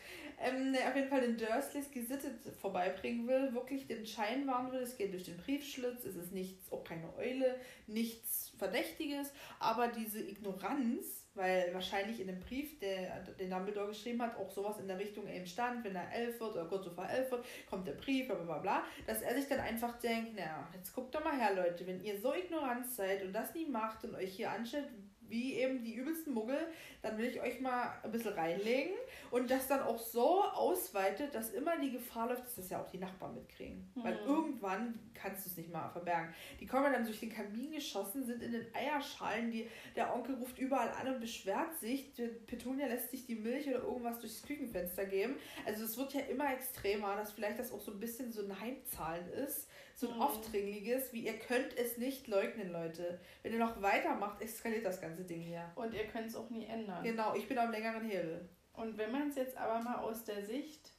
[0.40, 4.80] ähm, auf jeden Fall den Dursleys gesittet vorbeibringen will, wirklich den Schein wahren will.
[4.80, 10.20] Es geht durch den Briefschlitz, es ist nichts, auch keine Eule, nichts Verdächtiges, aber diese
[10.20, 14.98] Ignoranz, weil wahrscheinlich in dem Brief, der, den Dumbledore geschrieben hat, auch sowas in der
[14.98, 18.26] Richtung eben stand, wenn er elf wird oder kurz vor elf wird, kommt der Brief,
[18.26, 21.54] bla bla bla, dass er sich dann einfach denkt, naja, jetzt guckt doch mal her,
[21.54, 24.88] Leute, wenn ihr so ignorant seid und das nie macht und euch hier anstellt,
[25.28, 26.58] wie eben die übelsten Muggel,
[27.02, 28.94] dann will ich euch mal ein bisschen reinlegen
[29.30, 32.90] und das dann auch so ausweitet, dass immer die Gefahr läuft, dass das ja auch
[32.90, 33.90] die Nachbarn mitkriegen.
[33.94, 34.04] Mhm.
[34.04, 36.34] Weil irgendwann kannst du es nicht mal verbergen.
[36.60, 40.58] Die kommen dann durch den Kamin geschossen, sind in den Eierschalen, die, der Onkel ruft
[40.58, 42.12] überall an und beschwert sich,
[42.46, 45.36] Petunia lässt sich die Milch oder irgendwas durchs Küchenfenster geben.
[45.66, 48.58] Also es wird ja immer extremer, dass vielleicht das auch so ein bisschen so ein
[48.60, 49.68] Heimzahlen ist
[49.98, 50.22] so ein mhm.
[50.22, 53.18] aufdringliches, wie ihr könnt es nicht leugnen, Leute.
[53.42, 55.72] Wenn ihr noch weitermacht, eskaliert das ganze Ding hier.
[55.74, 57.02] Und ihr könnt es auch nie ändern.
[57.02, 58.48] Genau, ich bin am längeren Hebel.
[58.74, 60.92] Und wenn man es jetzt aber mal aus der Sicht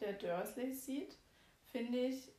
[0.00, 1.16] der Dursleys sieht,
[1.72, 2.30] finde ich,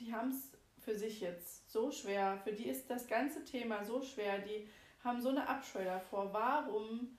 [0.00, 0.52] die haben es
[0.84, 2.38] für sich jetzt so schwer.
[2.44, 4.40] Für die ist das ganze Thema so schwer.
[4.40, 4.68] Die
[5.02, 6.30] haben so eine Abscheu davor.
[6.34, 7.16] Warum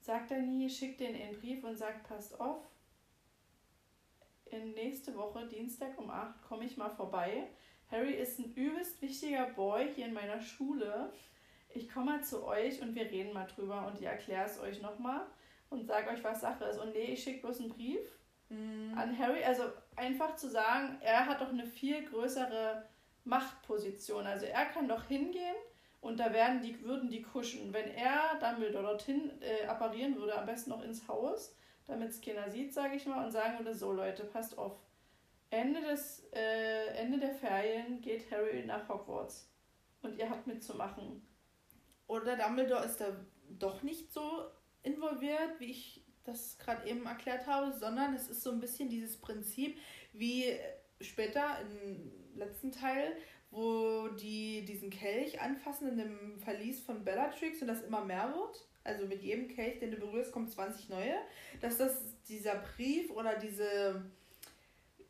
[0.00, 2.62] sagt er nie, schickt den in den Brief und sagt, passt auf,
[4.52, 7.48] in nächste Woche, Dienstag um 8, komme ich mal vorbei.
[7.90, 11.12] Harry ist ein übelst wichtiger Boy hier in meiner Schule.
[11.74, 14.82] Ich komme mal zu euch und wir reden mal drüber und ich erkläre es euch
[14.82, 15.26] nochmal
[15.70, 16.78] und sage euch, was Sache ist.
[16.78, 18.00] Und nee, ich schicke bloß einen Brief
[18.48, 18.94] mhm.
[18.96, 19.42] an Harry.
[19.44, 19.64] Also
[19.96, 22.86] einfach zu sagen, er hat doch eine viel größere
[23.24, 24.26] Machtposition.
[24.26, 25.56] Also er kann doch hingehen
[26.00, 27.72] Und da werden die, würden die kuschen.
[27.72, 31.54] Wenn er Dumbledore dorthin äh, apparieren würde, am besten noch ins Haus,
[31.88, 34.76] damit es keiner sieht, sage ich mal, und sagen würde, so Leute, passt auf.
[35.50, 39.50] Ende, des, äh, Ende der Ferien geht Harry nach Hogwarts.
[40.02, 41.26] Und ihr habt mitzumachen.
[42.06, 43.16] Oder Dumbledore ist da
[43.48, 44.46] doch nicht so
[44.82, 49.18] involviert, wie ich das gerade eben erklärt habe, sondern es ist so ein bisschen dieses
[49.18, 49.78] Prinzip
[50.12, 50.44] wie
[51.00, 53.16] später im letzten Teil,
[53.50, 58.66] wo die diesen Kelch anfassen in dem Verlies von Bellatrix und das immer mehr wird.
[58.84, 61.16] Also mit jedem Kelch, den du berührst, kommen 20 neue.
[61.60, 64.04] Dass das dieser Brief oder diese,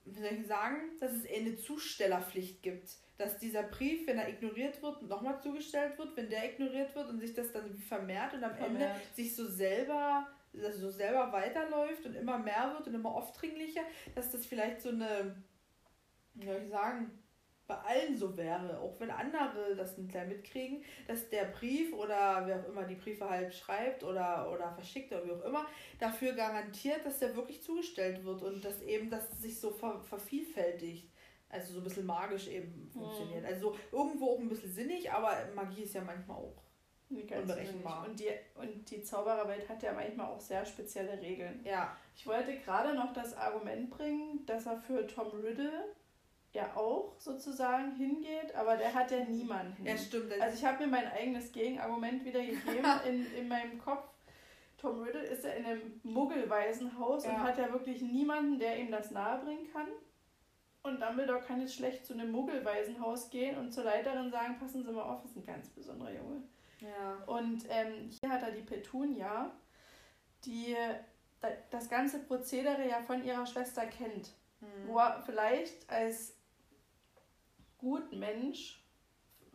[0.05, 2.91] wie soll ich sagen, dass es eine Zustellerpflicht gibt.
[3.19, 7.19] Dass dieser Brief, wenn er ignoriert wird, nochmal zugestellt wird, wenn der ignoriert wird und
[7.21, 8.97] sich das dann vermehrt und am vermehrt.
[8.97, 13.83] Ende sich so selber dass so selber weiterläuft und immer mehr wird und immer aufdringlicher,
[14.15, 15.37] dass das vielleicht so eine,
[16.35, 17.11] wie soll ich sagen,
[17.69, 22.61] bei allen so wäre, auch wenn andere das nicht mitkriegen, dass der Brief oder wer
[22.61, 25.67] auch immer die Briefe halt schreibt oder, oder verschickt oder wie auch immer,
[25.99, 31.11] dafür garantiert, dass der wirklich zugestellt wird und dass eben das sich so ver vervielfältigt.
[31.51, 33.43] Also so ein bisschen magisch eben funktioniert.
[33.43, 33.49] Mhm.
[33.49, 36.63] Also irgendwo auch ein bisschen sinnig, aber Magie ist ja manchmal auch
[37.11, 38.07] unberechenbar.
[38.07, 41.61] Und die, und die Zaubererwelt hat ja manchmal auch sehr spezielle Regeln.
[41.65, 41.97] Ja.
[42.17, 45.85] Ich wollte gerade noch das Argument bringen, dass er für Tom Riddle
[46.53, 49.85] ja auch sozusagen hingeht, aber der hat ja niemanden.
[49.85, 50.33] Ja, stimmt.
[50.41, 54.09] Also ich habe mir mein eigenes Gegenargument wieder gegeben in, in meinem Kopf.
[54.79, 57.33] Tom Riddle ist ja in einem Muggelwaisenhaus ja.
[57.33, 59.89] und hat ja wirklich niemanden, der ihm das nahebringen kann.
[60.83, 64.93] Und Dumbledore kann jetzt schlecht zu einem Muggelwaisenhaus gehen und zur Leiterin sagen, passen Sie
[64.93, 66.43] mal auf, das ist ein ganz besonderer Junge.
[66.81, 67.25] Ja.
[67.27, 69.51] Und ähm, hier hat er die Petunia,
[70.45, 70.77] die
[71.71, 74.33] das ganze Prozedere ja von ihrer Schwester kennt.
[74.61, 74.89] Mhm.
[74.89, 76.38] Wo er vielleicht als
[77.79, 78.83] gut Mensch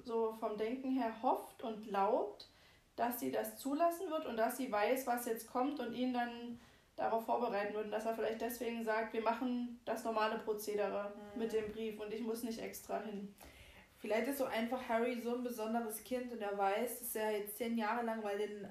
[0.04, 2.50] so vom Denken her hofft und glaubt,
[2.96, 6.60] dass sie das zulassen wird und dass sie weiß, was jetzt kommt und ihn dann
[6.96, 11.40] darauf vorbereiten würden, dass er vielleicht deswegen sagt, wir machen das normale Prozedere mhm.
[11.40, 13.34] mit dem Brief und ich muss nicht extra hin.
[13.98, 17.58] Vielleicht ist so einfach Harry so ein besonderes Kind und er weiß, dass er jetzt
[17.58, 18.68] zehn Jahre lang bei den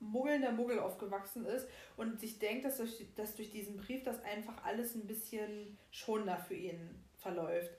[0.00, 4.22] Muggeln der Muggel aufgewachsen ist und sich denkt, dass durch, dass durch diesen Brief das
[4.24, 7.70] einfach alles ein bisschen schonender für ihn verläuft.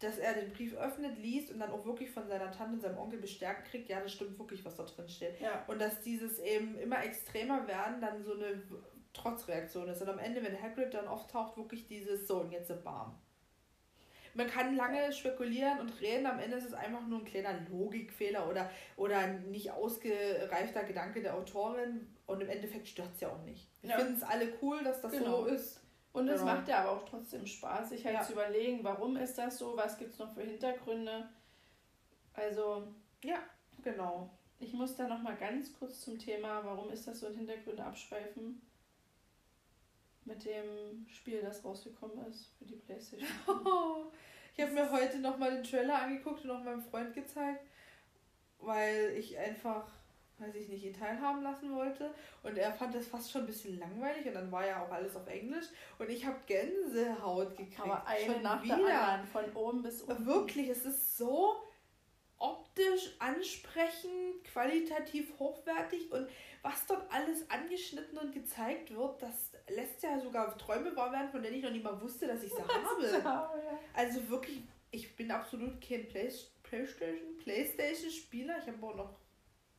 [0.00, 2.98] Dass er den Brief öffnet, liest und dann auch wirklich von seiner Tante und seinem
[2.98, 5.40] Onkel bestärkt kriegt, ja, das stimmt wirklich, was da drin steht.
[5.40, 5.64] Ja.
[5.66, 8.62] Und dass dieses eben immer extremer werden dann so eine
[9.12, 10.02] Trotzreaktion ist.
[10.02, 13.14] Und am Ende, wenn Hagrid dann auftaucht, wirklich dieses so und jetzt ein Barm
[14.34, 18.48] man kann lange spekulieren und reden, am Ende ist es einfach nur ein kleiner Logikfehler
[18.48, 23.42] oder, oder ein nicht ausgereifter Gedanke der Autorin und im Endeffekt stört es ja auch
[23.44, 23.68] nicht.
[23.80, 23.98] Wir ja.
[23.98, 25.44] finden es alle cool, dass das genau.
[25.44, 25.80] so ist.
[26.14, 26.54] Und es genau.
[26.54, 28.22] macht ja aber auch trotzdem Spaß, sich halt ja.
[28.22, 31.28] zu überlegen, warum ist das so, was gibt es noch für Hintergründe.
[32.34, 32.86] Also.
[33.22, 33.40] Ja,
[33.82, 34.30] genau.
[34.60, 38.62] Ich muss da nochmal ganz kurz zum Thema, warum ist das so in Hintergründe abschweifen
[40.24, 43.28] mit dem Spiel, das rausgekommen ist für die Playstation.
[44.56, 47.66] ich habe mir heute nochmal den Trailer angeguckt und auch meinem Freund gezeigt,
[48.60, 49.90] weil ich einfach,
[50.46, 52.12] weiß ich nicht, ihn teilhaben lassen wollte.
[52.42, 55.16] Und er fand das fast schon ein bisschen langweilig und dann war ja auch alles
[55.16, 55.66] auf Englisch.
[55.98, 57.80] Und ich habe Gänsehaut gekriegt.
[57.80, 58.76] Aber eine schon nach wieder.
[58.76, 60.26] der anderen, von oben bis unten.
[60.26, 61.56] Wirklich, es ist so
[62.38, 66.28] optisch ansprechend, qualitativ hochwertig und
[66.62, 71.42] was dort alles angeschnitten und gezeigt wird, das lässt ja sogar Träume wahr werden, von
[71.42, 72.62] denen ich noch nicht mal wusste, dass ich sie
[73.24, 73.48] habe.
[73.94, 76.30] Also wirklich, ich bin absolut kein Play
[76.62, 78.58] Playstation, Playstation-Spieler.
[78.58, 79.14] Ich habe auch noch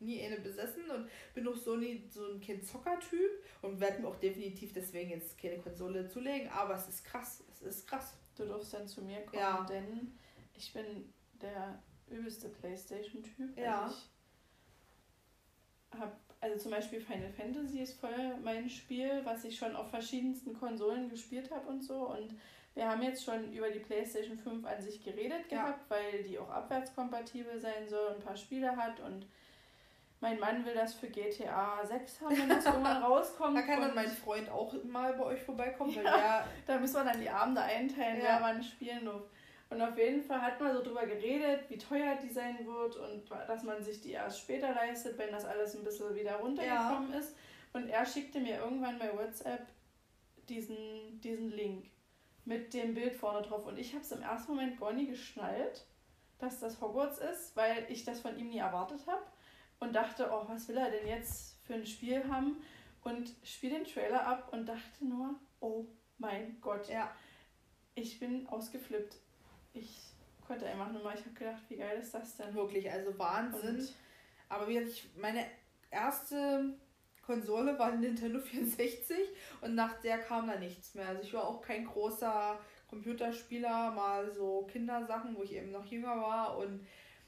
[0.05, 4.07] nie eine besessen und bin auch so nie so ein Kind Zocker-Typ und werde mir
[4.07, 8.15] auch definitiv deswegen jetzt keine Konsole zulegen, aber es ist krass, es ist krass.
[8.37, 9.65] Du darfst dann zu mir kommen, ja.
[9.69, 10.11] denn
[10.55, 13.57] ich bin der übelste Playstation-Typ.
[13.57, 13.91] Ja.
[15.91, 16.11] Ich habe
[16.41, 21.09] also zum Beispiel Final Fantasy ist voll mein Spiel, was ich schon auf verschiedensten Konsolen
[21.09, 22.09] gespielt habe und so.
[22.09, 22.35] Und
[22.75, 25.63] wir haben jetzt schon über die PlayStation 5 an sich geredet ja.
[25.63, 28.99] gehabt, weil die auch abwärtskompatibel sein soll und ein paar Spiele hat.
[28.99, 29.25] Und
[30.25, 33.55] mein Mann will das für GTA 6 haben, wenn das irgendwann rauskommt.
[33.55, 35.93] Da kann dann mein Freund auch mal bei euch vorbeikommen.
[35.93, 38.23] Ja, der, da müssen wir dann die Abende einteilen, ja.
[38.23, 39.21] wer wann spielen darf.
[39.69, 43.29] Und auf jeden Fall hat man so drüber geredet, wie teuer die sein wird und
[43.29, 47.19] dass man sich die erst später leistet, wenn das alles ein bisschen wieder runtergekommen ja.
[47.19, 47.35] ist.
[47.73, 49.67] Und er schickte mir irgendwann bei WhatsApp
[50.49, 51.85] diesen, diesen Link
[52.45, 53.65] mit dem Bild vorne drauf.
[53.67, 55.85] Und ich habe es im ersten Moment gar nie geschnallt,
[56.39, 59.23] dass das Hogwarts ist, weil ich das von ihm nie erwartet habe.
[59.79, 62.57] Und dachte, oh, was will er denn jetzt für ein Spiel haben?
[63.03, 65.85] Und spiel den Trailer ab und dachte nur, oh
[66.17, 66.89] mein Gott.
[66.89, 67.13] Ja.
[67.93, 69.15] Ich bin ausgeflippt
[69.75, 69.89] ich
[70.47, 72.53] konnte einfach nur mal, ich habe gedacht, wie geil ist das denn?
[72.55, 73.77] Wirklich, also Wahnsinn.
[73.77, 73.93] Und
[74.49, 75.45] Aber wie ich, meine
[75.91, 76.73] erste
[77.25, 79.17] Konsole war Nintendo 64
[79.61, 81.07] und nach der kam da nichts mehr.
[81.07, 86.15] Also ich war auch kein großer Computerspieler, mal so Kindersachen, wo ich eben noch jünger
[86.17, 86.85] war und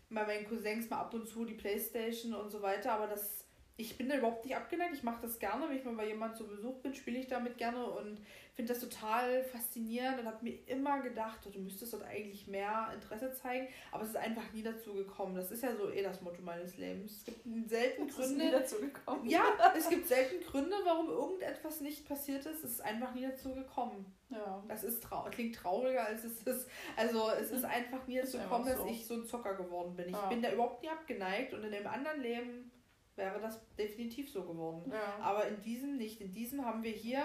[0.10, 3.48] bei meinen Cousins mal ab und zu die Playstation und so weiter, aber das
[3.80, 4.96] ich bin da überhaupt nicht abgeneigt.
[4.96, 7.58] Ich mache das gerne, wenn ich mal bei jemandem zu Besuch bin, spiele ich damit
[7.58, 8.20] gerne und
[8.58, 13.32] finde das total faszinierend und habe mir immer gedacht, du müsstest dort eigentlich mehr Interesse
[13.32, 15.36] zeigen, aber es ist einfach nie dazu gekommen.
[15.36, 17.18] Das ist ja so eh das Motto meines Lebens.
[17.20, 18.24] Es gibt selten Gründe.
[18.24, 19.30] Ist nie dazu gekommen.
[19.30, 19.44] Ja,
[19.78, 22.64] es gibt selten Gründe, warum irgendetwas nicht passiert ist.
[22.64, 24.12] Es ist einfach nie dazu gekommen.
[24.30, 24.64] Ja.
[24.68, 26.68] Das ist trau klingt trauriger als es ist.
[26.96, 28.72] Also es ist einfach nie dazu gekommen, so.
[28.72, 30.08] dass ich so ein Zocker geworden bin.
[30.08, 30.30] Ich ja.
[30.30, 32.72] bin da überhaupt nie abgeneigt und in dem anderen Leben
[33.16, 34.92] wäre das definitiv so geworden.
[34.92, 35.24] Ja.
[35.24, 36.22] Aber in diesem nicht.
[36.22, 37.24] In diesem haben wir hier,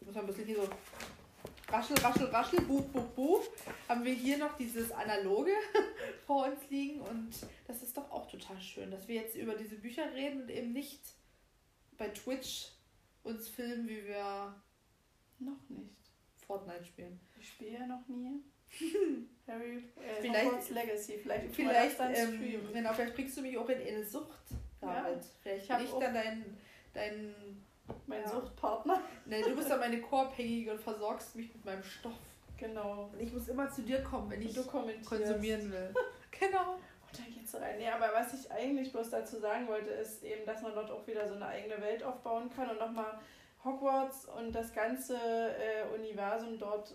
[0.00, 0.68] ich muss mal ein bisschen hier so
[1.68, 3.42] raschel, raschel, raschel, buch, buch, buch,
[3.88, 5.52] haben wir hier noch dieses analoge
[6.26, 7.30] vor uns liegen und
[7.66, 10.72] das ist doch auch total schön, dass wir jetzt über diese Bücher reden und eben
[10.72, 11.00] nicht
[11.96, 12.72] bei Twitch
[13.22, 14.54] uns filmen, wie wir
[15.38, 15.94] noch nicht
[16.46, 17.20] Fortnite spielen.
[17.40, 18.42] Ich spiele ja noch nie.
[19.46, 23.80] Harry äh, vielleicht, Hogwarts Legacy, vielleicht, vielleicht, ähm, genau, vielleicht bringst du mich auch in
[23.80, 24.42] eine Sucht
[24.80, 25.22] damit.
[25.22, 25.30] Ja.
[25.42, 26.58] Vielleicht ich dann dein,
[26.92, 27.63] dein
[28.06, 28.28] mein ja.
[28.28, 29.00] Suchtpartner.
[29.26, 32.12] Nee, du bist dann meine Korbhängige und versorgst mich mit meinem Stoff.
[32.56, 33.10] Genau.
[33.12, 34.54] Und ich muss immer zu dir kommen, wenn ich
[35.04, 35.92] konsumieren will.
[36.30, 36.74] genau.
[36.74, 37.78] Und dann geht's rein.
[37.78, 41.06] Nee, aber was ich eigentlich bloß dazu sagen wollte, ist eben, dass man dort auch
[41.06, 43.18] wieder so eine eigene Welt aufbauen kann und nochmal
[43.64, 46.94] Hogwarts und das ganze äh, Universum dort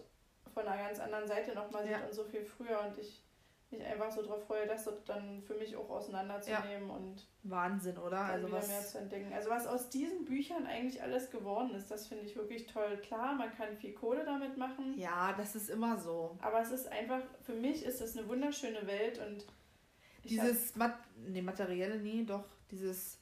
[0.53, 2.05] von einer ganz anderen Seite nochmal sieht ja.
[2.05, 2.79] und so viel früher.
[2.81, 3.23] Und ich
[3.71, 6.95] mich einfach so drauf freue, das dann für mich auch auseinanderzunehmen ja.
[6.95, 8.19] und Wahnsinn, oder?
[8.19, 9.31] Also was mehr zu entdecken.
[9.33, 12.97] Also was aus diesen Büchern eigentlich alles geworden ist, das finde ich wirklich toll.
[12.97, 14.97] Klar, man kann viel Kohle damit machen.
[14.97, 16.37] Ja, das ist immer so.
[16.41, 19.45] Aber es ist einfach, für mich ist es eine wunderschöne Welt und
[20.23, 23.18] dieses Mat nee, materielle, nee, doch, dieses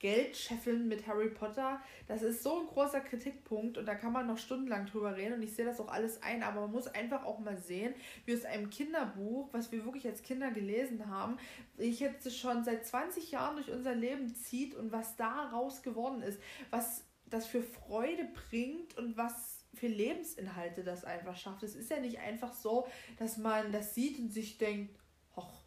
[0.00, 4.26] Geld scheffeln mit Harry Potter, das ist so ein großer Kritikpunkt und da kann man
[4.26, 7.24] noch stundenlang drüber reden und ich sehe das auch alles ein, aber man muss einfach
[7.26, 7.94] auch mal sehen,
[8.24, 11.36] wie aus einem Kinderbuch, was wir wirklich als Kinder gelesen haben,
[11.76, 16.40] ich jetzt schon seit 20 Jahren durch unser Leben zieht und was daraus geworden ist,
[16.70, 21.62] was das für Freude bringt und was für Lebensinhalte das einfach schafft.
[21.62, 24.98] Es ist ja nicht einfach so, dass man das sieht und sich denkt,
[25.36, 25.60] hoch,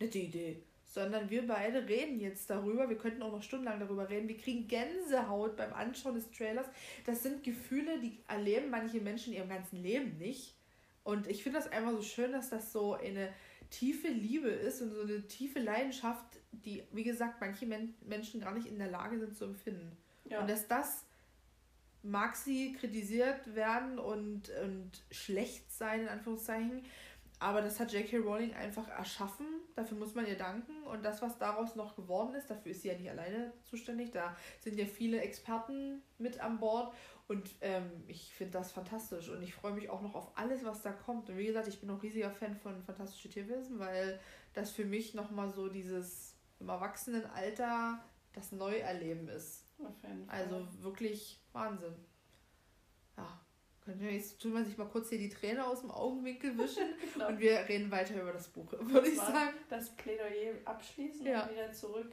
[0.00, 2.90] nette Idee sondern wir beide reden jetzt darüber.
[2.90, 4.28] Wir könnten auch noch stundenlang darüber reden.
[4.28, 6.66] Wir kriegen Gänsehaut beim Anschauen des Trailers.
[7.06, 10.54] Das sind Gefühle, die erleben manche Menschen in ihrem ganzen Leben nicht.
[11.02, 13.32] Und ich finde das einfach so schön, dass das so eine
[13.70, 18.52] tiefe Liebe ist und so eine tiefe Leidenschaft, die, wie gesagt, manche Men Menschen gar
[18.52, 19.96] nicht in der Lage sind zu empfinden.
[20.26, 20.40] Ja.
[20.40, 21.06] Und dass das
[22.02, 26.82] mag sie kritisiert werden und, und schlecht sein, in Anführungszeichen,
[27.42, 28.18] aber das hat J.K.
[28.18, 29.46] Rowling einfach erschaffen.
[29.74, 30.84] Dafür muss man ihr danken.
[30.84, 34.12] Und das, was daraus noch geworden ist, dafür ist sie ja nicht alleine zuständig.
[34.12, 36.94] Da sind ja viele Experten mit an Bord.
[37.26, 39.28] Und ähm, ich finde das fantastisch.
[39.28, 41.30] Und ich freue mich auch noch auf alles, was da kommt.
[41.30, 44.20] Und wie gesagt, ich bin auch riesiger Fan von Fantastische Tierwesen, weil
[44.54, 48.04] das für mich nochmal so dieses im Erwachsenenalter
[48.34, 49.66] das Neuerleben ist.
[50.28, 51.96] Also wirklich Wahnsinn.
[53.16, 53.40] Ja,
[54.00, 56.84] Jetzt tun wir sich mal kurz hier die Träne aus dem Augenwinkel wischen
[57.14, 57.28] genau.
[57.28, 59.54] und wir reden weiter über das Buch, würde ich sagen.
[59.68, 61.42] Das Plädoyer abschließen ja.
[61.42, 62.12] und wieder zurück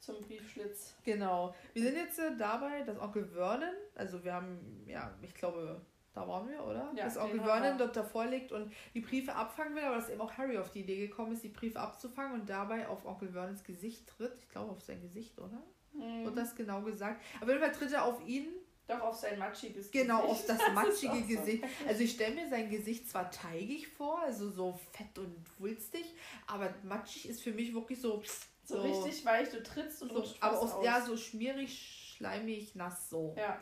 [0.00, 0.94] zum Briefschlitz.
[1.04, 1.54] Genau.
[1.72, 5.80] Wir sind jetzt äh, dabei, dass Onkel Vernon, also wir haben, ja, ich glaube,
[6.12, 6.92] da waren wir, oder?
[6.94, 10.20] Ja, dass Onkel Vernon dort davor liegt und die Briefe abfangen will, aber dass eben
[10.20, 13.64] auch Harry auf die Idee gekommen ist, die Briefe abzufangen und dabei auf Onkel Vernons
[13.64, 14.36] Gesicht tritt.
[14.36, 15.62] Ich glaube, auf sein Gesicht, oder?
[15.92, 16.24] Mhm.
[16.24, 17.22] Wird das genau gesagt?
[17.40, 18.48] Aber jeden Fall tritt er auf ihn
[18.88, 19.92] doch, auf sein matschiges Gesicht.
[19.92, 21.64] Genau, auf das matschige das Gesicht.
[21.86, 26.04] Also ich stelle mir sein Gesicht zwar teigig vor, also so fett und wulstig,
[26.46, 28.22] aber matschig ist für mich wirklich so...
[28.64, 30.84] So, so richtig weich, du trittst und so, Aber aus, aus.
[30.84, 33.34] ja, so schmierig, schleimig, nass so.
[33.36, 33.60] Ja.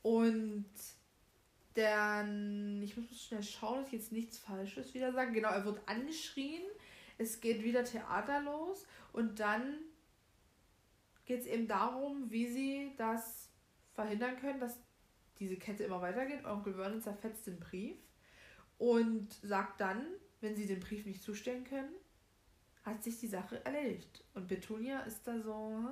[0.00, 0.64] Und
[1.74, 5.34] dann, ich muss schnell schauen, dass ich jetzt nichts Falsches wieder sagen.
[5.34, 6.62] Genau, er wird angeschrien,
[7.18, 9.78] es geht wieder Theater los und dann
[11.26, 13.39] geht es eben darum, wie sie das
[14.00, 14.78] verhindern können, dass
[15.38, 16.44] diese Kette immer weitergeht.
[16.46, 17.98] Onkel Vernon zerfetzt den Brief
[18.78, 20.06] und sagt dann,
[20.40, 21.92] wenn sie den Brief nicht zustellen können,
[22.82, 24.24] hat sich die Sache erledigt.
[24.32, 25.84] Und Petunia ist da so,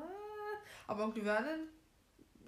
[0.86, 1.68] aber Onkel Vernon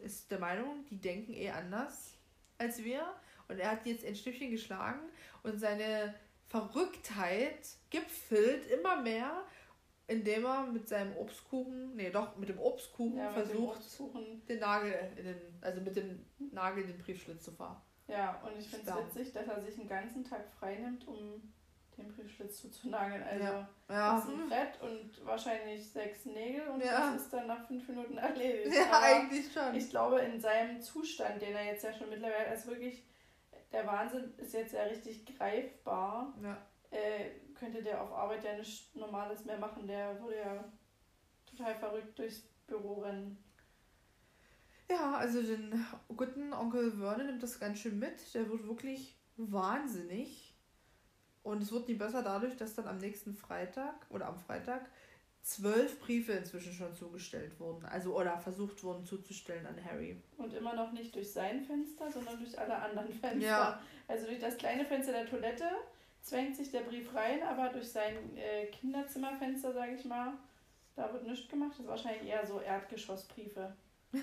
[0.02, 2.14] ist der Meinung, die denken eh anders
[2.56, 3.14] als wir.
[3.48, 5.00] Und er hat jetzt ein Stückchen geschlagen
[5.42, 6.14] und seine
[6.48, 9.44] Verrücktheit gipfelt immer mehr
[10.10, 14.44] indem er mit seinem Obstkuchen, nee, doch, mit dem Obstkuchen ja, versucht, Obstkuchen.
[14.46, 17.80] den Nagel, in den, also mit dem Nagel in den Briefschlitz zu fahren.
[18.08, 21.52] Ja, und ich finde es witzig, dass er sich einen ganzen Tag frei nimmt, um
[21.96, 23.22] den Briefschlitz zuzunageln.
[23.22, 23.68] Also ja.
[23.88, 24.14] Ja.
[24.14, 27.12] das ist ein Brett und wahrscheinlich sechs Nägel und ja.
[27.12, 28.74] das ist dann nach fünf Minuten erledigt.
[28.74, 29.74] Ja, Aber eigentlich schon.
[29.76, 33.04] Ich glaube, in seinem Zustand, den er jetzt ja schon mittlerweile ist wirklich,
[33.70, 36.34] der Wahnsinn ist jetzt ja richtig greifbar.
[36.42, 36.58] Ja.
[36.90, 37.30] Äh,
[37.60, 39.86] könnte der auf Arbeit ja nichts Normales mehr machen.
[39.86, 40.64] Der würde ja
[41.46, 43.38] total verrückt durchs Büro rennen.
[44.88, 48.34] Ja, also den guten Onkel Vernon nimmt das ganz schön mit.
[48.34, 50.54] Der wird wirklich wahnsinnig.
[51.42, 54.90] Und es wird nie besser dadurch, dass dann am nächsten Freitag oder am Freitag
[55.42, 57.86] zwölf Briefe inzwischen schon zugestellt wurden.
[57.86, 60.20] Also oder versucht wurden zuzustellen an Harry.
[60.36, 63.40] Und immer noch nicht durch sein Fenster, sondern durch alle anderen Fenster.
[63.40, 63.82] Ja.
[64.06, 65.70] Also durch das kleine Fenster der Toilette
[66.22, 70.34] zwängt sich der Brief rein, aber durch sein äh, Kinderzimmerfenster, sage ich mal,
[70.96, 71.72] da wird nichts gemacht.
[71.72, 73.74] Das ist wahrscheinlich eher so Erdgeschossbriefe.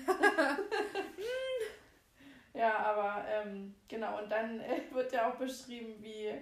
[2.54, 6.32] ja, aber ähm, genau, und dann äh, wird ja auch beschrieben, wie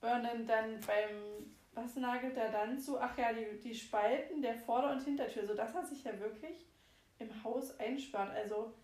[0.00, 3.00] Vernon dann beim, was nagelt er dann zu?
[3.00, 6.66] Ach ja, die, die Spalten der Vorder- und Hintertür, so dass er sich ja wirklich
[7.18, 8.30] im Haus einsperrt.
[8.34, 8.74] Also,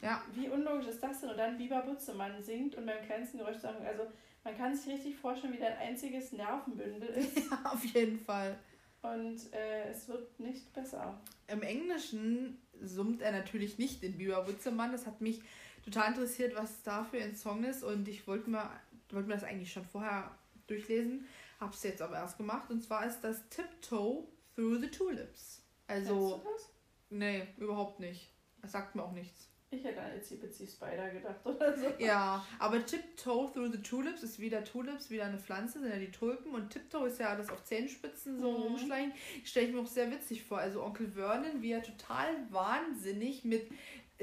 [0.00, 0.22] ja.
[0.32, 1.30] wie unlogisch ist das denn?
[1.30, 4.04] Und dann Biber Butzemann singt und beim kleinsten Geräusch sagen, also
[4.44, 7.36] man kann sich richtig vorstellen, wie dein einziges Nervenbündel ist.
[7.50, 8.58] Ja, auf jeden Fall.
[9.02, 11.20] Und äh, es wird nicht besser.
[11.46, 14.92] Im Englischen summt er natürlich nicht in Biber Butzemann.
[14.92, 15.40] Das hat mich
[15.84, 17.82] total interessiert, was da für ein Song ist.
[17.82, 18.70] Und ich wollte mir,
[19.10, 20.30] wollte mir das eigentlich schon vorher
[20.66, 21.26] durchlesen.
[21.58, 22.70] Habe es jetzt aber erst gemacht.
[22.70, 25.62] Und zwar ist das Tiptoe Through the Tulips.
[25.86, 26.32] Also.
[26.32, 26.70] Kennst du das?
[27.10, 28.30] Nee, überhaupt nicht.
[28.60, 29.49] Das sagt mir auch nichts.
[29.72, 31.86] Ich hätte an Itsy Bitsy Spider gedacht oder so.
[31.98, 36.10] Ja, aber Tiptoe Through the Tulips ist wieder Tulips, wieder eine Pflanze, sind ja die
[36.10, 36.52] Tulpen.
[36.52, 38.62] Und Tiptoe ist ja das auf Zehenspitzen so mhm.
[38.62, 39.12] rumschleichen.
[39.44, 40.58] Stelle ich mir auch sehr witzig vor.
[40.58, 43.70] Also Onkel Vernon, wie er total wahnsinnig mit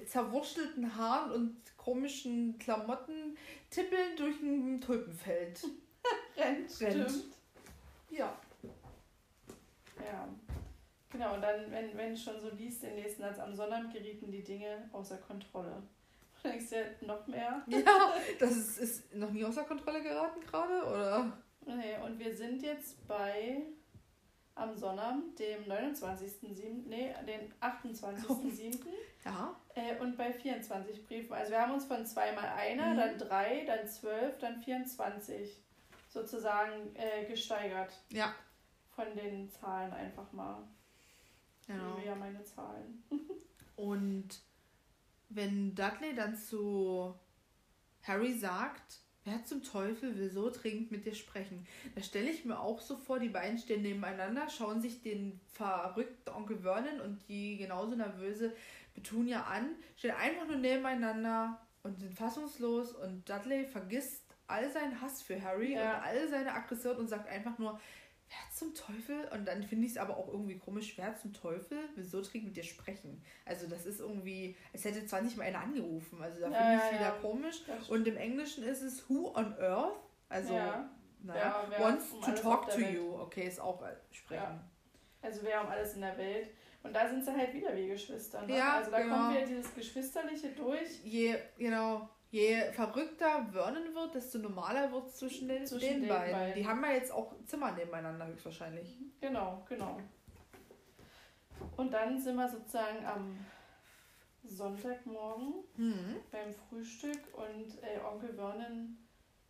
[0.06, 3.38] zerwurschtelten Haaren und komischen Klamotten
[3.69, 5.64] tippeln durch ein Tulpenfeld
[6.38, 6.82] rennt.
[6.82, 7.24] rennt.
[8.10, 8.38] Ja.
[9.98, 10.28] Ja.
[11.18, 14.31] Genau, und dann, wenn, wenn du schon so liest, den nächsten Satz, am Sonnabend gerieten
[14.31, 15.81] die Dinge außer Kontrolle.
[16.44, 17.64] Du denkst ja noch mehr.
[17.65, 21.34] Ja, das ist, ist noch nie außer Kontrolle geraten gerade, oder?
[21.65, 23.64] Nee, und wir sind jetzt bei
[24.53, 28.77] am Sonnabend, dem 29.07., nee, den 28.07.
[29.26, 29.56] ja.
[29.73, 31.34] Äh, und bei 24 Briefen.
[31.34, 32.98] Also wir haben uns von zweimal einer, mhm.
[32.98, 35.60] dann drei, dann zwölf, dann 24
[36.10, 37.94] sozusagen äh, gesteigert.
[38.11, 38.34] Ja.
[38.95, 40.68] Von den Zahlen einfach mal.
[41.68, 41.91] Genau.
[41.91, 43.03] Ich liebe ja meine Zahlen.
[43.76, 44.41] Und
[45.30, 47.14] wenn Dudley dann zu
[48.03, 52.60] Harry sagt, wer zum Teufel will so dringend mit dir sprechen, da stelle ich mir
[52.60, 57.57] auch so vor, die beiden stehen nebeneinander, schauen sich den verrückten Onkel Vernon und die
[57.57, 58.56] genauso nervöse
[58.95, 65.22] Betunia an, stehen einfach nur nebeneinander und sind fassungslos und Dudley vergisst all seinen Hass
[65.22, 65.98] für Harry ja.
[65.98, 67.80] und all seine Aggression und sagt einfach nur,
[68.29, 69.27] wer zum Teufel?
[69.33, 72.47] Und dann finde ich es aber auch irgendwie komisch, wer zum Teufel will so dringend
[72.47, 73.21] mit dir sprechen?
[73.45, 76.21] Also das ist irgendwie, als hätte 20 Mal einer angerufen.
[76.21, 77.61] Also da finde ich es ja, wieder komisch.
[77.89, 79.95] Und im Englischen ist es Who on Earth?
[80.29, 80.53] Also,
[81.23, 83.15] naja, wants um to talk to you.
[83.19, 84.59] Okay, ist auch äh, sprechen.
[85.21, 86.49] Also wer um alles in der Welt.
[86.83, 88.45] Und da sind sie halt wieder wie Geschwister.
[88.45, 88.57] Ne?
[88.57, 89.15] Ja, also da genau.
[89.15, 91.03] kommen wir dieses Geschwisterliche durch.
[91.03, 96.09] Je, genau je verrückter Vernon wird, desto normaler wird es zwischen den, zwischen den, den
[96.09, 96.33] beiden.
[96.33, 96.55] beiden.
[96.55, 98.97] Die haben ja jetzt auch Zimmer nebeneinander höchstwahrscheinlich.
[99.21, 99.97] Genau, genau.
[101.75, 103.37] Und dann sind wir sozusagen am
[104.43, 106.15] Sonntagmorgen mhm.
[106.31, 108.97] beim Frühstück und äh, Onkel Vernon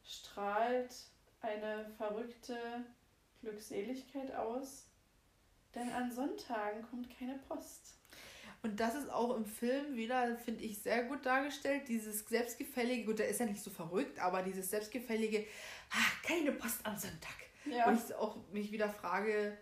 [0.03, 0.93] strahlt
[1.41, 2.57] eine verrückte
[3.41, 4.89] Glückseligkeit aus,
[5.75, 7.96] denn an Sonntagen kommt keine Post.
[8.67, 11.83] Und das ist auch im Film wieder, finde ich, sehr gut dargestellt.
[11.87, 15.45] Dieses selbstgefällige, gut, der ist ja nicht so verrückt, aber dieses selbstgefällige,
[15.89, 17.35] ach, keine Post am Sonntag.
[17.63, 17.87] Ja.
[17.87, 19.57] Und ich auch mich wieder frage,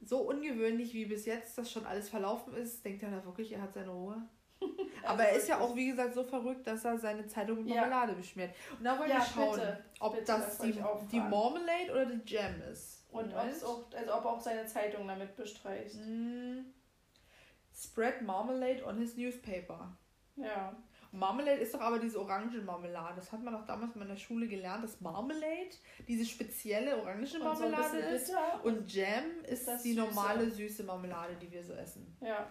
[0.00, 3.62] so ungewöhnlich wie bis jetzt das schon alles verlaufen ist, denkt er da wirklich, er
[3.62, 4.22] hat seine Ruhe?
[5.04, 8.12] Aber er ist ja auch, wie gesagt, so verrückt, dass er seine Zeitung mit Marmelade
[8.12, 8.18] ja.
[8.18, 8.54] beschmiert.
[8.78, 10.72] Und da wollte ja, ich schauen, bitte, ob bitte, das, das die,
[11.10, 13.06] die Marmalade oder die Jam ist.
[13.10, 13.92] Und auch, also ob
[14.24, 15.96] er auch seine Zeitung damit bestreicht.
[15.96, 16.62] Mm
[17.74, 19.96] spread marmalade on his newspaper.
[20.36, 20.74] Ja.
[21.14, 23.14] Marmalade ist doch aber diese orange Marmelade.
[23.16, 25.70] Das hat man doch damals in der Schule gelernt, dass Marmalade
[26.08, 28.32] diese spezielle orange Marmelade so ist.
[28.64, 30.00] Und Jam ist die süße.
[30.00, 32.16] normale süße Marmelade, die wir so essen.
[32.20, 32.48] Ja.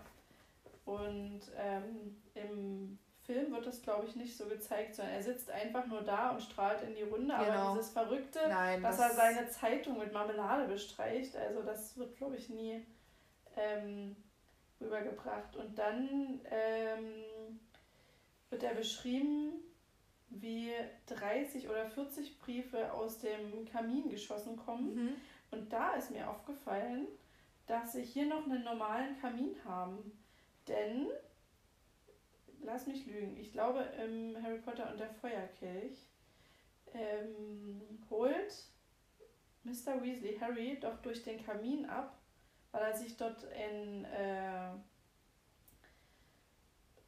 [0.85, 5.85] Und ähm, im Film wird das, glaube ich, nicht so gezeigt, sondern er sitzt einfach
[5.87, 7.33] nur da und strahlt in die Runde.
[7.37, 7.41] Genau.
[7.41, 12.15] Aber dieses Verrückte, Nein, dass das er seine Zeitung mit Marmelade bestreicht, also das wird,
[12.15, 12.85] glaube ich, nie
[13.57, 14.15] ähm,
[14.83, 15.55] rübergebracht.
[15.55, 17.59] Und dann ähm,
[18.49, 19.53] wird er beschrieben,
[20.29, 20.71] wie
[21.07, 24.95] 30 oder 40 Briefe aus dem Kamin geschossen kommen.
[24.95, 25.13] Mhm.
[25.51, 27.07] Und da ist mir aufgefallen,
[27.67, 30.19] dass sie hier noch einen normalen Kamin haben.
[30.67, 31.07] Denn,
[32.61, 35.97] lass mich lügen, ich glaube im Harry Potter und der Feuerkelch
[36.93, 38.53] ähm, holt
[39.63, 40.01] Mr.
[40.01, 42.17] Weasley Harry doch durch den Kamin ab,
[42.73, 44.71] weil er sich dort in äh,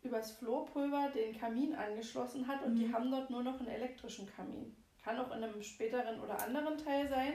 [0.04, 2.80] übers Flohpulver den Kamin angeschlossen hat und mhm.
[2.80, 4.74] die haben dort nur noch einen elektrischen Kamin.
[5.04, 7.34] Kann auch in einem späteren oder anderen Teil sein.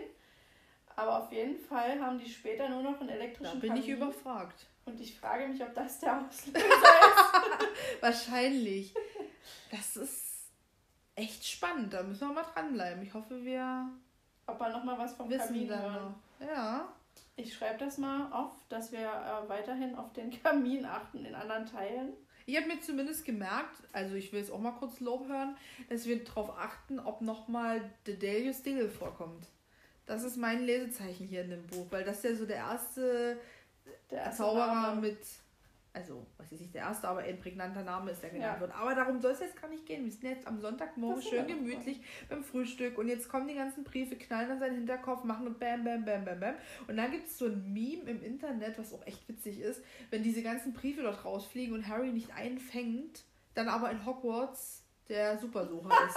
[0.97, 3.61] Aber auf jeden Fall haben die später nur noch einen elektrischen Kamin.
[3.61, 3.82] Da bin Kamin.
[3.82, 4.66] ich überfragt.
[4.86, 8.02] Und ich frage mich, ob das der Auslöser ist.
[8.02, 8.94] Wahrscheinlich.
[9.70, 10.51] Das ist
[11.15, 11.93] echt spannend.
[11.93, 13.02] Da müssen wir mal dranbleiben.
[13.02, 13.89] Ich hoffe, wir.
[14.47, 16.15] Ob wir nochmal was vom wissen Kamin hören.
[16.40, 16.93] Ja.
[17.37, 21.67] Ich schreibe das mal auf, dass wir äh, weiterhin auf den Kamin achten in anderen
[21.67, 22.13] Teilen.
[22.47, 25.57] Ich habe mir zumindest gemerkt, also ich will jetzt auch mal kurz Lob hören,
[25.89, 29.47] dass wir darauf achten, ob nochmal Dedelius Dingle vorkommt.
[30.07, 33.39] Das ist mein Lesezeichen hier in dem Buch, weil das ist ja so der erste,
[34.11, 35.01] der erste Zauberer Name.
[35.03, 35.19] mit
[35.93, 38.61] also, was ist nicht der erste, aber ein prägnanter Name ist, der genannt ja.
[38.61, 38.73] wird.
[38.73, 40.05] Aber darum soll es jetzt gar nicht gehen.
[40.05, 42.27] Wir sind jetzt am Sonntagmorgen schön gemütlich cool.
[42.29, 45.83] beim Frühstück und jetzt kommen die ganzen Briefe, knallen an seinen Hinterkopf, machen und bam,
[45.83, 46.55] bam, bam, bam, bam.
[46.87, 50.23] Und dann gibt es so ein Meme im Internet, was auch echt witzig ist, wenn
[50.23, 55.89] diese ganzen Briefe dort rausfliegen und Harry nicht einfängt, dann aber in Hogwarts der Supersucher
[56.07, 56.17] ist.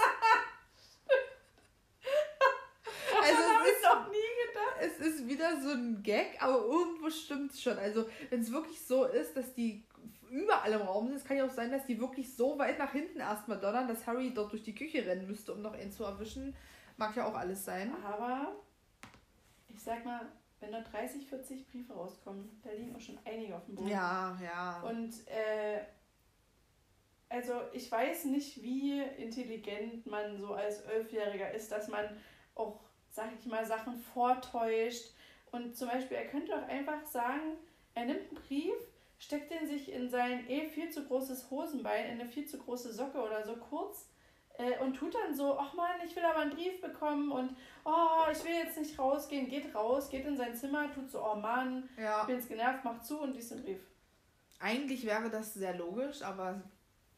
[3.22, 4.73] also es ist, noch nie gedacht.
[4.84, 7.78] Es ist wieder so ein Gag, aber irgendwo stimmt es schon.
[7.78, 9.84] Also wenn es wirklich so ist, dass die
[10.30, 12.92] überall im Raum sind, es kann ja auch sein, dass die wirklich so weit nach
[12.92, 16.04] hinten erstmal donnern, dass Harry dort durch die Küche rennen müsste, um noch einen zu
[16.04, 16.54] erwischen.
[16.96, 17.92] Mag ja auch alles sein.
[18.04, 18.56] Aber
[19.68, 20.20] ich sag mal,
[20.60, 23.88] wenn da 30, 40 Briefe rauskommen, da liegen auch schon einige auf dem Boden.
[23.88, 24.80] Ja, ja.
[24.82, 25.80] Und äh,
[27.28, 32.04] also ich weiß nicht, wie intelligent man so als Elfjähriger ist, dass man
[32.54, 32.80] auch
[33.14, 35.12] sag ich mal, Sachen vortäuscht.
[35.52, 37.56] Und zum Beispiel, er könnte auch einfach sagen,
[37.94, 38.74] er nimmt einen Brief,
[39.18, 42.92] steckt den sich in sein eh viel zu großes Hosenbein, in eine viel zu große
[42.92, 44.08] Socke oder so kurz
[44.58, 48.30] äh, und tut dann so, ach man, ich will aber einen Brief bekommen und oh,
[48.32, 51.88] ich will jetzt nicht rausgehen, geht raus, geht in sein Zimmer, tut so, oh Mann,
[51.96, 52.22] ja.
[52.22, 53.80] ich bin jetzt genervt, macht zu und liest den Brief.
[54.58, 56.60] Eigentlich wäre das sehr logisch, aber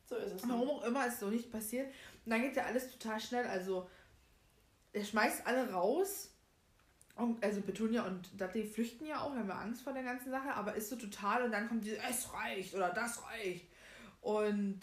[0.05, 0.49] so ist es.
[0.49, 1.87] Warum auch immer ist so nicht passiert.
[2.25, 3.47] Und dann geht ja alles total schnell.
[3.47, 3.89] Also
[4.97, 6.33] er schmeißt alle raus.
[7.17, 10.53] Und, also Petunia und Dudley flüchten ja auch, haben wir Angst vor der ganzen Sache,
[10.53, 13.67] aber ist so total und dann kommt diese, es reicht oder das reicht.
[14.21, 14.81] Und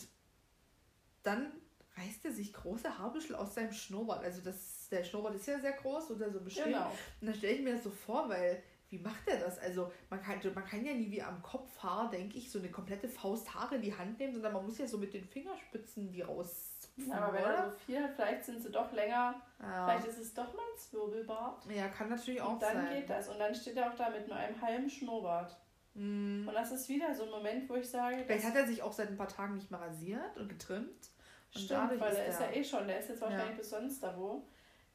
[1.21, 1.51] dann
[1.95, 4.23] reißt er sich große Haarbüschel aus seinem Schnurrbart.
[4.23, 6.71] Also das, der Schnurrbart ist ja sehr groß oder so beschrieben.
[6.71, 6.91] Genau.
[7.21, 9.59] Und dann stelle ich mir das so vor, weil wie macht er das?
[9.59, 13.07] Also man kann, man kann ja nie wie am Kopfhaar, denke ich, so eine komplette
[13.07, 16.21] Faust Haare in die Hand nehmen, sondern man muss ja so mit den Fingerspitzen die
[16.21, 16.72] raus
[17.11, 19.41] aber wenn er so viel hat, vielleicht sind sie doch länger.
[19.59, 19.87] Ja.
[19.87, 21.65] Vielleicht ist es doch mal ein Zwirbelbart.
[21.69, 22.69] Ja, kann natürlich auch sein.
[22.69, 22.95] Und dann sein.
[22.95, 23.29] geht das.
[23.29, 25.57] Und dann steht er auch da mit nur einem halben Schnurrbart.
[25.95, 26.47] Mm.
[26.47, 28.23] Und das ist wieder so ein Moment, wo ich sage.
[28.25, 31.09] Vielleicht hat er sich auch seit ein paar Tagen nicht mehr rasiert und getrimmt.
[31.55, 33.57] Und Stimmt, weil er ist ja eh schon, der ist jetzt wahrscheinlich ja.
[33.57, 34.47] bis sonst da wo.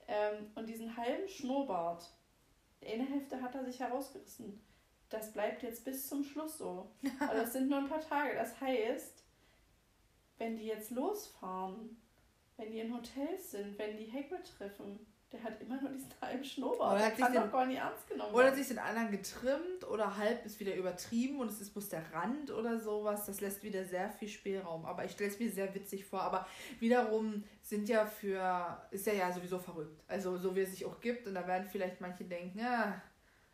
[0.08, 2.10] Ähm, und diesen halben Schnurrbart,
[2.84, 4.60] eine Hälfte hat er sich herausgerissen.
[5.08, 6.90] Das bleibt jetzt bis zum Schluss so.
[7.20, 8.34] Weil das sind nur ein paar Tage.
[8.34, 9.17] Das heißt,
[10.39, 11.97] wenn die jetzt losfahren,
[12.56, 14.98] wenn die in Hotels sind, wenn die Hagrid treffen,
[15.31, 16.94] der hat immer nur diesen halben Schnurrbart.
[16.94, 20.16] Oder der kann doch gar nicht ernst genommen Oder hat sich den anderen getrimmt oder
[20.16, 23.27] halb ist wieder übertrieben und es ist bloß der Rand oder sowas.
[23.27, 24.86] Das lässt wieder sehr viel Spielraum.
[24.86, 26.23] Aber ich stelle es mir sehr witzig vor.
[26.23, 26.47] Aber
[26.81, 30.02] wiederum sind ja für, ist ja ja sowieso verrückt.
[30.09, 31.27] Also so wie es sich auch gibt.
[31.27, 33.01] Und da werden vielleicht manche denken, ja,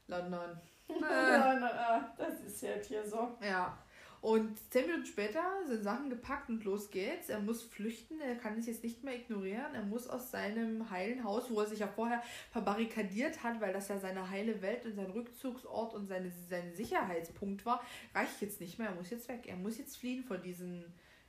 [0.06, 0.60] London.
[0.86, 2.00] Äh.
[2.18, 3.30] das ist ja hier so.
[3.40, 3.78] Ja.
[4.24, 7.28] Und zehn Minuten später sind Sachen gepackt und los geht's.
[7.28, 9.74] Er muss flüchten, er kann es jetzt nicht mehr ignorieren.
[9.74, 13.88] Er muss aus seinem heilen Haus, wo er sich ja vorher verbarrikadiert hat, weil das
[13.88, 17.84] ja seine heile Welt und sein Rückzugsort und seine, sein Sicherheitspunkt war,
[18.14, 18.88] reicht jetzt nicht mehr.
[18.88, 19.42] Er muss jetzt weg.
[19.46, 20.86] Er muss jetzt fliehen von diesen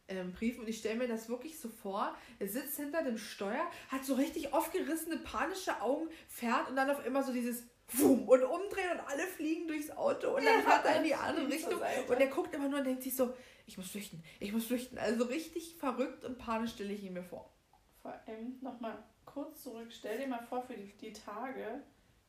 [0.07, 0.61] ähm, Briefen.
[0.61, 2.15] Und ich stelle mir das wirklich so vor.
[2.39, 7.05] Er sitzt hinter dem Steuer, hat so richtig aufgerissene, panische Augen, fährt und dann auf
[7.05, 10.85] immer so dieses Wum, und umdrehen und alle fliegen durchs Auto und dann ja, fährt
[10.85, 11.79] er in die andere Richtung.
[12.07, 13.33] und er guckt immer nur und denkt sich so,
[13.67, 14.97] ich muss flüchten, ich muss flüchten.
[14.97, 17.53] Also richtig verrückt und panisch stelle ich ihn mir vor.
[18.01, 21.83] Vor allem nochmal kurz zurück, stell dir mal vor für die, die Tage,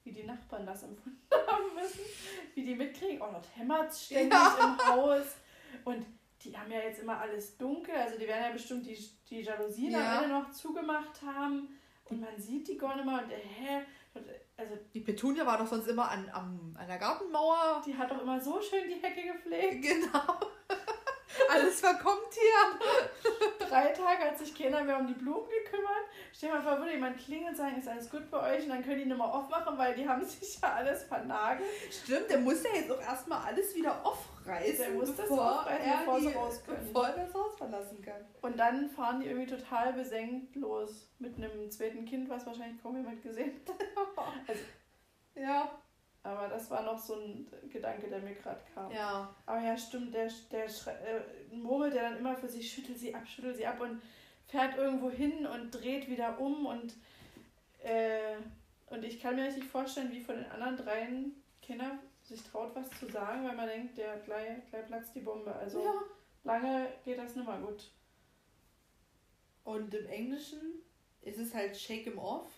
[0.04, 2.00] wie die Nachbarn das empfunden haben müssen,
[2.54, 4.78] wie die mitkriegen, oh, dort hämmert es ständig ja.
[4.78, 5.36] im Haus.
[5.84, 6.06] Und
[6.42, 9.92] die haben ja jetzt immer alles dunkel, also die werden ja bestimmt die, die Jalousien
[9.92, 10.18] ja.
[10.18, 11.78] alle noch zugemacht haben.
[12.04, 13.22] Und man sieht die gar nicht mehr.
[13.22, 13.82] Und hä,
[14.56, 17.82] also die Petunia war doch sonst immer an, an, an der Gartenmauer.
[17.86, 19.82] Die hat doch immer so schön die Hecke gepflegt.
[19.82, 20.50] Genau.
[21.50, 23.68] Alles verkommt hier.
[23.68, 26.06] Drei Tage hat sich keiner mehr um die Blumen gekümmert.
[26.32, 28.64] Stell dir mal vor, würde jemand klingeln und sagen, ist alles gut bei euch?
[28.64, 31.68] Und dann können die nicht mehr aufmachen, weil die haben sich ja alles vernagelt.
[31.90, 35.86] Stimmt, der muss ja jetzt auch erstmal alles wieder aufreißen, der muss bevor, das aufreißen,
[35.86, 36.86] er bevor, die, raus können.
[36.86, 38.26] bevor er das Haus verlassen kann.
[38.42, 41.08] Und dann fahren die irgendwie total besenkt los.
[41.18, 44.28] Mit einem zweiten Kind, was wahrscheinlich kaum jemand gesehen hat.
[44.46, 44.62] also,
[45.34, 45.70] ja,
[46.26, 48.90] aber das war noch so ein Gedanke, der mir gerade kam.
[48.90, 49.32] Ja.
[49.46, 53.26] Aber ja, stimmt, der, der äh, murmelt ja dann immer für sich, schüttelt sie ab,
[53.28, 54.02] schüttelt sie ab und
[54.48, 56.94] fährt irgendwo hin und dreht wieder um und,
[57.84, 58.36] äh,
[58.88, 62.90] und ich kann mir richtig vorstellen, wie von den anderen dreien Kinder sich traut, was
[62.98, 65.54] zu sagen, weil man denkt, der gleich, gleich platzt die Bombe.
[65.54, 65.94] Also ja.
[66.42, 67.92] lange geht das nicht mal gut.
[69.62, 70.82] Und im Englischen
[71.22, 72.48] ist es halt Shake him off,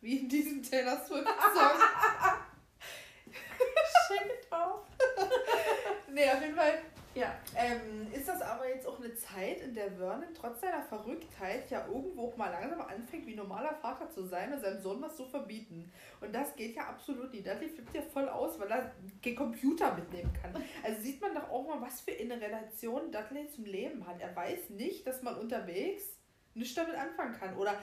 [0.00, 1.80] wie in diesem Taylor Swift-Song.
[4.06, 4.80] Schenke drauf.
[6.12, 6.78] nee, auf jeden Fall.
[7.14, 7.32] Ja.
[7.56, 11.86] Ähm, ist das aber jetzt auch eine Zeit, in der Vernon trotz seiner Verrücktheit ja
[11.86, 15.24] irgendwo auch mal langsam anfängt, wie normaler Vater zu sein und seinem Sohn was zu
[15.24, 15.92] verbieten.
[16.20, 17.46] Und das geht ja absolut nicht.
[17.46, 18.92] Dudley flippt ja voll aus, weil er
[19.24, 20.60] den Computer mitnehmen kann.
[20.82, 24.20] Also sieht man doch auch mal, was für eine Relation Dudley zum Leben hat.
[24.20, 26.02] Er weiß nicht, dass man unterwegs
[26.54, 27.56] nichts damit anfangen kann.
[27.56, 27.78] Oder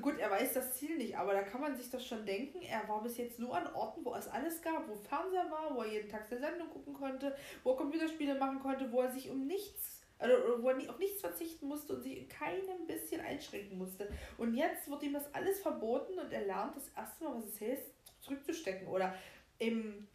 [0.00, 2.60] Gut, er weiß das Ziel nicht, aber da kann man sich das schon denken.
[2.62, 5.82] Er war bis jetzt nur an Orten, wo es alles gab, wo Fernseher war, wo
[5.82, 9.30] er jeden Tag seine Sendung gucken konnte, wo er Computerspiele machen konnte, wo er sich
[9.30, 13.78] um nichts, also wo er auf nichts verzichten musste und sich in keinem bisschen einschränken
[13.78, 14.10] musste.
[14.36, 17.60] Und jetzt wird ihm das alles verboten und er lernt das erste Mal, was es
[17.60, 19.14] heißt, zurückzustecken oder
[19.60, 20.08] eben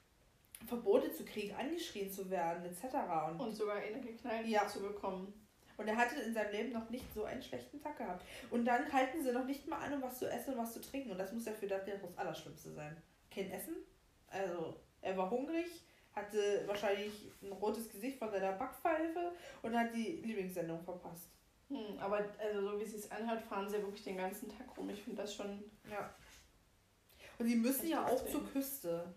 [0.66, 2.96] Verbote zu kriegen, angeschrien zu werden, etc.
[3.30, 4.68] Und, und sogar eine geknallt ja.
[4.68, 5.34] zu bekommen.
[5.80, 8.26] Und er hatte in seinem Leben noch nicht so einen schlechten Tag gehabt.
[8.52, 10.82] Und dann halten sie noch nicht mal an, um was zu essen und was zu
[10.82, 11.12] trinken.
[11.12, 13.02] Und das muss ja für das das Allerschlimmste sein.
[13.34, 13.78] Kein Essen.
[14.28, 15.68] Also, er war hungrig,
[16.14, 19.32] hatte wahrscheinlich ein rotes Gesicht von seiner Backpfeife
[19.62, 21.30] und hat die Lieblingssendung verpasst.
[21.70, 24.90] Hm, aber also so wie es sich anhört, fahren sie wirklich den ganzen Tag rum.
[24.90, 25.64] Ich finde das schon.
[25.90, 26.14] Ja.
[27.38, 29.14] Und sie müssen ja auch zur Küste.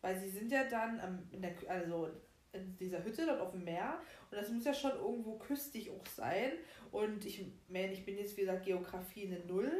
[0.00, 2.08] Weil sie sind ja dann am, in der, also
[2.52, 4.00] in dieser Hütte dort auf dem Meer
[4.30, 6.52] und das muss ja schon irgendwo küstig auch sein.
[6.90, 9.70] Und ich meine, ich bin jetzt wie gesagt Geografie eine Null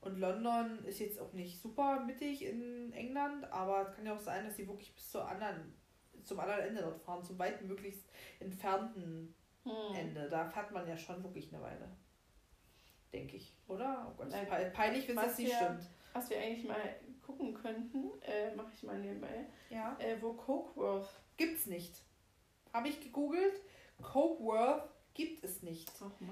[0.00, 4.20] und London ist jetzt auch nicht super mittig in England, aber es kann ja auch
[4.20, 5.74] sein, dass sie wirklich bis zur anderen,
[6.22, 8.08] zum anderen Ende dort fahren, zum weit möglichst
[8.40, 9.34] entfernten
[9.64, 9.94] hm.
[9.94, 10.28] Ende.
[10.28, 11.88] Da fährt man ja schon wirklich eine Weile.
[13.12, 14.06] Denke ich, oder?
[14.10, 15.88] Oh Gott, Nein, peinlich, wenn das nicht stimmt.
[16.12, 16.76] Was wir eigentlich mal
[17.22, 19.96] gucken könnten, äh, mache ich mal nebenbei, ja.
[19.98, 21.08] äh, wo Cokeworth.
[21.36, 22.02] Gibt's nicht.
[22.74, 23.62] Habe ich gegoogelt.
[24.02, 25.88] Cokeworth gibt es nicht.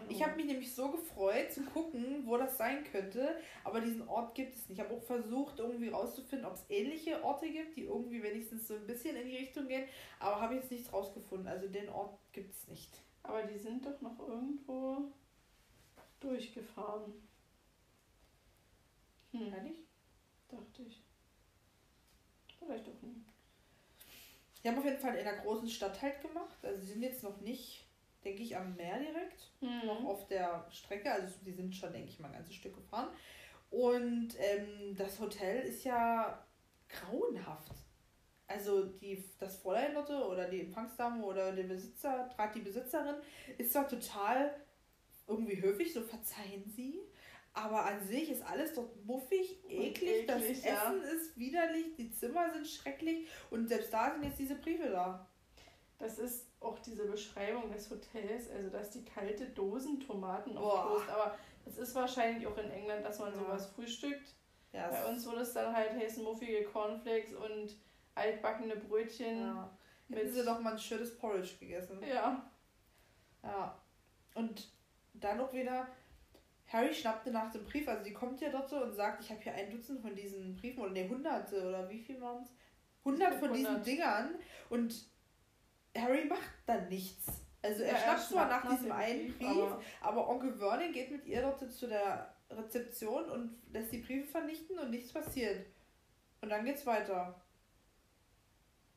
[0.08, 4.34] Ich habe mich nämlich so gefreut zu gucken, wo das sein könnte, aber diesen Ort
[4.34, 4.80] gibt es nicht.
[4.80, 8.74] Ich habe auch versucht, irgendwie rauszufinden, ob es ähnliche Orte gibt, die irgendwie wenigstens so
[8.74, 9.88] ein bisschen in die Richtung gehen,
[10.18, 11.46] aber habe jetzt nichts rausgefunden.
[11.46, 13.00] Also den Ort gibt es nicht.
[13.22, 15.12] Aber die sind doch noch irgendwo
[16.18, 17.12] durchgefahren.
[19.30, 19.52] Hm.
[19.52, 19.78] Ehrlich?
[20.48, 21.00] Dachte ich.
[22.58, 23.31] Vielleicht doch nicht.
[24.62, 26.58] Die haben auf jeden Fall in einer großen Stadt halt gemacht.
[26.62, 27.86] Also sie sind jetzt noch nicht,
[28.24, 29.50] denke ich, am Meer direkt.
[29.60, 29.86] Mhm.
[29.86, 31.10] Noch auf der Strecke.
[31.10, 33.08] Also die sind schon, denke ich, mal ein ganzes Stück gefahren.
[33.70, 36.46] Und ähm, das Hotel ist ja
[36.88, 37.72] grauenhaft.
[38.46, 43.16] Also die, das Fräulein dort oder die Empfangsdame oder der Besitzer, gerade die Besitzerin,
[43.56, 44.54] ist zwar total
[45.26, 47.00] irgendwie höflich, so verzeihen sie.
[47.54, 50.72] Aber an sich ist alles doch muffig, eklig, eklig das ja.
[50.72, 55.26] Essen ist widerlich, die Zimmer sind schrecklich und selbst da sind jetzt diese Briefe da.
[55.98, 61.36] Das ist auch diese Beschreibung des Hotels, also dass die kalte Dosentomaten auf Toast, aber
[61.64, 63.38] das ist wahrscheinlich auch in England, dass man ja.
[63.38, 64.34] sowas frühstückt.
[64.72, 67.76] Ja, Bei uns wurde es dann halt heißen muffige Cornflakes und
[68.14, 69.38] altbackene Brötchen.
[69.38, 69.70] Ja.
[70.10, 72.02] Hätten sie doch mal ein schönes Porridge gegessen.
[72.02, 72.50] Ja.
[73.42, 73.78] Ja.
[74.34, 74.70] Und
[75.14, 75.86] dann noch wieder
[76.72, 79.42] Harry schnappte nach dem Brief, also die kommt ja dort so und sagt, ich habe
[79.42, 82.48] hier ein Dutzend von diesen Briefen, oder ne, hunderte, oder wie viel waren es?
[83.04, 83.56] Hundert von 100.
[83.56, 84.34] diesen Dingern
[84.70, 85.06] und
[85.96, 87.26] Harry macht dann nichts.
[87.60, 91.10] Also er ja, schnappt zwar nach, nach diesem einen Brief, aber, aber, Onkel Vernon geht
[91.10, 95.66] mit ihr dort zu der Rezeption und lässt die Briefe vernichten und nichts passiert.
[96.40, 97.40] Und dann geht's weiter.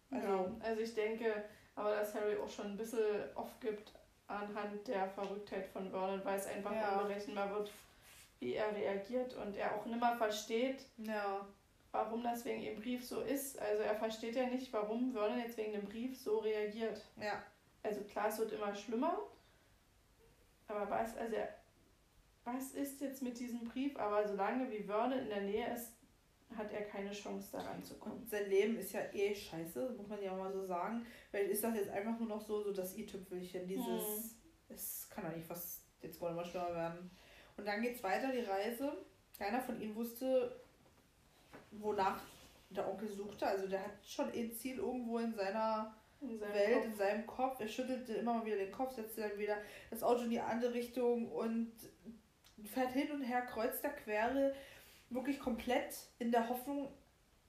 [0.10, 1.46] Also, ja, also ich denke,
[1.76, 3.94] aber dass Harry auch schon ein bisschen aufgibt,
[4.28, 7.00] anhand der Verrücktheit von Vernon, weil es einfach ja.
[7.00, 7.72] unberechenbar wird,
[8.40, 11.48] wie er reagiert und er auch nimmer versteht, ja.
[11.92, 13.60] warum das wegen dem Brief so ist.
[13.60, 17.02] Also er versteht ja nicht, warum Vernon jetzt wegen dem Brief so reagiert.
[17.22, 17.44] Ja.
[17.84, 19.20] Also klar, es wird immer schlimmer,
[20.68, 21.38] aber was, also
[22.44, 23.98] was ist jetzt mit diesem Brief?
[23.98, 25.95] Aber solange wie Vernon in der Nähe ist,
[26.56, 28.22] hat er keine Chance daran zu kommen.
[28.22, 31.06] Und sein Leben ist ja eh scheiße, muss man ja mal so sagen.
[31.32, 34.32] Weil ist das jetzt einfach nur noch so, so das i-Tüpfelchen, dieses, hm.
[34.70, 37.12] es kann doch nicht fast jetzt wollen wir schlimmer werden.
[37.58, 38.94] Und dann geht's weiter, die Reise.
[39.38, 40.56] Keiner von ihnen wusste,
[41.72, 42.22] wonach
[42.70, 43.46] der Onkel suchte.
[43.46, 46.86] Also der hat schon ein Ziel irgendwo in seiner in Welt, Kopf.
[46.86, 47.60] in seinem Kopf.
[47.60, 49.58] Er schüttelte immer mal wieder den Kopf, setzte dann wieder
[49.90, 51.72] das Auto in die andere Richtung und
[52.64, 54.54] fährt hin und her, kreuzt der Quere,
[55.10, 56.92] wirklich komplett in der Hoffnung,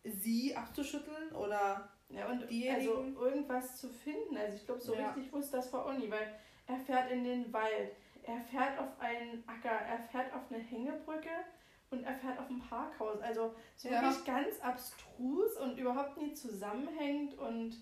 [0.05, 2.89] sie abzuschütteln oder ja, und diejenigen.
[2.89, 4.37] Also irgendwas zu finden.
[4.37, 5.11] Also ich glaube, so ja.
[5.11, 6.35] richtig wusste das vor Onni, weil
[6.67, 7.93] er fährt in den Wald,
[8.23, 11.31] er fährt auf einen Acker, er fährt auf eine Hängebrücke
[11.91, 13.21] und er fährt auf ein Parkhaus.
[13.21, 14.03] Also so ja.
[14.03, 17.35] wirklich ganz abstrus und überhaupt nie zusammenhängt.
[17.39, 17.77] Und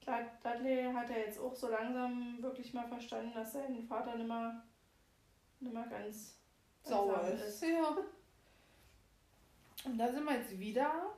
[0.00, 4.28] klar, Dudley hat ja jetzt auch so langsam wirklich mal verstanden, dass sein Vater nicht
[4.28, 4.64] mehr,
[5.60, 6.40] nicht mehr ganz
[6.82, 7.44] sauer ist.
[7.44, 7.62] ist.
[7.62, 7.96] Ja.
[9.88, 11.14] Und da sind wir jetzt wieder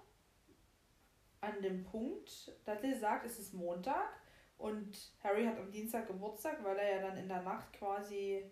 [1.40, 4.20] an dem Punkt, Dudley sagt, es ist Montag
[4.58, 8.44] und Harry hat am Dienstag Geburtstag, weil er ja dann in der Nacht quasi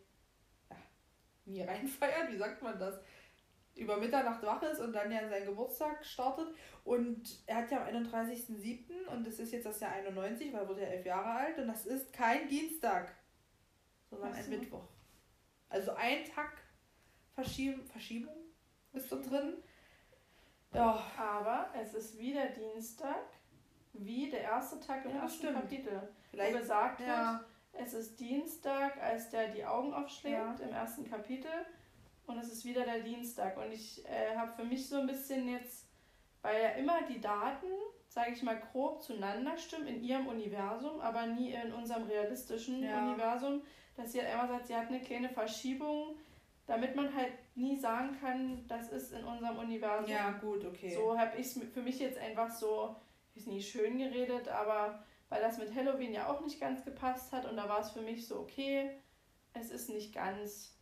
[0.68, 0.76] ja,
[1.44, 2.98] nie reinfeiert, wie sagt man das?
[3.76, 6.48] Über Mitternacht wach ist und dann ja seinen Geburtstag startet.
[6.82, 9.06] Und er hat ja am 31.07.
[9.12, 11.68] und das ist jetzt das Jahr 91, weil er wurde ja elf Jahre alt und
[11.68, 13.14] das ist kein Dienstag,
[14.10, 14.88] sondern ein Mittwoch.
[15.68, 16.60] Also ein Tag
[17.34, 18.34] Verschieb Verschiebung
[18.94, 19.62] ist da drin.
[20.72, 21.02] Ja.
[21.16, 23.24] Aber es ist wieder Dienstag
[23.92, 25.60] wie der erste Tag im ja, ersten stimmt.
[25.60, 26.08] Kapitel.
[26.30, 27.40] Vielleicht, wo gesagt ja.
[27.72, 30.66] wird, es ist Dienstag, als der die Augen aufschlägt ja.
[30.66, 31.50] im ersten Kapitel
[32.26, 33.56] und es ist wieder der Dienstag.
[33.56, 35.86] Und ich äh, habe für mich so ein bisschen jetzt,
[36.42, 37.66] weil ja immer die Daten,
[38.08, 43.62] sage ich mal, grob zueinander stimmen in ihrem Universum, aber nie in unserem realistischen Universum,
[43.96, 46.16] dass sie halt einmal sagt, sie hat eine kleine Verschiebung,
[46.68, 50.10] damit man halt nie sagen kann, das ist in unserem Universum.
[50.10, 50.94] Ja, gut, okay.
[50.94, 52.94] So habe ich es für mich jetzt einfach so
[53.34, 57.46] ist nie schön geredet, aber weil das mit Halloween ja auch nicht ganz gepasst hat
[57.46, 58.90] und da war es für mich so, okay,
[59.54, 60.76] es ist nicht ganz,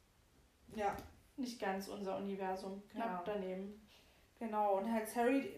[0.74, 0.96] ja,
[1.36, 3.34] nicht ganz unser Universum, knapp ja.
[3.34, 3.80] daneben.
[4.38, 5.50] Genau, und als Harry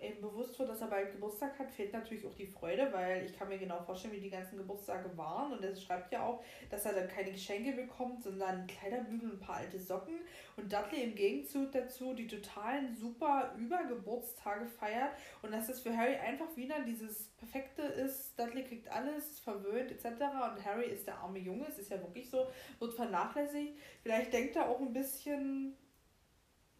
[0.00, 3.36] eben bewusst wird, dass er bald Geburtstag hat, fehlt natürlich auch die Freude, weil ich
[3.36, 5.52] kann mir genau vorstellen, wie die ganzen Geburtstage waren.
[5.52, 9.40] Und er schreibt ja auch, dass er dann keine Geschenke bekommt, sondern Kleiderbügel und ein
[9.40, 10.20] paar alte Socken.
[10.56, 15.12] Und Dudley im Gegenzug dazu die totalen super Übergeburtstage feiert.
[15.42, 18.38] Und dass das für Harry einfach wieder dieses Perfekte ist.
[18.38, 20.04] Dudley kriegt alles, verwöhnt etc.
[20.06, 22.46] Und Harry ist der arme Junge, es ist ja wirklich so,
[22.78, 23.78] wird vernachlässigt.
[24.02, 25.76] Vielleicht denkt er auch ein bisschen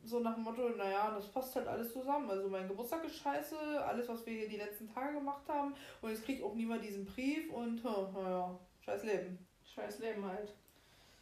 [0.06, 2.30] so nach dem Motto, naja, das passt halt alles zusammen.
[2.30, 5.74] Also mein Geburtstag ist scheiße, alles, was wir hier die letzten Tage gemacht haben.
[6.00, 9.38] Und jetzt kriegt auch niemand diesen Brief und naja, scheiß Leben.
[9.74, 10.54] Scheiß Leben halt.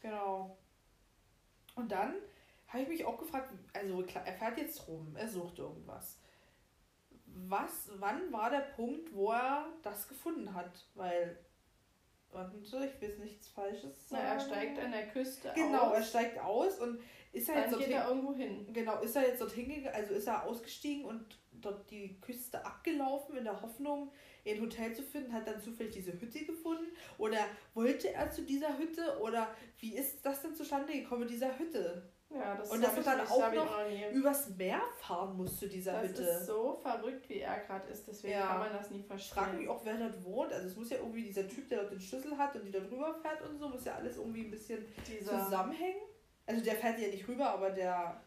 [0.03, 0.57] Genau.
[1.75, 2.15] Und dann
[2.69, 6.19] habe ich mich auch gefragt, also klar, er fährt jetzt rum, er sucht irgendwas.
[7.27, 10.87] Was, wann war der Punkt, wo er das gefunden hat?
[10.95, 11.39] Weil
[12.35, 14.23] Warte, ich will nichts Falsches sagen.
[14.27, 15.71] Na, er steigt an der Küste genau, aus.
[15.71, 17.01] Genau, er steigt aus und
[17.33, 18.67] ist er Dann jetzt geht er irgendwo hin.
[18.73, 23.37] Genau, ist er jetzt dorthin gegangen, also ist er ausgestiegen und dort die Küste abgelaufen
[23.37, 24.11] in der Hoffnung,
[24.47, 26.87] ein Hotel zu finden, hat dann zufällig diese Hütte gefunden
[27.19, 27.39] oder
[27.73, 32.11] wollte er zu dieser Hütte oder wie ist das denn zustande gekommen mit dieser Hütte?
[32.35, 36.11] Ja, das und dass er dann auch noch übers Meer fahren muss zu dieser das
[36.11, 36.23] Hütte.
[36.25, 38.47] Das ist so verrückt, wie er gerade ist, deswegen ja.
[38.47, 39.39] kann man das nie verstehen.
[39.39, 40.53] Ich frage mich auch, wer dort wohnt.
[40.53, 42.81] Also es muss ja irgendwie dieser Typ, der dort den Schlüssel hat und die da
[42.81, 46.03] drüber fährt und so, muss ja alles irgendwie ein bisschen dieser, zusammenhängen.
[46.47, 48.21] Also der fährt ja nicht rüber, aber der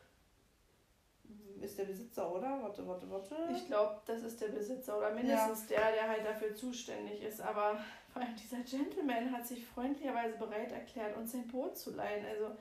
[1.61, 2.61] ist der Besitzer, oder?
[2.61, 3.35] Warte, warte, warte.
[3.51, 5.77] Ich glaube, das ist der Besitzer oder mindestens ja.
[5.77, 7.41] der, der halt dafür zuständig ist.
[7.41, 7.79] Aber
[8.11, 12.25] vor allem dieser Gentleman hat sich freundlicherweise bereit erklärt, uns sein Boot zu leihen.
[12.25, 12.55] Also,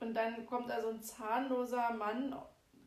[0.00, 2.34] und dann kommt da so ein zahnloser Mann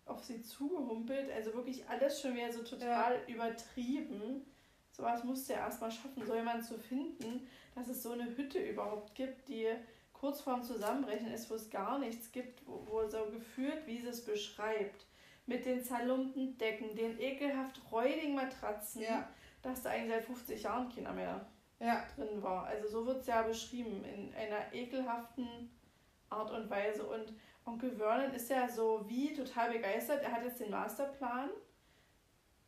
[0.06, 1.32] auf sie zugehumpelt.
[1.32, 3.34] Also wirklich alles schon wieder so total ja.
[3.34, 4.46] übertrieben.
[4.92, 9.16] Sowas musste er erstmal schaffen, so jemanden zu finden, dass es so eine Hütte überhaupt
[9.16, 9.68] gibt, die
[10.14, 14.08] kurz vorm Zusammenbrechen ist, wo es gar nichts gibt, wo, wo so gefühlt, wie sie
[14.08, 15.06] es beschreibt,
[15.46, 19.28] mit den zerlumpten Decken, den ekelhaft räudigen Matratzen, ja.
[19.62, 21.46] dass da eigentlich seit 50 Jahren keiner mehr
[21.80, 22.06] ja.
[22.16, 22.66] drin war.
[22.66, 25.70] Also so wird es ja beschrieben, in einer ekelhaften
[26.34, 27.06] Art und Weise.
[27.06, 27.34] Und
[27.66, 30.24] Onkel Vernon ist ja so wie total begeistert.
[30.24, 31.50] Er hat jetzt den Masterplan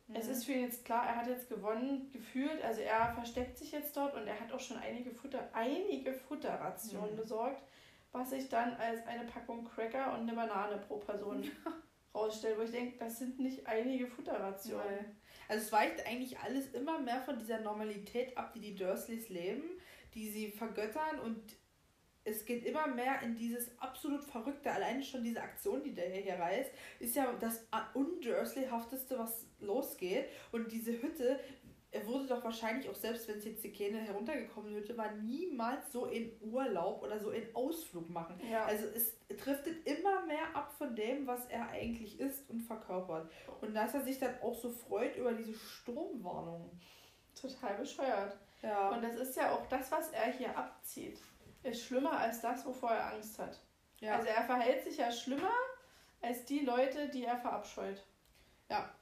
[0.08, 0.16] Mhm.
[0.16, 2.62] Es ist für ihn jetzt klar, er hat jetzt gewonnen, gefühlt.
[2.64, 7.12] Also er versteckt sich jetzt dort und er hat auch schon einige Futter, einige Futterrationen
[7.12, 7.18] mhm.
[7.18, 7.64] besorgt,
[8.12, 11.44] was sich dann als eine Packung Cracker und eine Banane pro Person
[12.14, 14.96] rausstellt, wo ich denke, das sind nicht einige Futterrationen.
[15.02, 15.16] Nee.
[15.48, 19.64] Also es weicht eigentlich alles immer mehr von dieser Normalität ab, die die Dursleys leben,
[20.14, 21.42] die sie vergöttern und
[22.26, 24.72] es geht immer mehr in dieses absolut Verrückte.
[24.72, 30.26] Alleine schon diese Aktion, die der hier reißt, ist ja das undursleyhafteste, was losgeht.
[30.52, 31.40] Und diese Hütte,
[31.92, 35.92] er wurde doch wahrscheinlich auch selbst, wenn es jetzt die keine heruntergekommen Hütte war, niemals
[35.92, 38.42] so in Urlaub oder so in Ausflug machen.
[38.52, 38.66] Ja.
[38.66, 43.32] Also es driftet immer mehr ab von dem, was er eigentlich ist und verkörpert.
[43.62, 46.72] Und dass er sich dann auch so freut über diese Stromwarnung.
[47.40, 48.36] Total bescheuert.
[48.64, 48.90] Ja.
[48.90, 51.20] Und das ist ja auch das, was er hier abzieht
[51.66, 53.60] ist schlimmer als das, wovor er Angst hat.
[54.00, 54.18] Ja.
[54.18, 55.52] Also er verhält sich ja schlimmer
[56.22, 58.04] als die Leute, die er verabscheut.
[58.70, 58.94] Ja.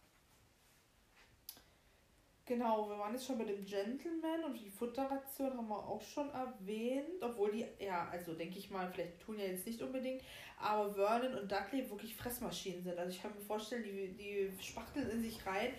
[2.45, 6.30] Genau, wir waren jetzt schon bei dem Gentleman und die Futterration haben wir auch schon
[6.31, 10.22] erwähnt, obwohl die, ja, also denke ich mal, vielleicht tun ja jetzt nicht unbedingt,
[10.60, 12.99] aber Vernon und Dudley wirklich Fressmaschinen sind.
[12.99, 15.73] Also ich kann mir vorstellen, die, die spachteln in sich rein,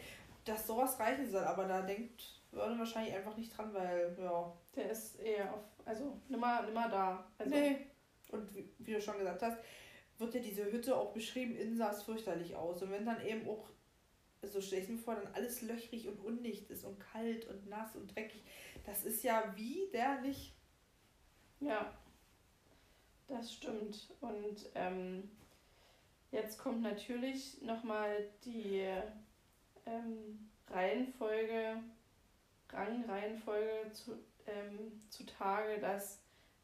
[0.46, 4.52] dass sowas reichen soll, aber da denkt Vernon wahrscheinlich einfach nicht dran, weil, ja.
[4.76, 7.26] Der ist eher auf also nimmer, nimmer da.
[7.38, 7.86] Also, nee.
[8.30, 9.58] Und wie, wie, du schon gesagt hast,
[10.18, 12.82] wird ja diese Hütte auch beschrieben, innen sah es fürchterlich aus.
[12.82, 13.68] Und wenn dann eben auch,
[14.42, 17.96] so stelle ich mir vor, dann alles löchrig und undicht ist und kalt und nass
[17.96, 18.42] und dreckig,
[18.84, 20.52] das ist ja widerlich.
[21.60, 21.92] Ja,
[23.28, 24.08] das stimmt.
[24.20, 25.30] Und ähm,
[26.30, 28.86] jetzt kommt natürlich nochmal die
[29.86, 31.82] ähm, Reihenfolge,
[32.74, 34.12] Rangreihenfolge zu,
[34.46, 36.20] ähm, zutage, dass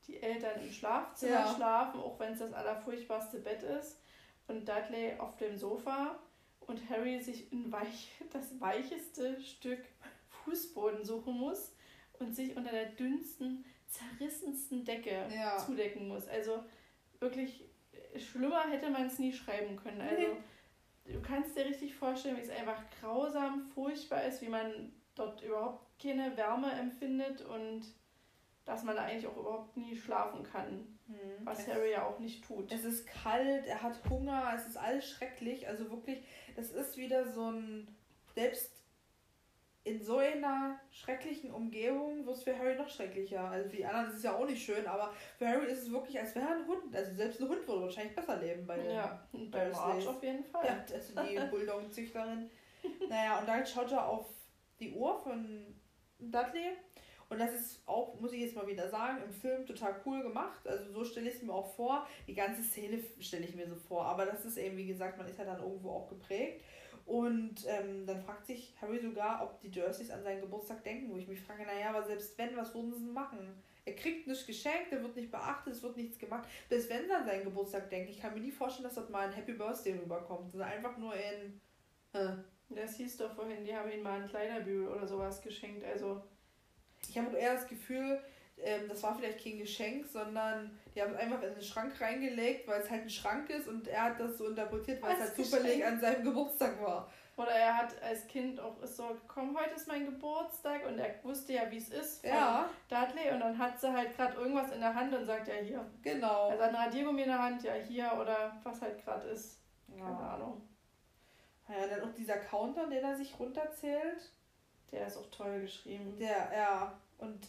[0.07, 1.55] die Eltern im Schlafzimmer ja.
[1.55, 4.01] schlafen, auch wenn es das allerfurchtbarste Bett ist.
[4.49, 6.19] Und Dudley auf dem Sofa
[6.61, 9.81] und Harry sich in weich, das weicheste Stück
[10.45, 11.75] Fußboden suchen muss
[12.19, 15.59] und sich unter der dünnsten, zerrissensten Decke ja.
[15.59, 16.27] zudecken muss.
[16.29, 16.65] Also
[17.19, 17.65] wirklich
[18.17, 20.01] schlimmer hätte man es nie schreiben können.
[20.01, 20.23] Also
[21.05, 21.13] nee.
[21.13, 25.87] du kannst dir richtig vorstellen, wie es einfach grausam, furchtbar ist, wie man dort überhaupt
[26.01, 27.83] keine Wärme empfindet und
[28.65, 30.99] dass man da eigentlich auch überhaupt nie schlafen kann.
[31.07, 31.45] Hm.
[31.45, 32.71] Was Harry ja auch nicht tut.
[32.71, 35.67] Es ist kalt, er hat Hunger, es ist alles schrecklich.
[35.67, 36.23] Also wirklich,
[36.57, 37.89] das ist wieder so ein.
[38.35, 38.81] Selbst
[39.83, 43.41] in so einer schrecklichen Umgebung wird es für Harry noch schrecklicher.
[43.41, 45.91] Also für die anderen ist es ja auch nicht schön, aber für Harry ist es
[45.91, 46.95] wirklich, als wäre er ein Hund.
[46.95, 50.45] Also selbst ein Hund würde wahrscheinlich besser leben bei den Ja, bei March auf jeden
[50.45, 50.67] Fall.
[50.67, 52.51] Ja, also die Bulldog-Züchterin.
[53.09, 54.27] naja, und dann schaut er auf
[54.81, 55.67] die Uhr von
[56.19, 56.77] Dudley.
[57.29, 60.67] Und das ist auch, muss ich jetzt mal wieder sagen, im Film total cool gemacht.
[60.67, 62.09] Also so stelle ich es mir auch vor.
[62.27, 64.05] Die ganze Szene stelle ich mir so vor.
[64.05, 66.65] Aber das ist eben, wie gesagt, man ist ja dann irgendwo auch geprägt.
[67.07, 71.17] Und ähm, dann fragt sich Harry sogar, ob die Dursleys an seinen Geburtstag denken, wo
[71.17, 73.63] ich mich frage, naja, aber selbst wenn, was würden sie machen?
[73.85, 76.49] Er kriegt nichts geschenkt, er wird nicht beachtet, es wird nichts gemacht.
[76.69, 79.27] Bis wenn sie an seinen Geburtstag denken, ich kann mir nie vorstellen, dass dort mal
[79.27, 80.51] ein Happy Birthday rüberkommt.
[80.51, 81.61] sondern einfach nur in...
[82.13, 82.35] Äh,
[82.77, 85.85] das hieß doch vorhin, die haben ihm mal ein Kleiderbügel oder sowas geschenkt.
[85.85, 86.23] Also.
[87.09, 88.21] Ich habe eher das Gefühl,
[88.63, 92.69] ähm, das war vielleicht kein Geschenk, sondern die haben es einfach in den Schrank reingelegt,
[92.69, 95.37] weil es halt ein Schrank ist und er hat das so interpretiert, weil es halt
[95.37, 97.11] zufällig an seinem Geburtstag war.
[97.37, 101.15] Oder er hat als Kind auch ist so gekommen, heute ist mein Geburtstag und er
[101.25, 102.69] wusste ja, wie es ist von ja.
[102.89, 105.87] Dudley und dann hat sie halt gerade irgendwas in der Hand und sagt ja hier.
[106.03, 106.51] Genau.
[106.51, 109.59] Also ein Radiergummi in der Hand, ja hier oder was halt gerade ist.
[109.89, 110.35] Keine ja.
[110.35, 110.61] Ahnung.
[111.71, 114.33] Ja, dann auch dieser Counter, der da sich runterzählt.
[114.93, 116.19] Der ist auch toll geschrieben.
[116.19, 117.01] Der, ja.
[117.19, 117.47] Und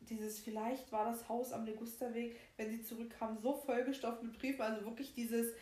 [0.00, 4.62] dieses, vielleicht war das Haus am Legusterweg, wenn sie zurückkamen, so vollgestopft mit Briefen.
[4.62, 5.52] Also wirklich dieses,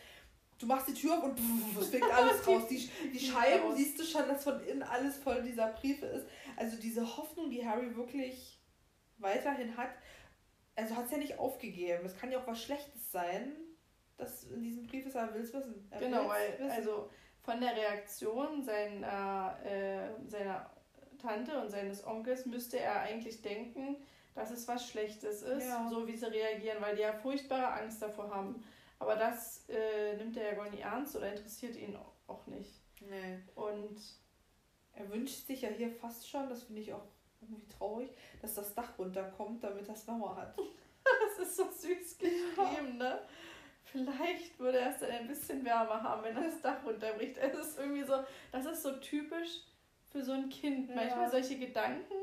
[0.57, 1.39] du machst die Tür auf und
[1.79, 2.63] es fliegt alles raus.
[2.69, 6.25] Die, die Scheiben siehst du schon, dass von innen alles voll dieser Briefe ist.
[6.55, 8.59] Also diese Hoffnung, die Harry wirklich
[9.17, 9.91] weiterhin hat,
[10.75, 12.05] also hat es ja nicht aufgegeben.
[12.05, 13.53] Es kann ja auch was Schlechtes sein,
[14.17, 15.87] dass in diesem Brief ist, er will es wissen.
[15.89, 16.71] Er genau, weil, wissen.
[16.71, 17.09] also
[17.43, 20.69] von der Reaktion seiner, äh, seiner
[21.21, 23.97] Tante und seines Onkels müsste er eigentlich denken,
[24.33, 25.87] dass es was Schlechtes ist, ja.
[25.89, 28.63] so wie sie reagieren, weil die ja furchtbare Angst davor haben.
[28.99, 31.97] Aber das äh, nimmt er ja gar nicht ernst oder interessiert ihn
[32.27, 32.81] auch nicht.
[33.01, 33.39] Nee.
[33.55, 33.99] Und
[34.93, 37.07] er wünscht sich ja hier fast schon, das finde ich auch
[37.41, 38.11] irgendwie traurig,
[38.41, 40.57] dass das Dach runterkommt, damit das Mauer hat.
[41.37, 43.15] das ist so süß geschrieben, ja.
[43.15, 43.21] ne?
[43.91, 47.37] Vielleicht würde er es dann ein bisschen wärmer haben, wenn das Dach runterbricht.
[47.37, 49.61] Es ist irgendwie so, das ist so typisch
[50.11, 50.89] für so ein Kind.
[50.89, 50.95] Ja.
[50.95, 52.13] Manchmal solche Gedanken,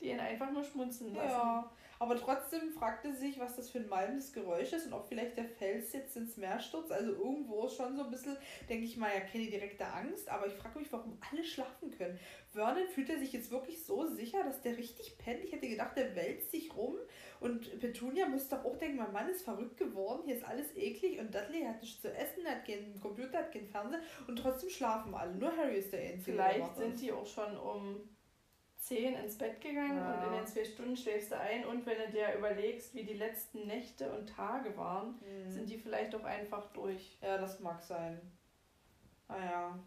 [0.00, 1.28] die ihn einfach nur schmunzeln lassen.
[1.28, 1.70] Ja,
[2.02, 5.44] aber trotzdem fragte sich, was das für ein malmendes Geräusch ist und ob vielleicht der
[5.44, 6.90] Fels jetzt ins Meer stürzt.
[6.90, 8.36] Also irgendwo ist schon so ein bisschen,
[8.68, 12.18] denke ich mal, ja, keine direkte Angst, aber ich frage mich, warum alle schlafen können.
[12.50, 15.44] Vernon fühlt er sich jetzt wirklich so sicher, dass der richtig pennt.
[15.44, 16.96] Ich hätte gedacht, der wälzt sich rum
[17.38, 21.20] und Petunia müsste doch auch denken, mein Mann ist verrückt geworden, hier ist alles eklig
[21.20, 25.14] und Dudley hat nichts zu essen, hat keinen Computer, hat keinen Fernseher und trotzdem schlafen
[25.14, 25.36] alle.
[25.36, 26.32] Nur Harry ist der Einzige.
[26.32, 28.08] Vielleicht sind die auch schon um
[28.82, 30.14] zehn ins Bett gegangen ja.
[30.14, 31.64] und in den zwei Stunden schläfst du ein.
[31.64, 35.48] Und wenn du dir überlegst, wie die letzten Nächte und Tage waren, mhm.
[35.48, 37.18] sind die vielleicht auch einfach durch.
[37.22, 38.20] Ja, das mag sein.
[39.28, 39.68] Naja.
[39.68, 39.78] Ah,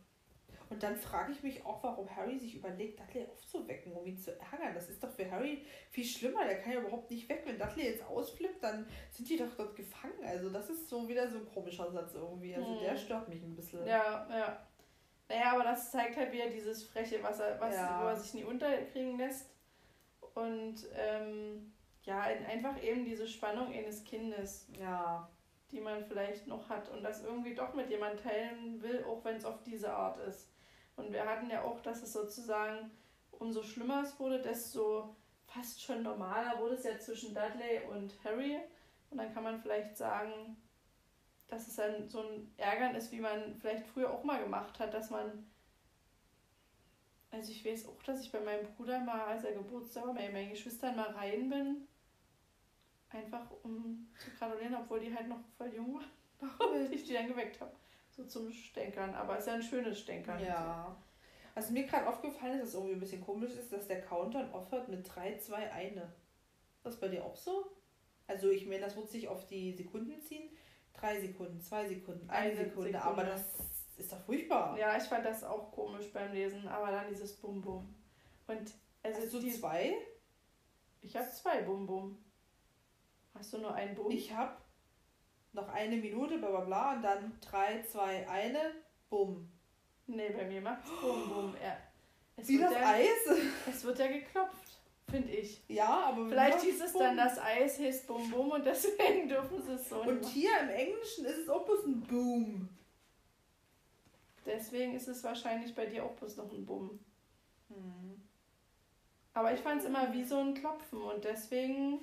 [0.69, 4.31] und dann frage ich mich auch, warum Harry sich überlegt, Dudley aufzuwecken, um ihn zu
[4.31, 4.73] ärgern.
[4.73, 6.45] Das ist doch für Harry viel schlimmer.
[6.45, 7.43] Der kann ja überhaupt nicht weg.
[7.45, 10.23] Wenn Dudley jetzt ausflippt, dann sind die doch dort gefangen.
[10.25, 12.55] Also das ist so wieder so ein komischer Satz irgendwie.
[12.55, 12.79] Also hm.
[12.79, 13.85] der stört mich ein bisschen.
[13.85, 14.67] Ja, ja.
[15.27, 18.01] Naja, aber das zeigt halt wieder dieses Freche, was er, was, ja.
[18.01, 19.49] wo er sich nie unterkriegen lässt.
[20.35, 21.73] Und ähm,
[22.03, 24.67] ja, einfach eben diese Spannung eines Kindes.
[24.79, 25.29] Ja.
[25.71, 29.35] Die man vielleicht noch hat und das irgendwie doch mit jemandem teilen will, auch wenn
[29.35, 30.47] es auf diese Art ist.
[30.95, 32.91] Und wir hatten ja auch, dass es sozusagen
[33.31, 35.15] umso schlimmer es wurde, desto
[35.47, 38.59] fast schon normaler wurde es ja zwischen Dudley und Harry.
[39.09, 40.55] Und dann kann man vielleicht sagen,
[41.47, 44.93] dass es dann so ein Ärgern ist, wie man vielleicht früher auch mal gemacht hat,
[44.93, 45.45] dass man.
[47.31, 50.31] Also ich weiß auch, dass ich bei meinem Bruder mal, als er Geburtstag war, bei
[50.31, 51.87] meinen Geschwistern mal rein bin.
[53.09, 56.51] Einfach um zu gratulieren, obwohl die halt noch voll jung waren.
[56.85, 57.75] und ich die dann geweckt habe
[58.15, 59.13] so zum Stänkern.
[59.13, 60.41] Aber es ist ja ein schönes Stänkern.
[60.43, 60.95] Ja.
[61.53, 64.51] Was mir gerade aufgefallen ist, dass es irgendwie ein bisschen komisch ist, dass der Countdown
[64.51, 65.95] aufhört mit 3, 2, 1.
[65.97, 66.03] Ist
[66.83, 67.65] das bei dir auch so?
[68.27, 70.49] Also ich meine, das wird sich auf die Sekunden ziehen.
[70.99, 73.41] Drei Sekunden, zwei Sekunden, eine, eine Sekunde, Sekunde, aber das
[73.97, 74.77] ist doch furchtbar.
[74.77, 77.93] Ja, ich fand das auch komisch beim Lesen, aber dann dieses Bum Bum.
[78.47, 78.73] Und
[79.03, 79.95] also Hast du die, zwei?
[81.01, 82.17] Ich habe zwei Bum Bum.
[83.33, 84.09] Hast du nur einen Bum?
[84.11, 84.55] Ich habe
[85.55, 88.57] noch eine Minute, bla bla bla, und dann 3, 2, 1,
[89.09, 89.49] bumm.
[90.07, 91.55] Nee, bei mir macht's bum bum.
[91.63, 91.77] Ja.
[92.35, 93.07] Es Wie das ja, Eis?
[93.69, 94.64] Es wird ja geklopft,
[95.15, 95.63] finde ich.
[95.67, 96.27] Ja, aber.
[96.27, 100.01] Vielleicht hieß es dann, das Eis heißt bum bum und deswegen dürfen sie es so
[100.01, 100.33] Und machen.
[100.33, 102.69] hier im Englischen ist es auch bloß ein Boom.
[104.45, 106.99] Deswegen ist es wahrscheinlich bei dir auch bloß noch ein Bumm.
[107.69, 108.21] Hm.
[109.33, 111.99] Aber ich fand es immer wie so ein Klopfen und deswegen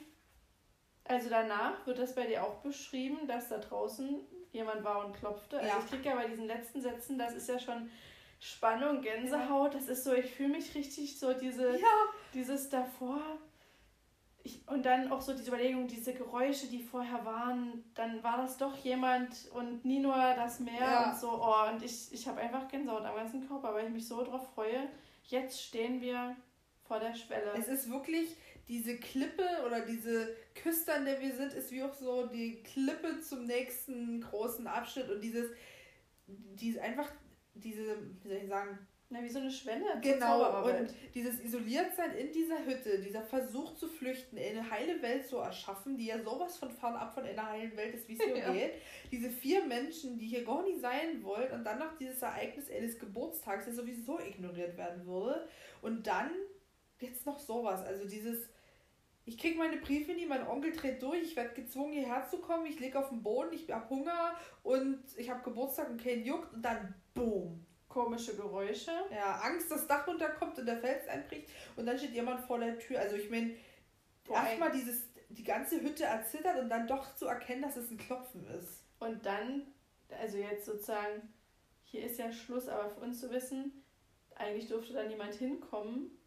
[1.05, 4.20] also danach wird das bei dir auch beschrieben, dass da draußen
[4.52, 5.59] jemand war und klopfte.
[5.59, 5.78] Also ja.
[5.78, 7.90] ich kriege ja bei diesen letzten Sätzen, das ist ja schon
[8.43, 9.73] Spannung, Gänsehaut.
[9.73, 9.78] Ja.
[9.78, 11.89] Das ist so, ich fühle mich richtig so diese, ja.
[12.35, 13.20] dieses davor.
[14.43, 18.56] Ich, und dann auch so diese Überlegung, diese Geräusche, die vorher waren, dann war das
[18.56, 21.10] doch jemand und nie nur das Meer ja.
[21.10, 21.28] und so.
[21.31, 24.52] Oh, und ich, ich habe einfach Gänsehaut am ganzen Körper, weil ich mich so drauf
[24.55, 24.89] freue.
[25.23, 26.35] Jetzt stehen wir
[26.89, 27.52] vor der Schwelle.
[27.56, 28.36] Es ist wirklich,
[28.66, 33.20] diese Klippe oder diese Küste, an der wir sind, ist wie auch so die Klippe
[33.20, 35.48] zum nächsten großen Abschnitt und dieses,
[36.27, 37.09] diese einfach,
[37.55, 38.79] diese, wie soll ich sagen,
[39.12, 39.85] na, wie so eine Schwelle.
[40.01, 45.37] Genau, und dieses Isoliertsein in dieser Hütte, dieser Versuch zu flüchten, eine heile Welt zu
[45.37, 48.51] erschaffen, die ja sowas von fernab von einer heilen Welt ist, wie es hier ja.
[48.51, 48.73] geht.
[49.11, 52.99] Diese vier Menschen, die hier gar nicht sein wollen und dann noch dieses Ereignis eines
[52.99, 55.47] Geburtstags, das sowieso ignoriert werden würde.
[55.83, 56.31] Und dann
[56.99, 57.85] jetzt noch sowas.
[57.85, 58.49] Also dieses,
[59.27, 62.65] ich kriege meine Briefe nie, mein Onkel dreht durch, ich werde gezwungen hierher zu kommen,
[62.65, 66.55] ich liege auf dem Boden, ich habe Hunger und ich habe Geburtstag und kein juckt
[66.55, 67.66] und dann boom.
[67.89, 68.90] Komische Geräusche.
[69.10, 72.59] Ja, Angst, dass das Dach runterkommt und der Fels einbricht und dann steht jemand vor
[72.59, 72.98] der Tür.
[72.98, 73.55] Also ich meine,
[74.30, 78.47] erstmal dieses, die ganze Hütte erzittert und dann doch zu erkennen, dass es ein Klopfen
[78.47, 78.84] ist.
[78.98, 79.66] Und dann,
[80.09, 81.34] also jetzt sozusagen,
[81.84, 83.84] hier ist ja Schluss, aber für uns zu wissen,
[84.36, 86.18] eigentlich durfte da niemand hinkommen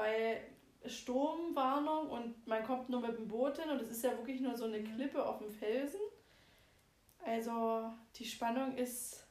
[0.00, 0.40] weil
[0.86, 4.56] Sturmwarnung und man kommt nur mit dem Boot hin und es ist ja wirklich nur
[4.56, 4.94] so eine mhm.
[4.94, 6.00] Klippe auf dem Felsen.
[7.22, 9.26] Also die Spannung ist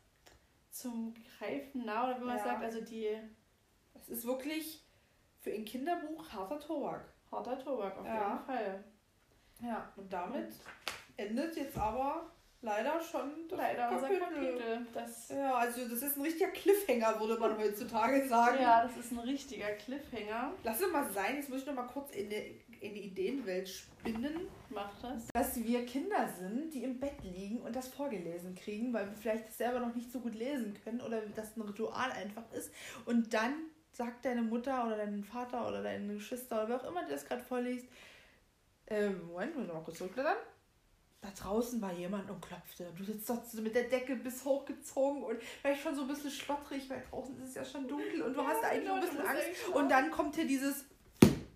[0.69, 2.43] zum Greifen nah oder wie man ja.
[2.43, 3.09] sagt, also die.
[3.93, 4.85] Es ist wirklich
[5.41, 7.13] für ein Kinderbuch harter Tobak.
[7.31, 8.31] Harter Tobak, auf ja.
[8.31, 8.83] jeden Fall.
[9.61, 10.53] Ja, und damit
[11.17, 12.31] endet jetzt aber
[12.61, 14.19] leider schon das leider Kapitel.
[14.19, 14.87] Kapitel.
[14.93, 18.61] Das ja, also das ist ein richtiger Cliffhanger, würde man heutzutage sagen.
[18.61, 20.53] Ja, das ist ein richtiger Cliffhanger.
[20.63, 23.69] Lass es mal sein, jetzt muss ich noch mal kurz in die, in die Ideenwelt
[23.69, 24.47] spinnen.
[24.69, 25.27] Mach das.
[25.33, 29.47] Dass wir Kinder sind, die im Bett liegen und das vorgelesen kriegen, weil wir vielleicht
[29.47, 32.71] das selber noch nicht so gut lesen können oder das ein Ritual einfach ist.
[33.05, 33.53] Und dann
[33.91, 37.25] sagt deine Mutter oder dein Vater oder deine Geschwister oder wer auch immer dir das
[37.25, 37.87] gerade vorliest,
[38.87, 40.37] ähm, Moment, muss ich mal kurz zurückblättern
[41.21, 42.87] da draußen war jemand und klopfte.
[42.97, 46.89] Du sitzt dort mit der Decke bis hochgezogen und vielleicht schon so ein bisschen schlottrig,
[46.89, 49.21] weil draußen ist es ja schon dunkel und du ja, hast eigentlich genau, ein bisschen
[49.21, 49.67] Angst.
[49.73, 50.85] Und dann kommt hier dieses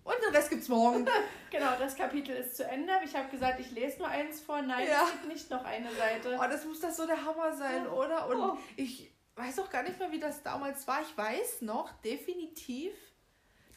[0.04, 1.06] und den Rest gibt's morgen.
[1.50, 2.92] genau, das Kapitel ist zu Ende.
[3.04, 4.60] Ich habe gesagt, ich lese nur eins vor.
[4.60, 5.04] Nein, ja.
[5.04, 6.38] es gibt nicht noch eine Seite.
[6.38, 8.04] Oh, das muss das so der Hammer sein, oh.
[8.04, 8.28] oder?
[8.28, 8.58] Und oh.
[8.76, 11.00] ich weiß auch gar nicht mehr, wie das damals war.
[11.00, 12.92] Ich weiß noch definitiv,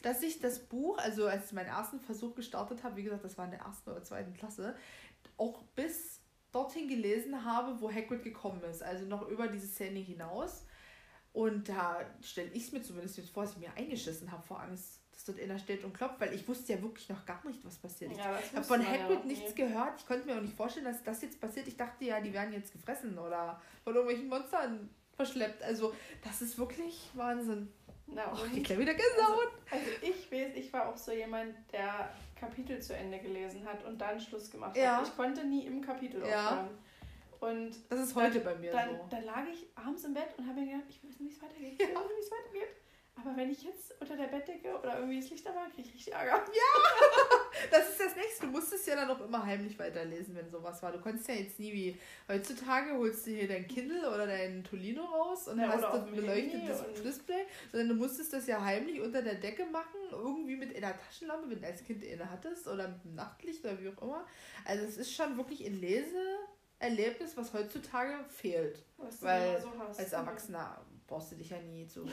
[0.02, 3.38] dass ich das Buch, also als ich meinen ersten Versuch gestartet habe, wie gesagt, das
[3.38, 4.76] war in der ersten oder zweiten Klasse,
[5.38, 6.20] auch bis
[6.52, 8.82] dorthin gelesen habe, wo Hagrid gekommen ist.
[8.82, 10.66] Also noch über diese Szene hinaus.
[11.32, 14.60] Und da stelle ich es mir zumindest jetzt vor, dass ich mir eingeschissen habe vor
[14.60, 14.97] Angst.
[15.18, 17.76] Dass dort einer steht und klopft, weil ich wusste ja wirklich noch gar nicht, was
[17.76, 18.16] passiert.
[18.16, 19.26] Ja, ich habe von Hagrid ja.
[19.26, 19.66] nichts nee.
[19.66, 19.98] gehört.
[19.98, 21.66] Ich konnte mir auch nicht vorstellen, dass das jetzt passiert.
[21.66, 25.64] Ich dachte ja, die werden jetzt gefressen oder von irgendwelchen Monstern verschleppt.
[25.64, 25.92] Also,
[26.22, 27.72] das ist wirklich Wahnsinn.
[28.06, 29.50] Na, oh, ich wieder gesaut.
[29.70, 33.84] Also, also, ich weiß, ich war auch so jemand, der Kapitel zu Ende gelesen hat
[33.84, 34.98] und dann Schluss gemacht ja.
[34.98, 35.08] hat.
[35.08, 36.46] Ich konnte nie im Kapitel ja.
[36.46, 36.68] aufhören.
[37.40, 39.06] Und das ist heute dann, bei mir dann, so.
[39.10, 41.42] Dann lag ich abends im Bett und habe mir gedacht, ich weiß nicht, wie es
[41.42, 41.72] weitergeht.
[41.72, 42.68] Ich weiß nicht, wie es weitergeht.
[43.20, 45.94] Aber wenn ich jetzt unter der Bettdecke oder irgendwie das Licht da war, kriege ich
[45.94, 46.36] richtig Ärger.
[46.36, 47.08] Ja,
[47.70, 48.46] das ist das Nächste.
[48.46, 50.92] Du musstest ja dann auch immer heimlich weiterlesen, wenn sowas war.
[50.92, 55.04] Du konntest ja jetzt nie wie heutzutage, holst du hier dein Kindle oder dein Tolino
[55.04, 59.34] raus und ja, hast das beleuchtetes Display, sondern du musstest das ja heimlich unter der
[59.34, 63.14] Decke machen, irgendwie mit einer Taschenlampe, wenn du als Kind eine hattest oder mit einem
[63.16, 64.26] Nachtlicht oder wie auch immer.
[64.64, 68.84] Also es ist schon wirklich ein Leseerlebnis, was heutzutage fehlt.
[68.96, 72.06] Was Weil so als Erwachsener brauchst du dich ja nie zu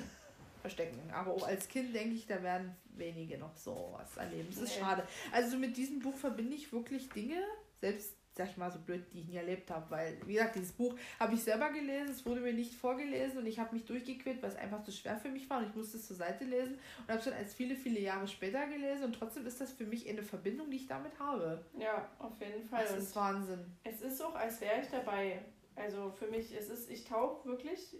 [0.65, 0.99] verstecken.
[1.11, 4.47] Aber auch als Kind denke ich, da werden wenige noch so was erleben.
[4.49, 5.03] Das ist schade.
[5.31, 7.39] Also mit diesem Buch verbinde ich wirklich Dinge,
[7.79, 10.73] selbst sag ich mal so blöd, die ich nie erlebt habe, weil, wie gesagt, dieses
[10.73, 14.41] Buch habe ich selber gelesen, es wurde mir nicht vorgelesen und ich habe mich durchgequält,
[14.41, 16.73] weil es einfach zu schwer für mich war und ich musste es zur Seite lesen
[16.73, 19.85] und habe es dann als viele, viele Jahre später gelesen und trotzdem ist das für
[19.85, 21.63] mich eine Verbindung, die ich damit habe.
[21.79, 22.83] Ja, auf jeden Fall.
[22.83, 23.65] Das ist Wahnsinn.
[23.83, 25.39] Es ist auch, als wäre ich dabei.
[25.77, 27.95] Also für mich, es ist, ich tauche wirklich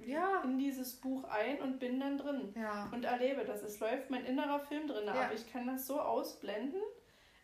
[0.00, 0.42] ja.
[0.42, 2.88] in dieses Buch ein und bin dann drin ja.
[2.92, 3.62] und erlebe das.
[3.62, 5.12] Es läuft mein innerer Film drin ja.
[5.12, 5.30] ab.
[5.34, 6.80] Ich kann das so ausblenden.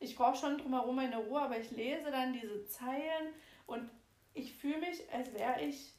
[0.01, 3.33] Ich brauche schon drumherum meine Ruhe, aber ich lese dann diese Zeilen
[3.67, 3.91] und
[4.35, 5.95] ich fühle mich, als wäre ich,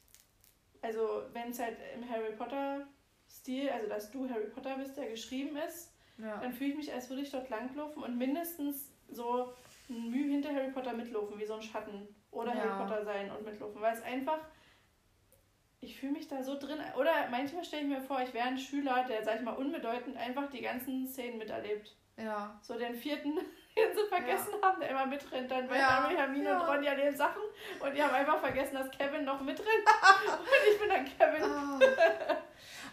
[0.80, 2.86] also wenn es halt im Harry Potter
[3.28, 5.92] Stil, also dass du Harry Potter bist, der geschrieben ist,
[6.40, 9.52] dann fühle ich mich, als würde ich dort langlaufen und mindestens so
[9.88, 12.08] ein Mühe hinter Harry Potter mitlaufen, wie so ein Schatten.
[12.30, 12.54] Oder.
[12.54, 13.80] Harry Potter sein und mitlaufen.
[13.80, 14.38] Weil es einfach
[15.80, 16.78] ich fühle mich da so drin.
[16.96, 20.16] Oder manchmal stelle ich mir vor, ich wäre ein Schüler, der, sag ich mal, unbedeutend
[20.16, 21.96] einfach die ganzen Szenen miterlebt.
[22.16, 22.58] Ja.
[22.60, 23.34] So den vierten,
[23.76, 24.68] den sie vergessen ja.
[24.68, 25.50] haben, der immer mitrennt.
[25.50, 26.02] Dann bei ja.
[26.02, 26.60] Harry, Hermine ja.
[26.60, 27.42] und Ron ja den Sachen
[27.80, 29.68] und die haben einfach vergessen, dass Kevin noch mitrennt.
[30.38, 31.42] und ich bin dann Kevin.
[31.44, 32.36] Oh.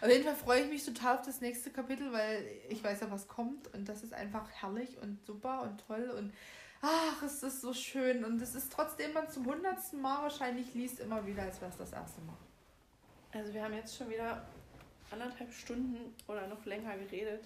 [0.00, 3.10] Auf jeden Fall freue ich mich total auf das nächste Kapitel, weil ich weiß ja,
[3.10, 6.32] was kommt und das ist einfach herrlich und super und toll und
[6.80, 11.00] ach, es ist so schön und es ist trotzdem man zum hundertsten Mal wahrscheinlich liest
[11.00, 12.36] immer wieder, als wäre es das erste Mal.
[13.32, 14.46] Also wir haben jetzt schon wieder
[15.10, 17.44] anderthalb Stunden oder noch länger geredet.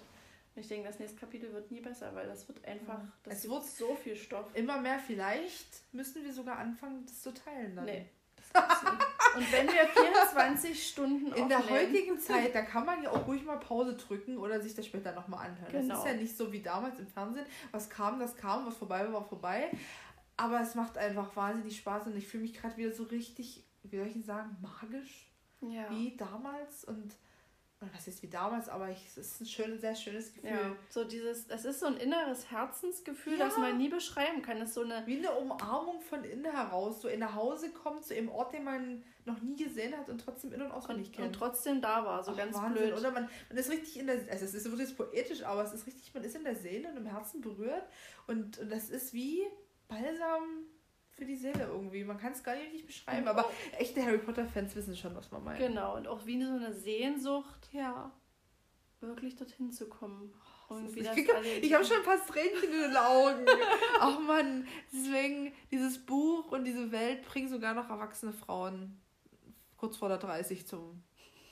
[0.55, 3.49] Und ich denke, das nächste Kapitel wird nie besser, weil das wird einfach, das es
[3.49, 4.47] wird so viel Stoff.
[4.53, 7.85] Immer mehr, vielleicht müssen wir sogar anfangen, das zu teilen dann.
[7.85, 8.05] Nee.
[9.35, 13.43] Und wenn wir 24 Stunden In der heutigen Zeit, da kann man ja auch ruhig
[13.43, 15.71] mal Pause drücken oder sich das später nochmal anhören.
[15.71, 15.95] Genau.
[15.95, 17.45] Das ist ja nicht so wie damals im Fernsehen.
[17.71, 19.71] Was kam, das kam, was vorbei war, war vorbei.
[20.37, 23.97] Aber es macht einfach wahnsinnig Spaß und ich fühle mich gerade wieder so richtig, wie
[23.97, 25.32] soll ich sagen, magisch
[25.71, 25.89] ja.
[25.89, 27.15] wie damals und
[27.91, 30.51] was ist wie damals, aber ich, es ist ein schönes, sehr schönes Gefühl.
[30.51, 33.45] Ja, so dieses, es ist so ein inneres Herzensgefühl, ja.
[33.45, 34.59] das man nie beschreiben kann.
[34.59, 38.05] Das ist so eine wie eine Umarmung von innen heraus, so in nach Hause kommt
[38.05, 41.27] zu einem Ort, den man noch nie gesehen hat und trotzdem in- und auswendig kennt.
[41.27, 42.73] Und trotzdem da war, so Ach, ganz Wahnsinn.
[42.73, 42.93] blöd.
[42.97, 45.87] Oder man, man ist richtig in der, also es ist wirklich poetisch, aber es ist
[45.87, 47.87] richtig, man ist in der Seele und im Herzen berührt
[48.27, 49.41] und, und das ist wie
[49.87, 50.65] Balsam
[51.23, 52.03] für die Seele irgendwie.
[52.03, 55.59] Man kann es gar nicht beschreiben, aber echte Harry Potter-Fans wissen schon, was man meint.
[55.59, 58.11] Genau, und auch wie so eine Sehnsucht, ja,
[58.99, 60.33] wirklich dorthin zu kommen.
[60.69, 63.45] Irgendwie ich ich habe schon fast Tränchen in den Augen.
[63.99, 68.99] Ach man, deswegen, dieses Buch und diese Welt bringen sogar noch erwachsene Frauen
[69.77, 71.03] kurz vor der 30 zum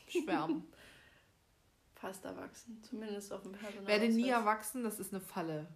[0.07, 0.63] Schwärmen.
[1.95, 3.87] Fast erwachsen, zumindest auf dem Personal.
[3.87, 5.67] Werde nie erwachsen, das ist eine Falle.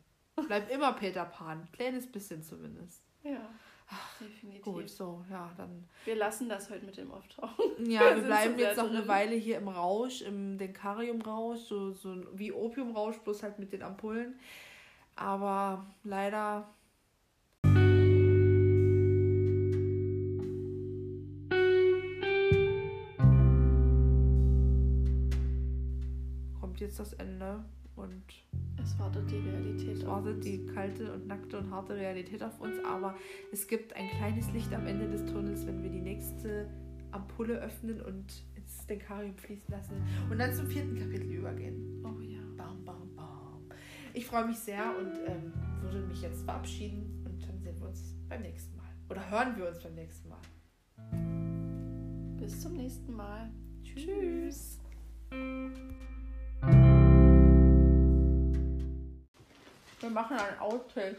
[0.48, 3.06] Bleib immer Peter Pan, kleines bisschen zumindest.
[3.24, 3.50] Ja.
[3.88, 4.64] Ach, Definitiv.
[4.64, 5.88] Gut, so, ja, dann.
[6.06, 7.66] Wir lassen das heute mit dem Auftauchen.
[7.88, 8.98] Ja, wir, wir bleiben jetzt noch drin.
[8.98, 13.84] eine Weile hier im Rausch, im Denkarium-Rausch, so, so wie Opium-Rausch, bloß halt mit den
[13.84, 14.40] Ampullen.
[15.16, 16.68] Aber leider.
[26.60, 27.64] Kommt jetzt das Ende
[27.96, 28.24] und
[28.82, 29.98] es wartet die Realität.
[29.98, 33.16] Es wartet die kalte und nackte und harte Realität auf uns, aber
[33.52, 36.70] es gibt ein kleines Licht am Ende des Tunnels, wenn wir die nächste
[37.12, 39.96] Ampulle öffnen und ins Denkarium fließen lassen
[40.30, 42.04] und dann zum vierten Kapitel übergehen.
[42.04, 42.40] Oh ja.
[42.58, 43.70] Bam, bam, bam.
[44.14, 48.16] Ich freue mich sehr und ähm, würde mich jetzt verabschieden und dann sehen wir uns
[48.30, 48.86] beim nächsten Mal.
[49.10, 50.40] Oder hören wir uns beim nächsten Mal.
[52.38, 53.52] Bis zum nächsten Mal.
[53.84, 54.80] Tschüss.
[60.00, 61.18] Wir machen einen Outtake.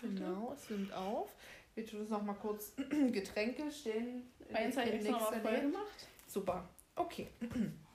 [0.00, 1.34] Genau, es nimmt auf.
[1.74, 2.74] Wir tun uns noch mal kurz
[3.12, 4.30] Getränke stehen.
[4.52, 6.08] Eins ich extra mal voll gemacht.
[6.26, 6.68] Super.
[6.96, 7.28] Okay.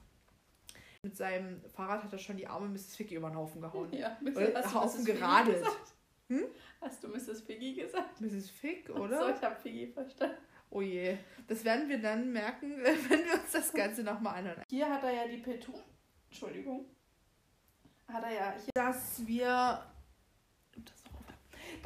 [1.04, 2.96] mit seinem Fahrrad hat er schon die arme Mrs.
[2.96, 3.92] Ficky über den Haufen gehauen.
[3.92, 5.64] Ja, Oder hast Haufen geradelt.
[6.28, 6.44] Hm?
[6.80, 7.42] Hast du Mrs.
[7.42, 8.20] Figgy gesagt?
[8.20, 8.48] Mrs.
[8.48, 9.18] Fick, oder?
[9.18, 10.36] So, ich habe Figgy verstanden.
[10.70, 11.18] Oh je.
[11.46, 14.62] Das werden wir dann merken, wenn wir uns das Ganze nochmal anhören.
[14.70, 15.72] Hier hat er ja die Petu.
[16.30, 16.86] Entschuldigung.
[18.08, 18.54] Hat er ja.
[18.54, 19.84] Hier dass wir